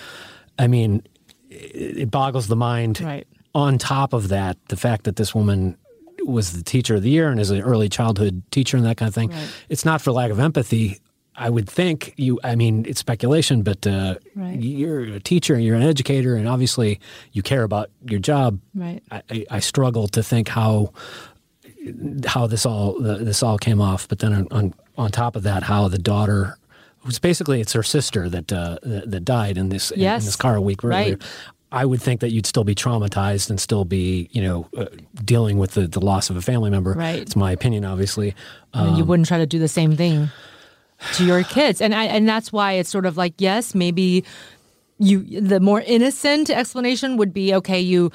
I 0.59 0.66
mean, 0.66 1.02
it, 1.50 2.11
boggles 2.11 2.48
the 2.48 2.57
mind. 2.57 3.00
Right. 3.00 3.26
On 3.54 3.78
top 3.78 4.12
of 4.12 4.28
that, 4.28 4.57
the 4.68 4.76
fact 4.76 5.04
that 5.04 5.16
this 5.16 5.35
woman 5.35 5.76
was 6.24 6.52
the 6.52 6.62
teacher 6.62 6.96
of 6.96 7.02
the 7.02 7.11
year 7.11 7.30
and 7.30 7.38
is 7.38 7.50
an 7.50 7.61
early 7.61 7.88
childhood 7.88 8.42
teacher 8.50 8.76
and 8.76 8.87
that 8.87 8.96
kind 8.96 9.09
of 9.09 9.14
thing. 9.14 9.30
Right. 9.30 9.48
It's 9.68 9.85
not 9.85 10.00
for 10.00 10.11
lack 10.11 10.30
of 10.30 10.40
empathy. 10.40 11.00
I 11.36 11.50
would 11.50 11.68
think 11.68 12.14
you. 12.16 12.38
I 12.44 12.54
mean, 12.54 12.84
it's 12.88 13.00
speculation, 13.00 13.62
but 13.62 13.86
uh, 13.86 14.16
Right. 14.36 14.58
you're 14.60 15.02
a 15.02 15.20
teacher, 15.20 15.54
and 15.54 15.64
you're 15.64 15.76
an 15.76 15.82
educator, 15.82 16.36
and 16.36 16.48
obviously 16.48 17.00
you 17.32 17.42
care 17.42 17.64
about 17.64 17.90
your 18.08 18.20
job. 18.20 18.60
Right. 18.74 19.02
I, 19.10 19.22
I, 19.30 19.46
I 19.50 19.60
struggle 19.60 20.06
to 20.08 20.22
think 20.22 20.48
how 20.48 20.92
how 22.26 22.46
this 22.46 22.64
all 22.64 22.98
this 23.00 23.42
all 23.42 23.58
came 23.58 23.80
off. 23.80 24.08
But 24.08 24.20
then 24.20 24.32
on 24.32 24.48
on, 24.50 24.74
on 24.96 25.10
top 25.10 25.36
of 25.36 25.42
that, 25.42 25.64
how 25.64 25.88
the 25.88 25.98
daughter. 25.98 26.56
was 27.04 27.18
basically 27.18 27.60
it's 27.60 27.72
her 27.74 27.82
sister 27.82 28.28
that 28.30 28.52
uh, 28.52 28.78
that, 28.82 29.24
died 29.24 29.58
in 29.58 29.68
this 29.68 29.90
in- 29.90 30.00
in, 30.00 30.24
this 30.24 30.36
car 30.36 30.54
a 30.56 30.60
week 30.60 30.84
earlier. 30.84 31.16
Right. 31.16 31.22
I 31.72 31.84
would 31.84 32.00
think 32.00 32.20
that 32.20 32.30
you'd 32.30 32.46
still 32.46 32.62
be 32.62 32.76
traumatized 32.76 33.50
and 33.50 33.60
still 33.60 33.84
be, 33.84 34.28
you 34.30 34.40
know, 34.40 34.68
uh, 34.76 34.86
dealing 35.24 35.58
with 35.58 35.72
the, 35.72 35.88
the 35.88 35.98
loss 35.98 36.30
of 36.30 36.36
a 36.36 36.40
family 36.40 36.70
member. 36.70 36.92
Right. 36.92 37.18
It's 37.18 37.34
my 37.34 37.50
opinion, 37.50 37.84
obviously. 37.84 38.36
Um, 38.74 38.94
you 38.94 39.04
wouldn't 39.04 39.26
try 39.26 39.38
to 39.38 39.46
do 39.46 39.58
the 39.58 39.66
same 39.66 39.96
thing 39.96 40.30
to 41.14 41.24
your 41.24 41.42
kids. 41.44 41.80
And 41.80 41.94
I, 41.94 42.04
and 42.04 42.28
that's 42.28 42.52
why 42.52 42.72
it's 42.72 42.90
sort 42.90 43.06
of 43.06 43.16
like 43.16 43.34
yes 43.38 43.74
maybe 43.74 44.24
you 44.98 45.40
the 45.40 45.60
more 45.60 45.80
innocent 45.80 46.50
explanation 46.50 47.16
would 47.16 47.32
be 47.32 47.54
okay 47.54 47.80
you 47.80 48.10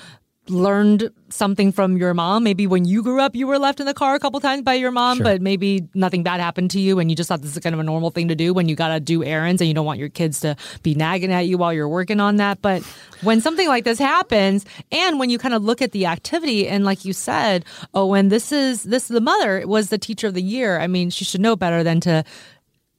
learned 0.48 1.12
something 1.30 1.72
from 1.72 1.96
your 1.96 2.12
mom. 2.16 2.44
Maybe 2.44 2.66
when 2.66 2.84
you 2.84 3.04
grew 3.04 3.20
up 3.22 3.36
you 3.36 3.46
were 3.46 3.60
left 3.60 3.80
in 3.80 3.86
the 3.86 3.94
car 3.94 4.16
a 4.16 4.20
couple 4.20 4.40
times 4.40 4.64
by 4.64 4.74
your 4.74 4.90
mom 4.90 5.18
Sure. 5.18 5.24
but 5.26 5.42
maybe 5.42 5.88
nothing 5.94 6.24
bad 6.24 6.40
happened 6.40 6.72
to 6.72 6.80
you 6.80 6.98
and 6.98 7.12
you 7.12 7.16
just 7.16 7.28
thought 7.28 7.42
this 7.44 7.56
is 7.56 7.62
kind 7.62 7.76
of 7.76 7.80
a 7.80 7.84
normal 7.84 8.10
thing 8.10 8.30
to 8.30 8.36
do 8.36 8.52
when 8.52 8.68
you 8.68 8.76
got 8.76 8.88
to 8.88 9.00
do 9.00 9.24
errands 9.24 9.62
and 9.62 9.68
you 9.68 9.76
don't 9.76 9.86
want 9.86 10.00
your 10.00 10.10
kids 10.10 10.40
to 10.40 10.56
be 10.82 10.96
nagging 10.96 11.32
at 11.32 11.46
you 11.46 11.60
while 11.60 11.72
you're 11.72 11.88
working 11.90 12.20
on 12.20 12.38
that. 12.38 12.64
But 12.64 12.82
when 13.22 13.42
something 13.42 13.68
like 13.68 13.84
this 13.84 14.00
happens 14.00 14.66
and 14.92 15.20
when 15.20 15.30
you 15.30 15.38
kind 15.38 15.54
of 15.54 15.64
look 15.64 15.84
at 15.84 15.92
the 15.92 16.08
activity 16.08 16.68
and 16.68 16.84
like 16.84 17.06
you 17.06 17.14
said 17.14 17.64
oh 17.94 18.08
when 18.08 18.30
this 18.30 18.52
is 18.52 18.84
this 18.84 19.08
the 19.08 19.22
mother 19.22 19.68
was 19.68 19.90
the 19.90 19.98
teacher 20.00 20.28
of 20.28 20.34
the 20.34 20.42
year 20.42 20.80
i 20.80 20.88
mean 20.88 21.10
she 21.10 21.26
should 21.26 21.42
know 21.42 21.56
better 21.58 21.84
than 21.84 22.00
to 22.00 22.24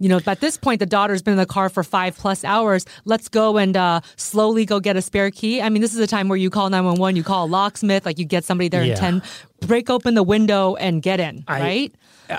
you 0.01 0.09
know, 0.09 0.19
at 0.27 0.41
this 0.41 0.57
point, 0.57 0.81
the 0.81 0.87
daughter's 0.87 1.23
been 1.23 1.33
in 1.33 1.39
the 1.39 1.47
car 1.47 1.69
for 1.69 1.85
five 1.85 2.17
plus 2.17 2.43
hours. 2.43 2.87
Let's 3.05 3.29
go 3.29 3.59
and 3.59 3.77
uh, 3.77 4.01
slowly 4.17 4.65
go 4.65 4.81
get 4.81 4.97
a 4.97 5.03
spare 5.03 5.31
key. 5.31 5.61
I 5.63 5.69
mean, 5.69 5.83
this 5.83 5.93
is 5.95 6.01
a 6.01 6.07
time 6.07 6.29
where 6.29 6.39
you 6.39 6.51
call 6.51 6.69
911, 6.71 7.15
you 7.17 7.23
call 7.23 7.45
a 7.45 7.47
locksmith, 7.47 8.05
like 8.07 8.19
you 8.19 8.25
get 8.25 8.43
somebody 8.45 8.69
there 8.69 8.83
Yeah. 8.83 8.95
in 8.95 9.21
10, 9.21 9.23
break 9.61 9.91
open 9.91 10.15
the 10.15 10.23
window 10.23 10.75
and 10.77 11.03
get 11.03 11.21
in, 11.21 11.45
I- 11.47 11.61
right? 11.61 11.95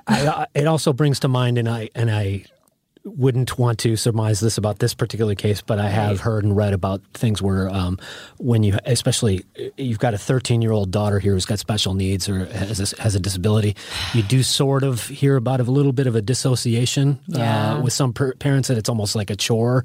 I, 0.08 0.28
I, 0.28 0.45
it 0.56 0.67
also 0.67 0.91
brings 0.93 1.19
to 1.21 1.28
mind, 1.28 1.58
and 1.58 1.69
I 1.69 1.89
and 1.95 2.10
I 2.10 2.45
wouldn't 3.03 3.57
want 3.57 3.79
to 3.79 3.95
surmise 3.95 4.39
this 4.41 4.57
about 4.57 4.77
this 4.79 4.93
particular 4.93 5.33
case, 5.33 5.61
but 5.61 5.79
I 5.79 5.89
have 5.89 6.19
heard 6.19 6.43
and 6.43 6.55
read 6.55 6.73
about 6.73 7.01
things 7.15 7.41
where 7.41 7.67
um, 7.69 7.97
when 8.37 8.61
you, 8.61 8.77
especially, 8.85 9.43
you've 9.75 9.97
got 9.99 10.13
a 10.13 10.19
13 10.19 10.61
year 10.61 10.71
old 10.71 10.91
daughter 10.91 11.17
here 11.17 11.33
who's 11.33 11.45
got 11.45 11.57
special 11.57 11.95
needs 11.95 12.29
or 12.29 12.45
has 12.45 12.93
a, 12.93 13.01
has 13.01 13.15
a 13.15 13.19
disability, 13.19 13.75
you 14.13 14.21
do 14.21 14.43
sort 14.43 14.83
of 14.83 15.07
hear 15.07 15.35
about 15.35 15.59
a 15.59 15.63
little 15.63 15.93
bit 15.93 16.05
of 16.05 16.15
a 16.15 16.21
dissociation 16.21 17.19
Yeah. 17.27 17.73
uh, 17.77 17.81
with 17.81 17.93
some 17.93 18.13
per- 18.13 18.33
parents 18.35 18.67
that 18.67 18.77
it's 18.77 18.89
almost 18.89 19.15
like 19.15 19.31
a 19.31 19.35
chore 19.35 19.83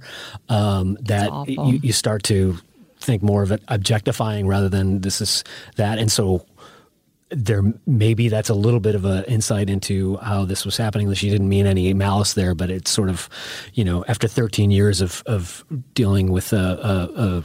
um, 0.51 0.99
that 1.03 1.31
you, 1.49 1.81
you 1.83 1.93
start 1.93 2.23
to 2.25 2.59
think 3.01 3.23
more 3.23 3.43
of 3.43 3.53
it 3.53 3.63
objectifying 3.69 4.47
rather 4.47 4.69
than 4.69 5.01
this 5.01 5.21
is 5.21 5.45
that, 5.77 5.99
and 5.99 6.11
so 6.13 6.45
there 7.31 7.63
maybe 7.87 8.29
that's 8.29 8.49
a 8.49 8.55
little 8.55 8.81
bit 8.81 8.95
of 8.95 9.05
an 9.05 9.25
insight 9.25 9.69
into 9.69 10.17
how 10.19 10.45
this 10.45 10.65
was 10.65 10.77
happening. 10.77 11.13
She 11.15 11.29
didn't 11.29 11.49
mean 11.49 11.67
any 11.67 11.93
malice 11.93 12.35
there, 12.35 12.55
but 12.55 12.71
it's 12.71 12.91
sort 12.91 13.09
of, 13.09 13.29
you 13.75 13.85
know, 13.85 14.05
after 14.07 14.29
13 14.29 14.71
years 14.71 15.01
of 15.01 15.23
of 15.27 15.65
dealing 15.95 16.31
with 16.31 16.53
a, 16.53 16.57
a, 16.57 17.23
a 17.23 17.45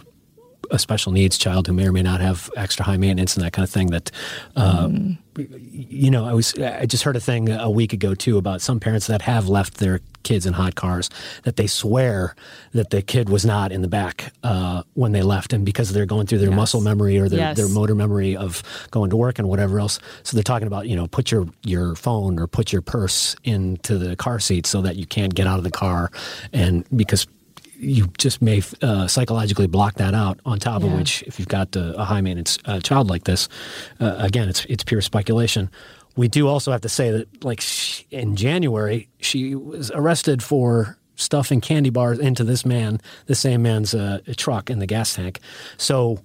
a 0.72 0.80
special 0.80 1.12
needs 1.12 1.38
child 1.38 1.68
who 1.68 1.74
may 1.74 1.88
or 1.88 1.92
may 1.92 2.02
not 2.02 2.22
have 2.22 2.50
extra 2.56 2.84
high 2.86 2.98
maintenance 2.98 3.36
and 3.36 3.46
that 3.46 3.54
kind 3.54 3.64
of 3.64 3.70
thing. 3.70 3.88
That, 3.92 4.12
uh, 4.56 4.90
you 5.38 6.10
know, 6.12 6.26
I 6.26 6.34
was 6.34 6.54
I 6.58 6.86
just 6.86 7.04
heard 7.04 7.16
a 7.16 7.20
thing 7.20 7.50
a 7.50 7.70
week 7.70 7.94
ago 7.94 8.16
too 8.16 8.38
about 8.38 8.62
some 8.62 8.80
parents 8.80 9.08
that 9.08 9.22
have 9.24 9.48
left 9.48 9.78
their 9.78 10.00
kids 10.24 10.46
in 10.46 10.54
hot 10.54 10.76
cars 10.76 11.10
that 11.44 11.56
they 11.56 11.66
swear 11.68 12.36
that 12.74 12.92
the 12.92 13.02
kid 13.02 13.28
was 13.30 13.44
not 13.46 13.72
in 13.72 13.82
the 13.82 13.88
back 13.88 14.32
uh, 14.44 14.84
when 14.94 15.12
they 15.14 15.24
left, 15.24 15.52
and 15.52 15.66
because 15.66 15.92
they're 15.94 16.06
going 16.06 16.28
through 16.28 16.38
their 16.38 16.50
Yes. 16.50 16.56
muscle 16.56 16.82
memory 16.82 17.18
or 17.18 17.28
their, 17.28 17.40
Yes. 17.40 17.58
their 17.58 17.68
motor 17.70 17.96
memory 17.96 18.36
of 18.38 18.62
going 18.92 19.10
to 19.10 19.18
work 19.18 19.40
and 19.40 19.50
whatever 19.50 19.80
else. 19.80 20.00
So 20.24 20.38
they're 20.38 20.44
talking 20.44 20.68
about, 20.68 20.88
you 20.88 20.96
know, 20.96 21.08
put 21.08 21.32
your, 21.32 21.48
your 21.64 21.96
phone 21.96 22.38
or 22.40 22.46
put 22.48 22.72
your 22.72 22.82
purse 22.84 23.36
into 23.44 23.98
the 23.98 24.16
car 24.16 24.40
seat 24.40 24.68
so 24.68 24.82
that 24.84 24.96
you 24.96 25.06
can't 25.08 25.34
get 25.34 25.48
out 25.48 25.58
of 25.58 25.64
the 25.64 25.72
car. 25.72 26.12
And 26.54 26.86
because 26.96 27.26
you 27.82 28.08
just 28.18 28.42
may 28.42 28.62
uh, 28.82 29.08
psychologically 29.08 29.68
block 29.68 29.96
that 29.96 30.14
out 30.14 30.40
on 30.46 30.60
top 30.60 30.84
of 30.84 30.94
which, 30.94 31.24
if 31.24 31.40
you've 31.40 31.48
got 31.48 31.76
a, 31.76 32.00
a 32.00 32.06
high 32.06 32.22
maintenance 32.22 32.60
uh, 32.66 32.80
child 32.80 33.10
like 33.10 33.24
this, 33.24 33.50
uh, 34.00 34.16
again, 34.20 34.48
it's, 34.48 34.66
it's 34.66 34.84
pure 34.84 35.02
speculation. 35.02 35.70
We 36.16 36.28
do 36.28 36.48
also 36.48 36.72
have 36.72 36.82
to 36.82 36.90
say 36.90 37.10
that, 37.10 37.44
like 37.44 37.62
sh- 37.62 38.04
in 38.12 38.36
January, 38.36 39.08
she 39.20 39.56
was 39.56 39.92
arrested 39.92 40.44
for 40.44 40.98
stuffing 41.16 41.62
candy 41.62 41.90
bars 41.90 42.20
into 42.20 42.44
this 42.44 42.66
man, 42.66 43.00
the 43.26 43.36
same 43.36 43.62
man's 43.64 43.94
uh, 43.94 44.20
truck 44.38 44.70
in 44.70 44.80
the 44.80 44.88
gas 44.88 45.16
tank. 45.16 45.40
So 45.78 46.20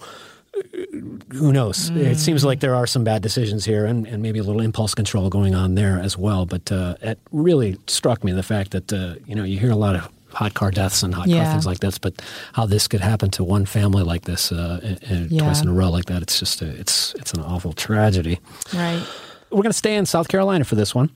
who 1.33 1.53
knows? 1.53 1.91
It 1.91 2.17
seems 2.17 2.45
like 2.45 2.61
there 2.61 2.75
are 2.75 2.87
some 2.87 3.05
bad 3.05 3.23
decisions 3.23 3.65
here 3.65 3.85
and, 3.85 4.07
and 4.07 4.23
maybe 4.23 4.39
a 4.39 4.43
little 4.43 4.63
impulse 4.63 4.95
control 4.95 5.29
going 5.29 5.55
on 5.55 5.75
there 5.75 6.01
as 6.01 6.17
well. 6.17 6.47
But 6.47 6.73
uh, 6.73 6.97
it 7.03 7.19
really 7.31 7.79
struck 7.87 8.25
me 8.25 8.33
the 8.33 8.43
fact 8.43 8.71
that, 8.71 8.93
uh, 8.93 9.17
you 9.27 9.35
know, 9.35 9.45
you 9.45 9.59
hear 9.59 9.71
a 9.71 9.77
lot 9.77 9.97
of 9.97 10.11
hot 10.37 10.53
car 10.55 10.71
deaths 10.71 11.03
and 11.03 11.15
hot 11.15 11.29
car 11.29 11.45
things 11.53 11.67
like 11.67 11.81
this, 11.81 11.99
but 11.99 12.13
how 12.53 12.67
this 12.67 12.87
could 12.89 13.01
happen 13.01 13.31
to 13.31 13.43
one 13.45 13.65
family 13.67 14.03
like 14.03 14.23
this 14.23 14.53
uh, 14.53 14.81
and, 14.83 15.03
and 15.11 15.31
Yeah. 15.33 15.43
twice 15.43 15.63
in 15.63 15.69
a 15.69 15.73
row 15.73 15.91
like 15.91 16.05
that, 16.07 16.23
it's 16.23 16.39
just 16.39 16.63
a, 16.63 16.69
it's, 16.83 17.15
it's 17.15 17.33
an 17.33 17.41
awful 17.43 17.73
tragedy. 17.73 18.39
Right. 18.75 19.03
We're 19.51 19.63
going 19.63 19.73
to 19.73 19.83
stay 19.85 19.97
in 19.97 20.07
South 20.07 20.29
Carolina 20.29 20.65
for 20.65 20.75
this 20.77 20.95
one. 20.95 21.11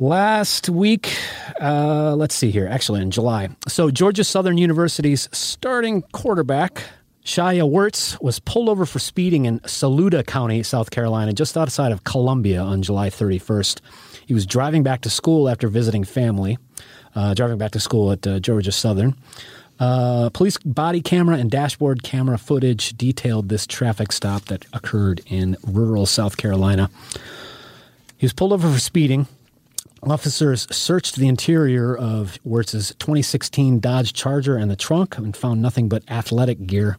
Last 0.00 0.68
week, 0.68 1.12
Uh, 1.60 2.14
let's 2.16 2.34
see 2.34 2.50
here. 2.50 2.66
Actually, 2.66 3.00
in 3.02 3.10
July. 3.12 3.48
So, 3.68 3.90
Georgia 3.90 4.24
Southern 4.24 4.58
University's 4.58 5.28
starting 5.32 6.02
quarterback, 6.12 6.82
Shai 7.22 7.58
Werts, 7.58 8.20
was 8.20 8.40
pulled 8.40 8.68
over 8.68 8.84
for 8.86 8.98
speeding 8.98 9.44
in 9.46 9.60
Saluda 9.66 10.24
County, 10.24 10.62
South 10.64 10.90
Carolina, 10.90 11.32
just 11.32 11.56
outside 11.56 11.92
of 11.92 12.02
Columbia 12.04 12.60
on 12.60 12.82
July 12.82 13.08
31st. 13.08 13.80
He 14.26 14.34
was 14.34 14.46
driving 14.46 14.82
back 14.82 15.02
to 15.02 15.10
school 15.10 15.48
after 15.48 15.68
visiting 15.68 16.02
family, 16.02 16.58
uh, 17.14 17.34
driving 17.34 17.58
back 17.58 17.72
to 17.72 17.80
school 17.80 18.12
at 18.12 18.26
uh, 18.26 18.38
Georgia 18.38 18.72
Southern. 18.72 19.16
Uh, 19.80 20.30
police 20.30 20.56
body 20.58 21.00
camera 21.00 21.36
and 21.36 21.50
dashboard 21.50 22.02
camera 22.02 22.38
footage 22.38 22.96
detailed 22.96 23.48
this 23.48 23.66
traffic 23.66 24.12
stop 24.12 24.44
that 24.44 24.64
occurred 24.72 25.20
in 25.26 25.56
rural 25.66 26.06
South 26.06 26.36
Carolina. 26.36 26.90
He 28.16 28.24
was 28.24 28.32
pulled 28.32 28.52
over 28.52 28.72
for 28.72 28.78
speeding. 28.78 29.26
Officers 30.02 30.66
searched 30.74 31.16
the 31.16 31.28
interior 31.28 31.96
of 31.96 32.38
Werts's 32.46 32.94
2016 32.98 33.80
Dodge 33.80 34.12
Charger 34.12 34.56
and 34.56 34.70
the 34.70 34.76
trunk 34.76 35.16
and 35.16 35.36
found 35.36 35.62
nothing 35.62 35.88
but 35.88 36.04
athletic 36.08 36.66
gear. 36.66 36.98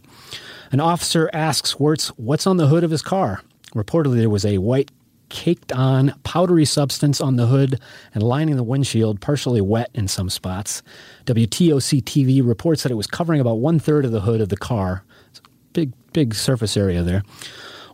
An 0.72 0.80
officer 0.80 1.30
asks 1.32 1.76
Werts 1.76 2.08
what's 2.18 2.48
on 2.48 2.58
the 2.58 2.68
hood 2.68 2.84
of 2.84 2.92
his 2.92 3.04
car. 3.04 3.42
Reportedly, 3.74 4.18
there 4.18 4.30
was 4.30 4.46
a 4.46 4.58
white 4.58 4.90
caked 5.36 5.74
on 5.74 6.14
powdery 6.24 6.64
substance 6.64 7.20
on 7.20 7.36
the 7.36 7.46
hood 7.46 7.78
and 8.14 8.24
lining 8.24 8.56
the 8.56 8.64
windshield, 8.64 9.20
partially 9.20 9.60
wet 9.60 9.92
in 9.94 10.08
some 10.08 10.30
spots. 10.30 10.82
WTOC 11.26 12.02
TV 12.04 12.42
reports 12.42 12.84
that 12.84 12.92
it 12.92 12.96
was 12.96 13.06
covering 13.06 13.42
about 13.42 13.56
one 13.56 13.78
third 13.78 14.06
of 14.06 14.14
the 14.14 14.22
hood 14.22 14.40
of 14.40 14.48
the 14.48 14.56
car. 14.56 15.04
It's 15.30 15.40
a 15.40 15.50
big, 15.74 15.92
big 16.14 16.34
surface 16.34 16.78
area 16.78 17.04
there. 17.04 17.22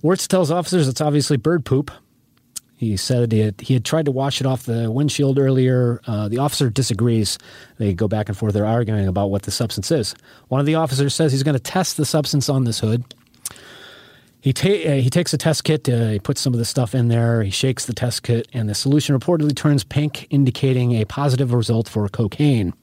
Werts 0.03 0.27
tells 0.27 0.51
officers 0.51 0.87
it's 0.87 1.01
obviously 1.01 1.35
bird 1.35 1.65
poop. 1.65 1.89
He 2.77 2.95
said 2.95 3.31
he 3.31 3.39
had, 3.39 3.59
he 3.59 3.73
had 3.73 3.85
tried 3.85 4.05
to 4.05 4.11
wash 4.11 4.39
it 4.39 4.45
off 4.45 4.63
the 4.63 4.91
windshield 4.91 5.39
earlier. 5.39 5.99
Uh, 6.05 6.27
the 6.27 6.37
officer 6.37 6.69
disagrees. 6.69 7.39
They 7.79 7.95
go 7.95 8.07
back 8.07 8.29
and 8.29 8.37
forth. 8.37 8.53
They're 8.53 8.67
arguing 8.67 9.07
about 9.07 9.31
what 9.31 9.43
the 9.43 9.51
substance 9.51 9.89
is. 9.89 10.13
One 10.49 10.59
of 10.59 10.67
the 10.67 10.75
officers 10.75 11.15
says 11.15 11.31
he's 11.31 11.43
going 11.43 11.57
to 11.57 11.59
test 11.59 11.97
the 11.97 12.05
substance 12.05 12.49
on 12.49 12.65
this 12.65 12.79
hood. 12.79 13.03
He, 14.41 14.53
ta- 14.53 14.69
uh, 14.69 14.95
he 14.95 15.09
takes 15.11 15.33
a 15.33 15.37
test 15.37 15.63
kit, 15.63 15.87
uh, 15.87 16.09
he 16.09 16.19
puts 16.19 16.41
some 16.41 16.53
of 16.53 16.59
the 16.59 16.65
stuff 16.65 16.95
in 16.95 17.09
there, 17.09 17.43
he 17.43 17.51
shakes 17.51 17.85
the 17.85 17.93
test 17.93 18.23
kit, 18.23 18.47
and 18.53 18.67
the 18.67 18.73
solution 18.73 19.17
reportedly 19.17 19.55
turns 19.55 19.83
pink, 19.83 20.25
indicating 20.31 20.93
a 20.93 21.05
positive 21.05 21.53
result 21.53 21.87
for 21.87 22.09
cocaine. 22.09 22.73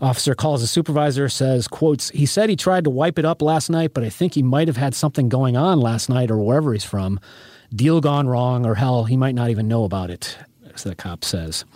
Officer 0.00 0.34
calls 0.34 0.62
a 0.62 0.66
supervisor, 0.66 1.28
says, 1.28 1.68
quotes, 1.68 2.08
he 2.10 2.24
said 2.24 2.48
he 2.48 2.56
tried 2.56 2.84
to 2.84 2.90
wipe 2.90 3.18
it 3.18 3.26
up 3.26 3.42
last 3.42 3.68
night, 3.68 3.92
but 3.92 4.02
I 4.02 4.08
think 4.08 4.32
he 4.32 4.42
might 4.42 4.68
have 4.68 4.78
had 4.78 4.94
something 4.94 5.28
going 5.28 5.58
on 5.58 5.78
last 5.78 6.08
night 6.08 6.30
or 6.30 6.38
wherever 6.38 6.72
he's 6.72 6.84
from. 6.84 7.20
Deal 7.74 8.00
gone 8.00 8.26
wrong, 8.26 8.64
or 8.64 8.76
hell, 8.76 9.04
he 9.04 9.18
might 9.18 9.34
not 9.34 9.50
even 9.50 9.68
know 9.68 9.84
about 9.84 10.08
it, 10.08 10.38
as 10.74 10.84
the 10.84 10.94
cop 10.94 11.22
says. 11.22 11.66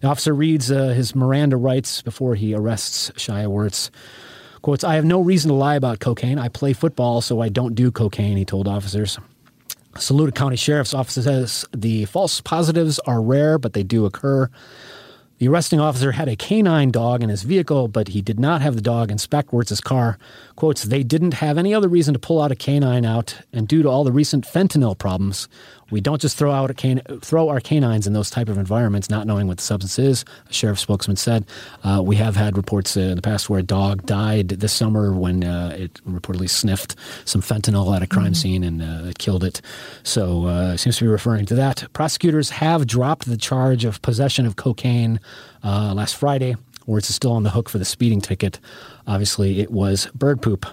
The 0.00 0.08
officer 0.08 0.34
reads 0.34 0.70
uh, 0.70 0.88
his 0.88 1.14
Miranda 1.14 1.58
rights 1.58 2.00
before 2.00 2.34
he 2.34 2.54
arrests 2.54 3.12
Shai 3.16 3.44
Werts. 3.44 3.90
Quotes, 4.64 4.82
I 4.82 4.94
have 4.94 5.04
no 5.04 5.20
reason 5.20 5.50
to 5.50 5.54
lie 5.54 5.74
about 5.74 6.00
cocaine. 6.00 6.38
I 6.38 6.48
play 6.48 6.72
football, 6.72 7.20
so 7.20 7.42
I 7.42 7.50
don't 7.50 7.74
do 7.74 7.90
cocaine, 7.90 8.38
he 8.38 8.46
told 8.46 8.66
officers. 8.66 9.18
Saluda 9.98 10.32
County 10.32 10.56
Sheriff's 10.56 10.94
Office 10.94 11.22
says 11.22 11.66
the 11.76 12.06
false 12.06 12.40
positives 12.40 12.98
are 13.00 13.20
rare, 13.20 13.58
but 13.58 13.74
they 13.74 13.82
do 13.82 14.06
occur. 14.06 14.48
The 15.36 15.48
arresting 15.48 15.80
officer 15.80 16.12
had 16.12 16.30
a 16.30 16.36
canine 16.36 16.90
dog 16.90 17.22
in 17.22 17.28
his 17.28 17.42
vehicle, 17.42 17.88
but 17.88 18.08
he 18.08 18.22
did 18.22 18.40
not 18.40 18.62
have 18.62 18.74
the 18.74 18.80
dog 18.80 19.10
inspect 19.10 19.52
Werts's 19.52 19.82
car. 19.82 20.16
Quotes, 20.56 20.84
they 20.84 21.02
didn't 21.02 21.34
have 21.34 21.58
any 21.58 21.74
other 21.74 21.88
reason 21.88 22.14
to 22.14 22.20
pull 22.20 22.40
out 22.40 22.52
a 22.52 22.54
canine 22.54 23.04
out, 23.04 23.36
and 23.52 23.66
due 23.66 23.82
to 23.82 23.88
all 23.88 24.04
the 24.04 24.12
recent 24.12 24.46
fentanyl 24.46 24.96
problems, 24.96 25.48
we 25.90 26.00
don't 26.00 26.20
just 26.20 26.36
throw 26.36 26.52
out 26.52 26.76
can- 26.76 27.02
throw 27.20 27.48
our 27.48 27.60
canines 27.60 28.06
in 28.06 28.12
those 28.12 28.30
type 28.30 28.48
of 28.48 28.56
environments, 28.56 29.10
not 29.10 29.26
knowing 29.26 29.48
what 29.48 29.56
the 29.56 29.62
substance 29.62 29.98
is. 29.98 30.24
A 30.48 30.52
sheriff 30.52 30.78
spokesman 30.78 31.16
said, 31.16 31.44
uh, 31.82 32.02
"We 32.04 32.16
have 32.16 32.36
had 32.36 32.56
reports 32.56 32.96
uh, 32.96 33.00
in 33.00 33.16
the 33.16 33.22
past 33.22 33.50
where 33.50 33.60
a 33.60 33.64
dog 33.64 34.06
died 34.06 34.48
this 34.48 34.72
summer 34.72 35.12
when 35.12 35.42
uh, 35.42 35.76
it 35.76 36.00
reportedly 36.08 36.48
sniffed 36.48 36.94
some 37.24 37.42
fentanyl 37.42 37.94
at 37.94 38.02
a 38.02 38.06
crime 38.06 38.26
mm-hmm. 38.26 38.34
scene 38.34 38.64
and 38.64 38.82
uh, 38.82 39.08
it 39.08 39.18
killed 39.18 39.44
it." 39.44 39.60
So 40.04 40.46
uh, 40.46 40.72
it 40.74 40.78
seems 40.78 40.98
to 40.98 41.04
be 41.04 41.08
referring 41.08 41.46
to 41.46 41.54
that. 41.56 41.84
Prosecutors 41.92 42.50
have 42.50 42.86
dropped 42.86 43.26
the 43.26 43.36
charge 43.36 43.84
of 43.84 44.00
possession 44.02 44.46
of 44.46 44.56
cocaine 44.56 45.20
uh, 45.64 45.94
last 45.94 46.16
Friday. 46.16 46.56
Werts 46.86 47.08
is 47.08 47.14
still 47.14 47.32
on 47.32 47.42
the 47.42 47.50
hook 47.50 47.68
for 47.68 47.78
the 47.78 47.84
speeding 47.84 48.20
ticket. 48.20 48.60
Obviously, 49.06 49.60
it 49.60 49.70
was 49.70 50.06
bird 50.14 50.42
poop. 50.42 50.66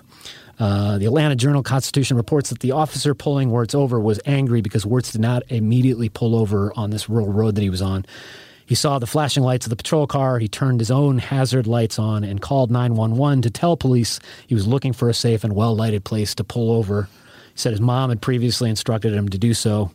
Uh, 0.60 0.98
the 0.98 1.06
Atlanta 1.06 1.36
Journal 1.36 1.64
Constitution 1.64 2.18
reports 2.18 2.50
that 2.50 2.60
the 2.60 2.72
officer 2.72 3.16
pulling 3.16 3.50
Werts 3.50 3.74
over 3.74 4.00
was 4.00 4.20
angry 4.26 4.62
because 4.62 4.86
Werts 4.86 5.12
did 5.12 5.22
not 5.22 5.44
immediately 5.50 6.10
pull 6.10 6.36
over 6.36 6.72
on 6.76 6.92
this 6.92 7.10
rural 7.10 7.32
road 7.32 7.56
that 7.56 7.62
he 7.62 7.70
was 7.70 7.82
on. 7.82 8.06
He 8.66 8.76
saw 8.76 9.00
the 9.00 9.08
flashing 9.08 9.44
lights 9.44 9.66
of 9.66 9.70
the 9.70 9.76
patrol 9.76 10.08
car. 10.08 10.40
He 10.40 10.48
turned 10.48 10.80
his 10.80 10.92
own 10.92 11.18
hazard 11.18 11.68
lights 11.68 11.98
on 11.98 12.24
and 12.24 12.42
called 12.42 12.72
911 12.72 13.42
to 13.42 13.50
tell 13.50 13.76
police 13.76 14.20
he 14.48 14.56
was 14.56 14.68
looking 14.68 14.94
for 14.94 15.10
a 15.10 15.14
safe 15.14 15.44
and 15.44 15.54
well 15.54 15.76
lighted 15.76 16.04
place 16.04 16.36
to 16.36 16.44
pull 16.44 16.72
over. 16.72 17.10
He 17.54 17.60
said 17.60 17.72
his 17.72 17.82
mom 17.82 18.10
had 18.10 18.22
previously 18.22 18.70
instructed 18.70 19.14
him 19.14 19.30
to 19.30 19.38
do 19.38 19.54
so. 19.54 19.92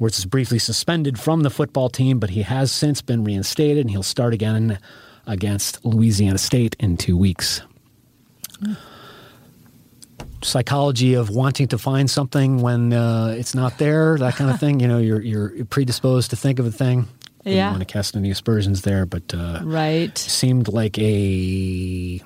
Werts 0.00 0.18
is 0.18 0.26
briefly 0.26 0.58
suspended 0.58 1.18
from 1.18 1.42
the 1.42 1.50
football 1.50 1.88
team, 1.88 2.18
but 2.18 2.30
he 2.30 2.42
has 2.42 2.70
since 2.70 3.00
been 3.00 3.24
reinstated 3.24 3.78
and 3.78 3.90
he'll 3.90 4.02
start 4.02 4.34
again 4.34 4.78
against 5.26 5.84
Louisiana 5.84 6.38
State 6.38 6.76
in 6.78 6.96
two 6.96 7.16
weeks. 7.16 7.62
Mm 8.60 8.76
psychology 10.42 11.14
of 11.14 11.30
wanting 11.30 11.68
to 11.68 11.78
find 11.78 12.10
something 12.10 12.62
when 12.62 12.92
uh, 12.92 13.34
it's 13.36 13.54
not 13.54 13.78
there, 13.78 14.16
that 14.18 14.36
kind 14.36 14.50
of 14.50 14.60
thing. 14.60 14.80
You 14.80 14.88
know, 14.88 14.98
you're 14.98 15.20
you're 15.20 15.64
predisposed 15.66 16.30
to 16.30 16.36
think 16.36 16.58
of 16.58 16.66
a 16.66 16.70
thing. 16.72 17.08
Yeah. 17.44 17.66
don't 17.66 17.74
want 17.74 17.88
to 17.88 17.92
cast 17.92 18.16
any 18.16 18.30
aspersions 18.30 18.82
there, 18.82 19.06
but 19.06 19.32
uh, 19.34 19.60
right 19.62 20.16
seemed 20.18 20.68
like 20.68 20.98
a 20.98 22.20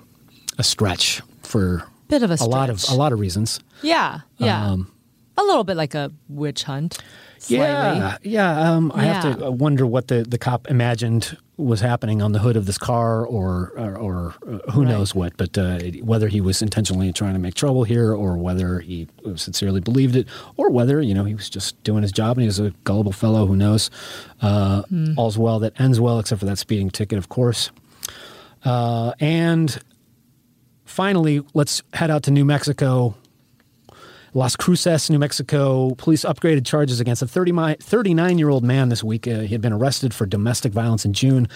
a 0.58 0.62
stretch 0.62 1.20
for 1.42 1.84
bit 2.08 2.22
of 2.22 2.30
a, 2.30 2.36
a 2.40 2.46
lot 2.46 2.70
of 2.70 2.82
a 2.88 2.94
lot 2.94 3.12
of 3.12 3.20
reasons. 3.20 3.60
Yeah, 3.82 4.20
yeah, 4.38 4.70
um, 4.70 4.90
a 5.36 5.42
little 5.42 5.64
bit 5.64 5.76
like 5.76 5.94
a 5.94 6.10
witch 6.28 6.64
hunt. 6.64 6.98
Slightly. 7.38 7.64
Yeah, 7.64 8.16
yeah. 8.22 8.72
Um, 8.72 8.92
I 8.94 9.04
have 9.04 9.38
to 9.38 9.50
wonder 9.50 9.86
what 9.86 10.08
the, 10.08 10.24
the 10.24 10.36
cop 10.36 10.68
imagined 10.68 11.38
was 11.60 11.80
happening 11.80 12.22
on 12.22 12.32
the 12.32 12.38
hood 12.38 12.56
of 12.56 12.66
this 12.66 12.78
car, 12.78 13.24
or 13.24 13.72
or, 13.76 13.96
or 13.96 14.34
uh, 14.46 14.70
who 14.72 14.82
right. 14.82 14.90
knows 14.90 15.14
what. 15.14 15.36
But 15.36 15.56
uh, 15.56 15.78
whether 16.02 16.28
he 16.28 16.40
was 16.40 16.62
intentionally 16.62 17.12
trying 17.12 17.34
to 17.34 17.38
make 17.38 17.54
trouble 17.54 17.84
here, 17.84 18.12
or 18.14 18.36
whether 18.36 18.80
he 18.80 19.08
sincerely 19.36 19.80
believed 19.80 20.16
it, 20.16 20.26
or 20.56 20.70
whether 20.70 21.00
you 21.00 21.14
know 21.14 21.24
he 21.24 21.34
was 21.34 21.50
just 21.50 21.82
doing 21.84 22.02
his 22.02 22.12
job 22.12 22.36
and 22.36 22.42
he 22.42 22.46
was 22.46 22.58
a 22.58 22.70
gullible 22.84 23.12
fellow, 23.12 23.46
who 23.46 23.56
knows? 23.56 23.90
Uh, 24.40 24.82
hmm. 24.82 25.12
All's 25.16 25.38
well 25.38 25.58
that 25.60 25.78
ends 25.80 26.00
well, 26.00 26.18
except 26.18 26.40
for 26.40 26.46
that 26.46 26.58
speeding 26.58 26.90
ticket, 26.90 27.18
of 27.18 27.28
course. 27.28 27.70
Uh, 28.64 29.12
and 29.20 29.78
finally, 30.84 31.42
let's 31.54 31.82
head 31.94 32.10
out 32.10 32.22
to 32.24 32.30
New 32.30 32.44
Mexico 32.44 33.14
Las 34.32 34.54
Cruces, 34.54 35.10
New 35.10 35.18
Mexico, 35.18 35.94
police 35.96 36.24
upgraded 36.24 36.64
charges 36.64 37.00
against 37.00 37.20
a 37.20 37.26
39 37.26 38.38
year 38.38 38.48
old 38.48 38.62
man 38.62 38.88
this 38.88 39.02
week. 39.02 39.26
Uh, 39.26 39.40
he 39.40 39.48
had 39.48 39.60
been 39.60 39.72
arrested 39.72 40.14
for 40.14 40.24
domestic 40.24 40.72
violence 40.72 41.04
in 41.04 41.12
June. 41.12 41.48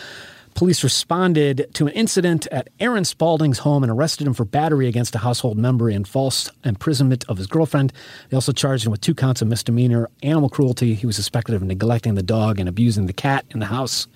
Police 0.54 0.82
responded 0.82 1.68
to 1.74 1.86
an 1.86 1.92
incident 1.92 2.48
at 2.48 2.68
Aaron 2.80 3.04
Spalding's 3.04 3.58
home 3.58 3.84
and 3.84 3.92
arrested 3.92 4.26
him 4.26 4.34
for 4.34 4.44
battery 4.44 4.88
against 4.88 5.14
a 5.14 5.18
household 5.18 5.56
member 5.56 5.88
and 5.88 6.06
false 6.06 6.50
imprisonment 6.64 7.24
of 7.28 7.38
his 7.38 7.46
girlfriend. 7.46 7.92
They 8.28 8.36
also 8.36 8.52
charged 8.52 8.86
him 8.86 8.90
with 8.90 9.00
two 9.00 9.14
counts 9.14 9.40
of 9.40 9.48
misdemeanor 9.48 10.08
animal 10.22 10.48
cruelty. 10.48 10.94
He 10.94 11.06
was 11.06 11.16
suspected 11.16 11.54
of 11.54 11.62
neglecting 11.62 12.14
the 12.14 12.22
dog 12.22 12.58
and 12.58 12.68
abusing 12.68 13.06
the 13.06 13.12
cat 13.12 13.44
in 13.50 13.60
the 13.60 13.66
house. 13.66 14.08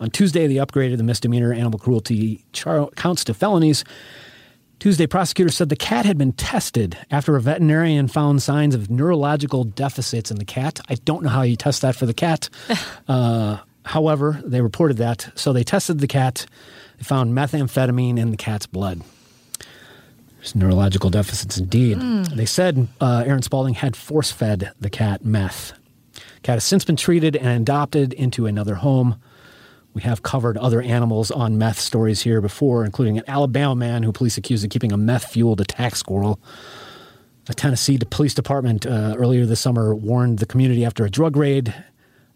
On 0.00 0.10
Tuesday, 0.10 0.48
they 0.48 0.54
upgraded 0.56 0.96
the 0.96 1.04
misdemeanor 1.04 1.52
animal 1.52 1.78
cruelty 1.78 2.44
char- 2.52 2.90
counts 2.96 3.22
to 3.24 3.34
felonies. 3.34 3.84
Tuesday, 4.82 5.06
prosecutors 5.06 5.54
said 5.54 5.68
the 5.68 5.76
cat 5.76 6.04
had 6.04 6.18
been 6.18 6.32
tested 6.32 6.98
after 7.08 7.36
a 7.36 7.40
veterinarian 7.40 8.08
found 8.08 8.42
signs 8.42 8.74
of 8.74 8.90
neurological 8.90 9.62
deficits 9.62 10.28
in 10.28 10.38
the 10.38 10.44
cat. 10.44 10.80
I 10.88 10.96
don't 10.96 11.22
know 11.22 11.28
how 11.28 11.42
you 11.42 11.54
test 11.54 11.82
that 11.82 11.94
for 11.94 12.04
the 12.04 12.12
cat. 12.12 12.48
uh, 13.08 13.58
however, 13.84 14.42
they 14.44 14.60
reported 14.60 14.96
that. 14.96 15.30
So 15.36 15.52
they 15.52 15.62
tested 15.62 16.00
the 16.00 16.08
cat. 16.08 16.46
They 16.98 17.04
found 17.04 17.32
methamphetamine 17.32 18.18
in 18.18 18.32
the 18.32 18.36
cat's 18.36 18.66
blood. 18.66 19.02
There's 20.38 20.56
neurological 20.56 21.10
deficits 21.10 21.58
indeed. 21.58 21.98
Mm. 21.98 22.34
They 22.34 22.44
said 22.44 22.88
uh, 23.00 23.22
Aaron 23.24 23.42
Spalding 23.42 23.74
had 23.74 23.94
force 23.94 24.32
fed 24.32 24.72
the 24.80 24.90
cat 24.90 25.24
meth. 25.24 25.74
Cat 26.42 26.56
has 26.56 26.64
since 26.64 26.84
been 26.84 26.96
treated 26.96 27.36
and 27.36 27.62
adopted 27.62 28.14
into 28.14 28.46
another 28.46 28.74
home. 28.74 29.14
We 29.94 30.02
have 30.02 30.22
covered 30.22 30.56
other 30.56 30.80
animals 30.80 31.30
on 31.30 31.58
meth 31.58 31.78
stories 31.78 32.22
here 32.22 32.40
before, 32.40 32.84
including 32.84 33.18
an 33.18 33.24
Alabama 33.28 33.74
man 33.74 34.02
who 34.02 34.12
police 34.12 34.38
accused 34.38 34.64
of 34.64 34.70
keeping 34.70 34.92
a 34.92 34.96
meth 34.96 35.26
fueled 35.26 35.60
attack 35.60 35.96
squirrel. 35.96 36.40
A 37.48 37.54
Tennessee 37.54 37.98
police 37.98 38.34
department 38.34 38.86
uh, 38.86 39.14
earlier 39.18 39.44
this 39.44 39.60
summer 39.60 39.94
warned 39.94 40.38
the 40.38 40.46
community 40.46 40.84
after 40.84 41.04
a 41.04 41.10
drug 41.10 41.36
raid. 41.36 41.74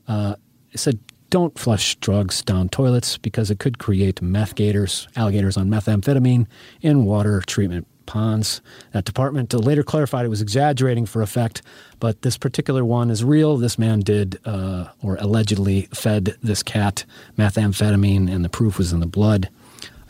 Uh, 0.06 0.36
it 0.72 0.78
said, 0.78 0.98
don't 1.30 1.58
flush 1.58 1.96
drugs 1.96 2.42
down 2.42 2.68
toilets 2.68 3.18
because 3.18 3.50
it 3.50 3.58
could 3.58 3.78
create 3.78 4.20
meth 4.22 4.54
gators, 4.54 5.08
alligators 5.16 5.56
on 5.56 5.68
methamphetamine 5.68 6.46
in 6.82 7.04
water 7.04 7.42
treatment 7.46 7.86
ponds. 8.06 8.60
That 8.92 9.04
department 9.04 9.52
later 9.52 9.82
clarified 9.82 10.24
it 10.24 10.28
was 10.28 10.40
exaggerating 10.40 11.06
for 11.06 11.22
effect, 11.22 11.62
but 12.00 12.22
this 12.22 12.38
particular 12.38 12.84
one 12.84 13.10
is 13.10 13.24
real. 13.24 13.56
This 13.56 13.78
man 13.78 14.00
did, 14.00 14.38
uh, 14.44 14.88
or 15.02 15.16
allegedly 15.16 15.82
fed 15.92 16.36
this 16.42 16.62
cat 16.62 17.04
methamphetamine, 17.38 18.32
and 18.32 18.44
the 18.44 18.48
proof 18.48 18.78
was 18.78 18.92
in 18.92 19.00
the 19.00 19.06
blood. 19.06 19.48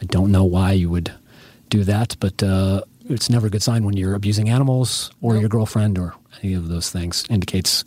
I 0.00 0.04
don't 0.04 0.30
know 0.30 0.44
why 0.44 0.72
you 0.72 0.90
would 0.90 1.12
do 1.70 1.84
that, 1.84 2.16
but 2.20 2.42
uh, 2.42 2.82
it's 3.08 3.30
never 3.30 3.46
a 3.46 3.50
good 3.50 3.62
sign 3.62 3.84
when 3.84 3.96
you're 3.96 4.14
abusing 4.14 4.48
animals 4.48 5.10
or 5.20 5.32
nope. 5.34 5.40
your 5.40 5.48
girlfriend 5.48 5.98
or 5.98 6.14
any 6.42 6.54
of 6.54 6.68
those 6.68 6.90
things. 6.90 7.24
Indicates 7.30 7.84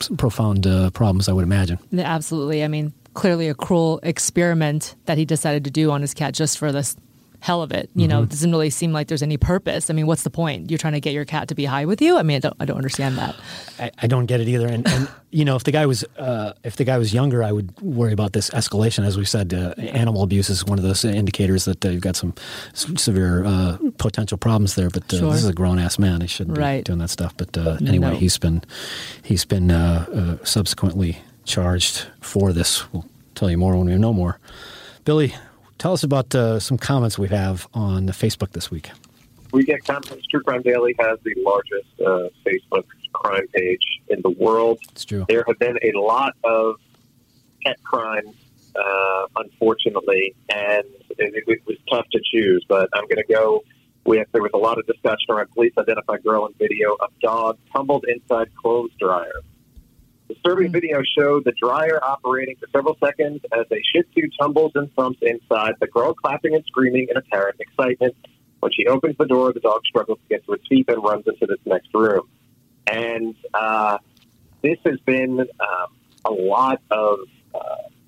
some 0.00 0.16
profound 0.16 0.66
uh, 0.66 0.90
problems, 0.90 1.28
I 1.28 1.32
would 1.32 1.44
imagine. 1.44 1.78
Absolutely. 1.98 2.62
I 2.62 2.68
mean, 2.68 2.92
clearly 3.14 3.48
a 3.48 3.54
cruel 3.54 4.00
experiment 4.02 4.94
that 5.06 5.18
he 5.18 5.24
decided 5.24 5.64
to 5.64 5.70
do 5.70 5.90
on 5.90 6.00
his 6.00 6.14
cat 6.14 6.34
just 6.34 6.58
for 6.58 6.72
this 6.72 6.96
hell 7.42 7.60
of 7.60 7.72
it. 7.72 7.90
You 7.96 8.02
mm-hmm. 8.02 8.10
know, 8.10 8.22
it 8.22 8.28
doesn't 8.28 8.52
really 8.52 8.70
seem 8.70 8.92
like 8.92 9.08
there's 9.08 9.22
any 9.22 9.36
purpose. 9.36 9.90
I 9.90 9.94
mean, 9.94 10.06
what's 10.06 10.22
the 10.22 10.30
point? 10.30 10.70
You're 10.70 10.78
trying 10.78 10.92
to 10.92 11.00
get 11.00 11.12
your 11.12 11.24
cat 11.24 11.48
to 11.48 11.56
be 11.56 11.64
high 11.64 11.84
with 11.86 12.00
you? 12.00 12.16
I 12.16 12.22
mean, 12.22 12.36
I 12.36 12.38
don't, 12.38 12.56
I 12.60 12.64
don't 12.64 12.76
understand 12.76 13.18
that. 13.18 13.34
I, 13.80 13.90
I 13.98 14.06
don't 14.06 14.26
get 14.26 14.40
it 14.40 14.46
either. 14.46 14.68
And, 14.68 14.86
and 14.86 15.08
you 15.32 15.44
know, 15.44 15.56
if 15.56 15.64
the 15.64 15.72
guy 15.72 15.84
was 15.84 16.04
uh, 16.16 16.52
if 16.62 16.76
the 16.76 16.84
guy 16.84 16.98
was 16.98 17.12
younger, 17.12 17.42
I 17.42 17.50
would 17.50 17.76
worry 17.80 18.12
about 18.12 18.32
this 18.32 18.48
escalation. 18.50 19.04
As 19.04 19.18
we 19.18 19.24
said, 19.24 19.52
uh, 19.52 19.74
animal 19.76 20.22
abuse 20.22 20.50
is 20.50 20.64
one 20.64 20.78
of 20.78 20.84
those 20.84 21.04
indicators 21.04 21.64
that 21.64 21.84
uh, 21.84 21.88
you've 21.88 22.00
got 22.00 22.14
some 22.14 22.32
severe 22.74 23.44
uh, 23.44 23.76
potential 23.98 24.38
problems 24.38 24.76
there. 24.76 24.88
But 24.88 25.12
uh, 25.12 25.18
sure. 25.18 25.32
this 25.32 25.42
is 25.42 25.48
a 25.48 25.52
grown 25.52 25.80
ass 25.80 25.98
man; 25.98 26.20
he 26.20 26.28
shouldn't 26.28 26.56
right. 26.56 26.78
be 26.78 26.82
doing 26.84 27.00
that 27.00 27.10
stuff. 27.10 27.36
But 27.36 27.58
uh, 27.58 27.78
anyway, 27.84 28.10
no. 28.10 28.14
he's 28.14 28.38
been 28.38 28.62
he's 29.24 29.44
been 29.44 29.68
subsequently 30.44 31.18
charged 31.44 32.06
for 32.20 32.52
this. 32.52 32.90
We'll 32.92 33.06
tell 33.34 33.50
you 33.50 33.58
more 33.58 33.76
when 33.76 33.86
we 33.86 33.96
know 33.96 34.12
more. 34.12 34.38
Billy, 35.04 35.34
Tell 35.82 35.94
us 35.94 36.04
about 36.04 36.32
uh, 36.32 36.60
some 36.60 36.78
comments 36.78 37.18
we 37.18 37.26
have 37.26 37.66
on 37.74 38.06
Facebook 38.10 38.52
this 38.52 38.70
week. 38.70 38.92
We 39.50 39.64
get 39.64 39.84
comments. 39.84 40.24
True 40.28 40.40
Crime 40.40 40.62
Daily 40.62 40.94
has 41.00 41.18
the 41.24 41.34
largest 41.38 42.00
uh, 42.00 42.28
Facebook 42.46 42.84
crime 43.12 43.48
page 43.48 43.82
in 44.06 44.22
the 44.22 44.30
world. 44.30 44.78
It's 44.92 45.04
true. 45.04 45.26
There 45.28 45.42
have 45.44 45.58
been 45.58 45.78
a 45.82 45.98
lot 45.98 46.36
of 46.44 46.76
pet 47.66 47.82
crimes, 47.82 48.32
uh, 48.76 49.26
unfortunately, 49.34 50.36
and 50.50 50.84
it, 51.18 51.42
it, 51.48 51.66
was 51.66 51.78
tough 51.90 52.06
to 52.12 52.20
choose. 52.32 52.64
But 52.68 52.88
I'm 52.94 53.08
going 53.08 53.16
to 53.16 53.34
go 53.34 53.64
with 54.04 54.28
there 54.30 54.42
was 54.42 54.52
a 54.54 54.58
lot 54.58 54.78
of 54.78 54.86
discussion 54.86 55.30
around 55.30 55.50
police 55.50 55.72
identified 55.76 56.22
girl 56.22 56.46
in 56.46 56.54
video 56.60 56.92
of 57.00 57.10
dog 57.20 57.58
tumbled 57.72 58.04
inside 58.06 58.54
clothes 58.54 58.92
dryer. 59.00 59.40
Disturbing 60.32 60.66
mm-hmm. 60.68 60.72
video 60.72 61.02
showed 61.18 61.44
the 61.44 61.52
dryer 61.52 62.02
operating 62.02 62.56
for 62.56 62.66
several 62.72 62.96
seconds 63.04 63.40
as 63.52 63.66
a 63.70 63.82
Shih 63.92 64.02
Tzu 64.14 64.28
tumbles 64.40 64.72
and 64.74 64.90
thumps 64.94 65.18
inside, 65.20 65.74
the 65.78 65.86
girl 65.86 66.14
clapping 66.14 66.54
and 66.54 66.64
screaming 66.66 67.08
in 67.10 67.16
apparent 67.18 67.60
excitement. 67.60 68.16
When 68.60 68.72
she 68.72 68.86
opens 68.86 69.16
the 69.18 69.26
door, 69.26 69.52
the 69.52 69.60
dog 69.60 69.84
struggles 69.84 70.18
to 70.22 70.28
get 70.34 70.46
to 70.46 70.52
its 70.52 70.66
feet 70.68 70.88
and 70.88 71.02
runs 71.02 71.26
into 71.26 71.46
this 71.46 71.58
next 71.66 71.88
room. 71.92 72.28
And 72.86 73.34
uh, 73.52 73.98
this 74.62 74.78
has 74.86 74.98
been 75.00 75.40
um, 75.40 75.86
a 76.24 76.32
lot 76.32 76.80
of 76.90 77.18
uh, 77.54 77.58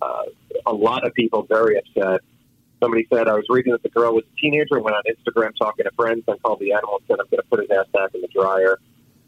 uh, 0.00 0.22
a 0.64 0.72
lot 0.72 1.06
of 1.06 1.12
people 1.12 1.42
very 1.42 1.76
upset. 1.76 2.20
Somebody 2.80 3.06
said 3.12 3.28
I 3.28 3.34
was 3.34 3.44
reading 3.50 3.72
that 3.72 3.82
the 3.82 3.90
girl 3.90 4.14
was 4.14 4.24
a 4.24 4.40
teenager 4.40 4.76
and 4.76 4.84
went 4.84 4.96
on 4.96 5.02
Instagram 5.04 5.50
talking 5.58 5.84
to 5.84 5.90
friends 5.92 6.22
and 6.26 6.40
called 6.42 6.60
the 6.60 6.72
animal 6.72 6.96
and 6.96 7.06
said 7.06 7.20
I'm 7.20 7.26
going 7.30 7.42
to 7.42 7.48
put 7.50 7.60
his 7.60 7.70
ass 7.70 7.86
back 7.92 8.14
in 8.14 8.22
the 8.22 8.28
dryer. 8.28 8.78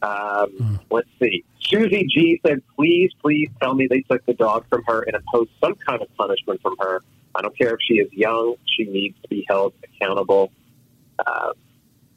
Um, 0.06 0.50
mm. 0.60 0.80
Let's 0.90 1.08
see. 1.20 1.44
Susie 1.60 2.06
G 2.06 2.40
said, 2.46 2.62
please, 2.76 3.10
please 3.20 3.50
tell 3.60 3.74
me 3.74 3.88
they 3.88 4.02
took 4.02 4.24
the 4.24 4.34
dog 4.34 4.66
from 4.68 4.84
her 4.86 5.02
and 5.02 5.16
imposed 5.16 5.50
some 5.60 5.74
kind 5.74 6.00
of 6.00 6.08
punishment 6.16 6.60
from 6.62 6.76
her. 6.78 7.02
I 7.34 7.42
don't 7.42 7.56
care 7.58 7.74
if 7.74 7.80
she 7.82 7.94
is 7.94 8.12
young, 8.12 8.54
she 8.64 8.84
needs 8.84 9.20
to 9.22 9.28
be 9.28 9.44
held 9.48 9.74
accountable. 9.82 10.52
Uh, 11.18 11.52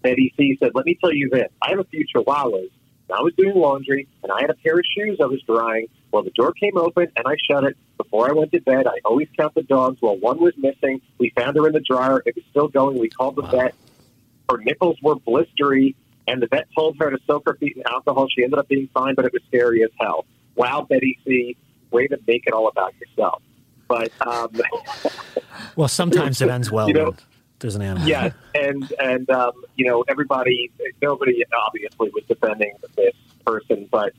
Betty 0.01 0.33
C 0.37 0.57
said, 0.61 0.71
let 0.75 0.85
me 0.85 0.97
tell 1.01 1.13
you 1.13 1.29
this. 1.29 1.49
I 1.61 1.71
have 1.71 1.79
a 1.79 1.83
few 1.85 2.05
chihuahuas. 2.13 2.69
I 3.11 3.21
was 3.21 3.33
doing 3.35 3.55
laundry 3.55 4.07
and 4.21 4.31
I 4.31 4.41
had 4.41 4.51
a 4.51 4.53
pair 4.53 4.77
of 4.77 4.85
shoes 4.95 5.17
I 5.19 5.25
was 5.25 5.41
drying. 5.41 5.87
Well, 6.11 6.23
the 6.23 6.29
door 6.29 6.53
came 6.53 6.77
open 6.77 7.07
and 7.17 7.25
I 7.25 7.35
shut 7.49 7.63
it. 7.63 7.75
Before 7.97 8.29
I 8.29 8.33
went 8.33 8.51
to 8.51 8.61
bed, 8.61 8.85
I 8.85 8.99
always 9.03 9.27
count 9.35 9.55
the 9.55 9.63
dogs. 9.63 9.99
Well, 9.99 10.15
one 10.15 10.39
was 10.39 10.53
missing. 10.57 11.01
We 11.17 11.31
found 11.35 11.57
her 11.57 11.65
in 11.67 11.73
the 11.73 11.81
dryer. 11.81 12.21
It 12.25 12.35
was 12.35 12.45
still 12.51 12.67
going. 12.67 12.99
We 12.99 13.09
called 13.09 13.35
the 13.35 13.41
vet. 13.41 13.73
Her 14.49 14.57
nipples 14.57 14.97
were 15.01 15.15
blistery 15.15 15.95
and 16.29 16.41
the 16.41 16.47
vet 16.47 16.67
told 16.75 16.97
her 16.99 17.09
to 17.09 17.17
soak 17.25 17.43
her 17.47 17.55
feet 17.55 17.75
in 17.75 17.83
alcohol. 17.87 18.27
She 18.29 18.43
ended 18.43 18.59
up 18.59 18.67
being 18.67 18.87
fine, 18.93 19.15
but 19.15 19.25
it 19.25 19.33
was 19.33 19.41
scary 19.47 19.83
as 19.83 19.89
hell. 19.99 20.25
Wow, 20.55 20.85
Betty 20.87 21.17
C, 21.25 21.57
way 21.91 22.07
to 22.07 22.19
make 22.27 22.45
it 22.45 22.53
all 22.53 22.67
about 22.67 22.93
yourself. 22.99 23.41
But 23.87 24.11
um, 24.25 24.51
well, 25.75 25.87
sometimes 25.87 26.41
it 26.41 26.49
ends 26.49 26.71
well. 26.71 26.87
You 26.87 26.93
know, 26.93 27.15
there's 27.57 27.75
an 27.75 27.81
animal. 27.81 28.07
Yeah, 28.07 28.31
and 28.53 28.91
and 28.99 29.29
um, 29.31 29.53
you 29.75 29.85
know 29.85 30.05
everybody, 30.07 30.71
nobody 31.01 31.43
obviously 31.65 32.11
was 32.11 32.23
defending 32.27 32.75
this 32.95 33.15
person, 33.45 33.87
but 33.91 34.13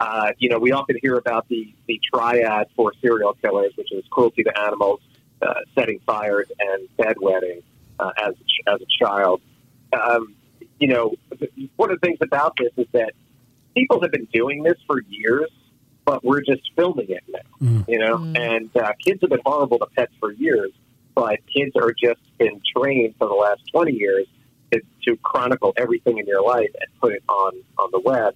uh, 0.00 0.32
you 0.38 0.50
know 0.50 0.58
we 0.58 0.72
often 0.72 0.96
hear 1.00 1.16
about 1.16 1.48
the 1.48 1.74
the 1.86 1.98
triad 2.12 2.66
for 2.76 2.92
serial 3.00 3.34
killers, 3.42 3.72
which 3.76 3.92
is 3.92 4.04
cruelty 4.10 4.42
to 4.42 4.60
animals, 4.60 5.00
uh, 5.40 5.54
setting 5.74 6.00
fires, 6.04 6.48
and 6.58 6.88
bedwetting 6.98 7.62
uh, 7.98 8.10
as 8.18 8.34
as 8.66 8.80
a 8.82 9.04
child. 9.04 9.40
Um, 9.94 10.34
you 10.84 10.92
know, 10.92 11.14
one 11.76 11.90
of 11.90 11.98
the 11.98 12.06
things 12.06 12.18
about 12.20 12.58
this 12.58 12.70
is 12.76 12.86
that 12.92 13.14
people 13.74 14.02
have 14.02 14.12
been 14.12 14.28
doing 14.34 14.62
this 14.62 14.76
for 14.86 15.00
years, 15.08 15.50
but 16.04 16.22
we're 16.22 16.42
just 16.42 16.60
filming 16.76 17.08
it 17.08 17.24
now, 17.26 17.38
mm. 17.62 17.88
you 17.88 17.98
know, 17.98 18.18
mm. 18.18 18.38
and 18.38 18.76
uh, 18.76 18.92
kids 19.02 19.18
have 19.22 19.30
been 19.30 19.40
horrible 19.46 19.78
to 19.78 19.86
pets 19.96 20.12
for 20.20 20.32
years, 20.32 20.72
but 21.14 21.38
kids 21.46 21.74
are 21.74 21.90
just 21.98 22.20
been 22.36 22.60
trained 22.76 23.14
for 23.18 23.26
the 23.26 23.34
last 23.34 23.62
20 23.72 23.92
years 23.92 24.26
to, 24.74 24.82
to 25.06 25.16
chronicle 25.22 25.72
everything 25.78 26.18
in 26.18 26.26
your 26.26 26.42
life 26.42 26.68
and 26.78 27.00
put 27.00 27.14
it 27.14 27.22
on, 27.30 27.54
on 27.78 27.88
the 27.90 28.00
web 28.00 28.34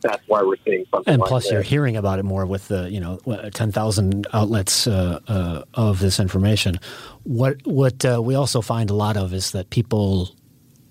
that's 0.00 0.22
why 0.28 0.40
we're 0.42 0.54
seeing 0.64 0.84
something. 0.92 1.12
And 1.12 1.20
like 1.20 1.28
plus, 1.28 1.50
you're 1.50 1.60
hearing 1.60 1.96
about 1.96 2.20
it 2.20 2.22
more 2.22 2.46
with 2.46 2.68
the 2.68 2.88
you 2.88 3.00
know 3.00 3.18
ten 3.52 3.72
thousand 3.72 4.28
outlets 4.32 4.86
uh, 4.86 5.18
uh, 5.26 5.64
of 5.74 5.98
this 5.98 6.20
information. 6.20 6.78
What 7.24 7.66
what 7.66 8.04
uh, 8.04 8.22
we 8.22 8.36
also 8.36 8.60
find 8.60 8.90
a 8.90 8.94
lot 8.94 9.16
of 9.16 9.34
is 9.34 9.50
that 9.50 9.70
people 9.70 10.36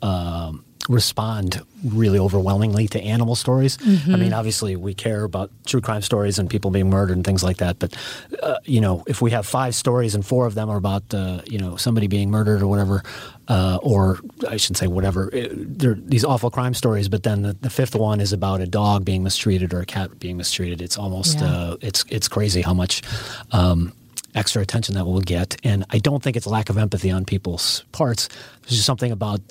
um, 0.02 0.66
respond 0.90 1.62
really 1.84 2.20
overwhelmingly 2.20 2.88
to 2.88 3.02
animal 3.02 3.36
stories. 3.36 3.78
Mm-hmm. 3.78 4.14
I 4.14 4.18
mean, 4.18 4.34
obviously, 4.34 4.76
we 4.76 4.94
care 4.94 5.24
about 5.24 5.52
true 5.66 5.82
crime 5.82 6.02
stories 6.02 6.40
and 6.40 6.50
people 6.50 6.72
being 6.72 6.90
murdered 6.90 7.16
and 7.16 7.26
things 7.26 7.44
like 7.44 7.58
that. 7.58 7.80
But 7.80 7.96
uh, 8.42 8.58
you 8.64 8.82
know, 8.82 9.04
if 9.08 9.22
we 9.22 9.32
have 9.32 9.46
five 9.46 9.76
stories 9.76 10.16
and 10.16 10.26
four 10.26 10.46
of 10.46 10.56
them 10.56 10.70
are 10.70 10.78
about 10.78 11.14
uh, 11.14 11.42
you 11.46 11.60
know 11.60 11.76
somebody 11.76 12.08
being 12.08 12.32
murdered 12.32 12.62
or 12.62 12.68
whatever, 12.68 13.04
uh, 13.48 13.80
or 13.82 14.20
I 14.48 14.58
should 14.58 14.78
say 14.78 14.88
whatever, 14.88 15.30
it, 15.34 15.80
they're 15.80 15.96
these 15.96 16.26
awful 16.26 16.50
crime 16.50 16.74
stories. 16.74 17.10
But 17.10 17.24
then 17.24 17.42
the, 17.42 17.54
the, 17.54 17.70
fifth 17.70 17.96
one 17.96 18.20
is 18.22 18.34
about 18.34 18.62
a 18.62 18.68
dog 18.68 19.06
being 19.06 19.24
mistreated 19.24 19.74
or 19.74 19.82
a 19.82 19.86
cat 19.86 20.20
being 20.20 20.38
mistreated. 20.38 20.82
It's 20.82 20.98
almost 20.98 21.40
yeah. 21.40 21.48
Uh, 21.48 21.78
it's 21.82 22.06
it's 22.10 22.28
crazy 22.28 22.62
how 22.62 22.74
much. 22.74 23.02
Um, 23.52 23.94
extra 24.36 24.62
attention 24.62 24.94
that 24.94 25.06
we'll 25.06 25.20
get. 25.22 25.58
And 25.64 25.84
I 25.90 25.98
don't 25.98 26.22
think 26.22 26.38
it's 26.38 26.46
lack 26.46 26.70
of 26.70 26.78
empathy 26.78 27.10
on 27.10 27.26
people's 27.26 27.84
parts. 27.92 28.28
There's 28.62 28.76
just 28.76 28.86
something 28.86 29.12
about 29.12 29.42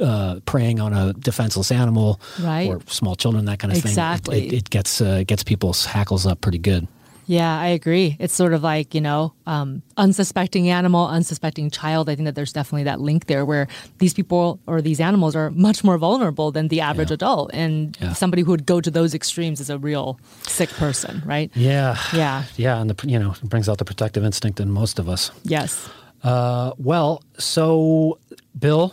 uh, 0.00 0.40
preying 0.44 0.80
on 0.80 0.92
a 0.92 1.12
defenseless 1.12 1.70
animal 1.72 2.20
right. 2.40 2.68
or 2.68 2.80
small 2.86 3.16
children, 3.16 3.44
that 3.46 3.58
kind 3.58 3.72
of 3.72 3.78
exactly. 3.78 4.40
thing. 4.40 4.48
It, 4.48 4.52
it, 4.52 4.56
it 4.56 4.70
gets 4.70 5.00
uh, 5.00 5.24
gets 5.26 5.42
people's 5.42 5.84
hackles 5.86 6.26
up 6.26 6.40
pretty 6.40 6.58
good. 6.58 6.86
Yeah, 7.26 7.60
I 7.60 7.68
agree. 7.68 8.16
It's 8.18 8.34
sort 8.34 8.54
of 8.54 8.64
like, 8.64 8.92
you 8.92 9.00
know, 9.00 9.34
um, 9.46 9.82
unsuspecting 9.96 10.68
animal, 10.68 11.06
unsuspecting 11.06 11.70
child. 11.70 12.08
I 12.08 12.16
think 12.16 12.26
that 12.26 12.34
there's 12.34 12.52
definitely 12.52 12.82
that 12.84 13.00
link 13.00 13.26
there 13.26 13.44
where 13.44 13.68
these 13.98 14.12
people 14.12 14.58
or 14.66 14.82
these 14.82 14.98
animals 14.98 15.36
are 15.36 15.48
much 15.52 15.84
more 15.84 15.96
vulnerable 15.96 16.50
than 16.50 16.66
the 16.66 16.80
average 16.80 17.10
yeah. 17.10 17.14
adult. 17.14 17.50
And 17.54 17.96
yeah. 18.00 18.14
somebody 18.14 18.42
who 18.42 18.50
would 18.50 18.66
go 18.66 18.80
to 18.80 18.90
those 18.90 19.14
extremes 19.14 19.60
is 19.60 19.70
a 19.70 19.78
real 19.78 20.18
sick 20.42 20.70
person, 20.70 21.22
right? 21.24 21.52
Yeah. 21.54 21.96
Yeah. 22.12 22.46
Yeah. 22.56 22.80
And, 22.80 22.90
the, 22.90 23.08
you 23.08 23.18
know, 23.18 23.30
it 23.30 23.48
brings 23.48 23.68
out 23.68 23.78
the 23.78 23.84
protective 23.84 24.24
instinct 24.24 24.58
in 24.58 24.68
most 24.68 24.98
of 24.98 25.08
us. 25.08 25.30
Yes. 25.44 25.88
Uh, 26.24 26.72
well, 26.78 27.22
so, 27.38 28.18
Bill, 28.58 28.92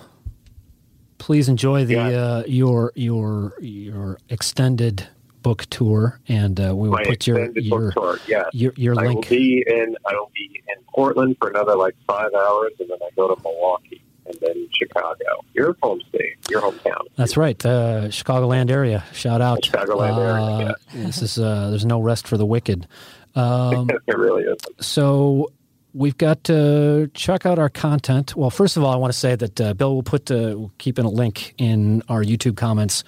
please 1.18 1.49
enjoy 1.49 1.86
the 1.86 1.93
yeah. 1.93 2.07
uh, 2.07 2.43
your 2.47 2.91
your 2.95 3.53
your 3.59 4.18
extended 4.30 5.07
book 5.41 5.65
tour, 5.70 6.20
and 6.28 6.59
uh, 6.59 6.76
we 6.76 6.89
will 6.89 6.97
My 6.97 7.03
put 7.05 7.28
your 7.28 7.51
your, 7.51 7.91
tour, 7.91 8.20
yes. 8.28 8.45
your 8.53 8.74
your 8.76 8.95
link. 8.95 9.09
I 9.09 9.13
will 9.15 9.22
be 9.22 9.63
in 9.68 9.95
I 10.05 10.13
will 10.13 10.32
be 10.34 10.61
in 10.68 10.84
Portland 10.93 11.38
for 11.39 11.49
another 11.49 11.76
like 11.76 11.95
five 12.07 12.34
hours, 12.34 12.74
and 12.80 12.89
then 12.89 12.97
I 13.01 13.09
go 13.15 13.34
to 13.34 13.41
Milwaukee. 13.41 14.01
And 14.26 14.38
then 14.41 14.68
Chicago, 14.74 15.24
your 15.53 15.78
home 15.82 16.01
state, 16.09 16.36
your 16.49 16.61
hometown. 16.61 16.99
That's 17.15 17.38
right, 17.38 17.65
uh, 17.65 18.09
Chicagoland 18.09 18.70
area. 18.70 19.05
Shout 19.13 19.39
out, 19.39 19.61
Chicagoland 19.61 20.18
area. 20.18 20.72
Uh, 20.72 20.74
this 20.91 21.22
is 21.22 21.39
uh, 21.39 21.70
there's 21.70 21.86
no 21.86 22.01
rest 22.01 22.28
for 22.28 22.36
the 22.38 22.45
wicked. 22.45 22.88
Um, 23.36 23.88
it 24.07 24.18
really 24.18 24.45
is. 24.45 24.57
So 24.80 25.51
we've 25.98 26.18
got 26.18 26.43
to 26.45 27.10
check 27.14 27.45
out 27.45 27.58
our 27.58 27.70
content. 27.70 28.36
Well, 28.36 28.52
first 28.52 28.78
of 28.78 28.84
all, 28.84 28.93
I 28.93 28.98
want 28.98 29.12
to 29.12 29.18
say 29.18 29.36
that 29.36 29.60
uh, 29.60 29.74
Bill 29.74 29.95
will 29.95 30.04
put 30.04 30.30
uh, 30.30 30.56
keep 30.78 31.00
in 31.00 31.06
a 31.06 31.10
link 31.10 31.56
in 31.58 32.04
our 32.08 32.24
YouTube 32.24 32.56
comments 32.56 33.04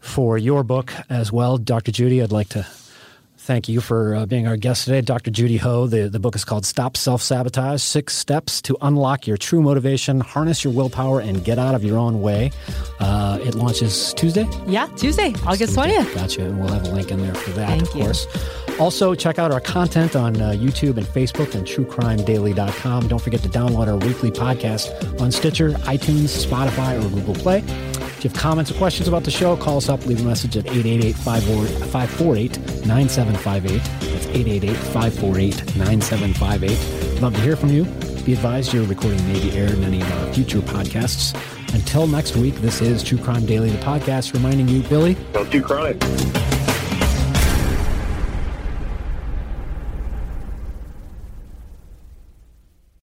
for 0.00 0.38
your 0.38 0.62
book 0.62 0.92
as 1.10 1.32
well, 1.32 1.58
Dr. 1.58 1.90
Judy. 1.90 2.22
I'd 2.22 2.30
like 2.30 2.48
to 2.50 2.66
Thank 3.46 3.68
you 3.68 3.80
for 3.80 4.16
uh, 4.16 4.26
being 4.26 4.48
our 4.48 4.56
guest 4.56 4.86
today, 4.86 5.00
Dr. 5.02 5.30
Judy 5.30 5.56
Ho. 5.58 5.86
The, 5.86 6.08
the 6.08 6.18
book 6.18 6.34
is 6.34 6.44
called 6.44 6.66
Stop 6.66 6.96
Self 6.96 7.22
Sabotage 7.22 7.80
Six 7.80 8.16
Steps 8.16 8.60
to 8.62 8.76
Unlock 8.82 9.28
Your 9.28 9.36
True 9.36 9.62
Motivation, 9.62 10.18
Harness 10.18 10.64
Your 10.64 10.72
Willpower, 10.72 11.20
and 11.20 11.44
Get 11.44 11.56
Out 11.56 11.76
of 11.76 11.84
Your 11.84 11.96
Own 11.96 12.20
Way. 12.20 12.50
Uh, 12.98 13.38
it 13.40 13.54
launches 13.54 14.12
Tuesday? 14.14 14.48
Yeah, 14.66 14.88
Tuesday, 14.96 15.32
August 15.46 15.76
20th. 15.76 16.12
Gotcha. 16.12 16.44
And 16.44 16.58
we'll 16.58 16.72
have 16.72 16.88
a 16.88 16.90
link 16.90 17.12
in 17.12 17.22
there 17.22 17.36
for 17.36 17.50
that, 17.50 17.68
Thank 17.68 17.82
of 17.82 17.94
you. 17.94 18.02
course. 18.02 18.26
Also, 18.80 19.14
check 19.14 19.38
out 19.38 19.52
our 19.52 19.60
content 19.60 20.16
on 20.16 20.34
uh, 20.42 20.50
YouTube 20.50 20.96
and 20.96 21.06
Facebook 21.06 21.54
and 21.54 21.64
truecrimedaily.com. 21.64 23.06
Don't 23.06 23.22
forget 23.22 23.42
to 23.42 23.48
download 23.48 23.86
our 23.86 23.96
weekly 23.96 24.32
podcast 24.32 25.20
on 25.20 25.30
Stitcher, 25.30 25.70
iTunes, 25.84 26.44
Spotify, 26.44 26.98
or 26.98 27.08
Google 27.10 27.34
Play. 27.34 27.62
If 28.16 28.24
you 28.24 28.30
have 28.30 28.38
comments 28.38 28.70
or 28.70 28.74
questions 28.74 29.08
about 29.08 29.24
the 29.24 29.30
show, 29.30 29.56
call 29.56 29.76
us 29.76 29.90
up, 29.90 30.06
leave 30.06 30.20
a 30.20 30.24
message 30.24 30.56
at 30.56 30.66
888 30.66 31.16
548 31.16 32.86
9758. 32.86 33.82
That's 33.82 34.26
888 34.26 34.76
548 34.76 35.76
9758. 35.76 37.20
Love 37.22 37.34
to 37.34 37.40
hear 37.40 37.56
from 37.56 37.68
you. 37.70 37.84
Be 38.24 38.32
advised 38.32 38.72
your 38.72 38.84
recording 38.84 39.24
may 39.30 39.40
be 39.40 39.52
aired 39.52 39.72
in 39.72 39.84
any 39.84 40.00
of 40.00 40.12
our 40.12 40.32
future 40.32 40.60
podcasts. 40.60 41.34
Until 41.74 42.06
next 42.06 42.36
week, 42.36 42.54
this 42.56 42.80
is 42.80 43.02
True 43.02 43.18
Crime 43.18 43.44
Daily, 43.44 43.68
the 43.68 43.78
podcast, 43.84 44.32
reminding 44.32 44.68
you, 44.68 44.82
Billy, 44.84 45.16
Don't 45.34 45.50
do 45.50 45.62
crime. 45.62 45.98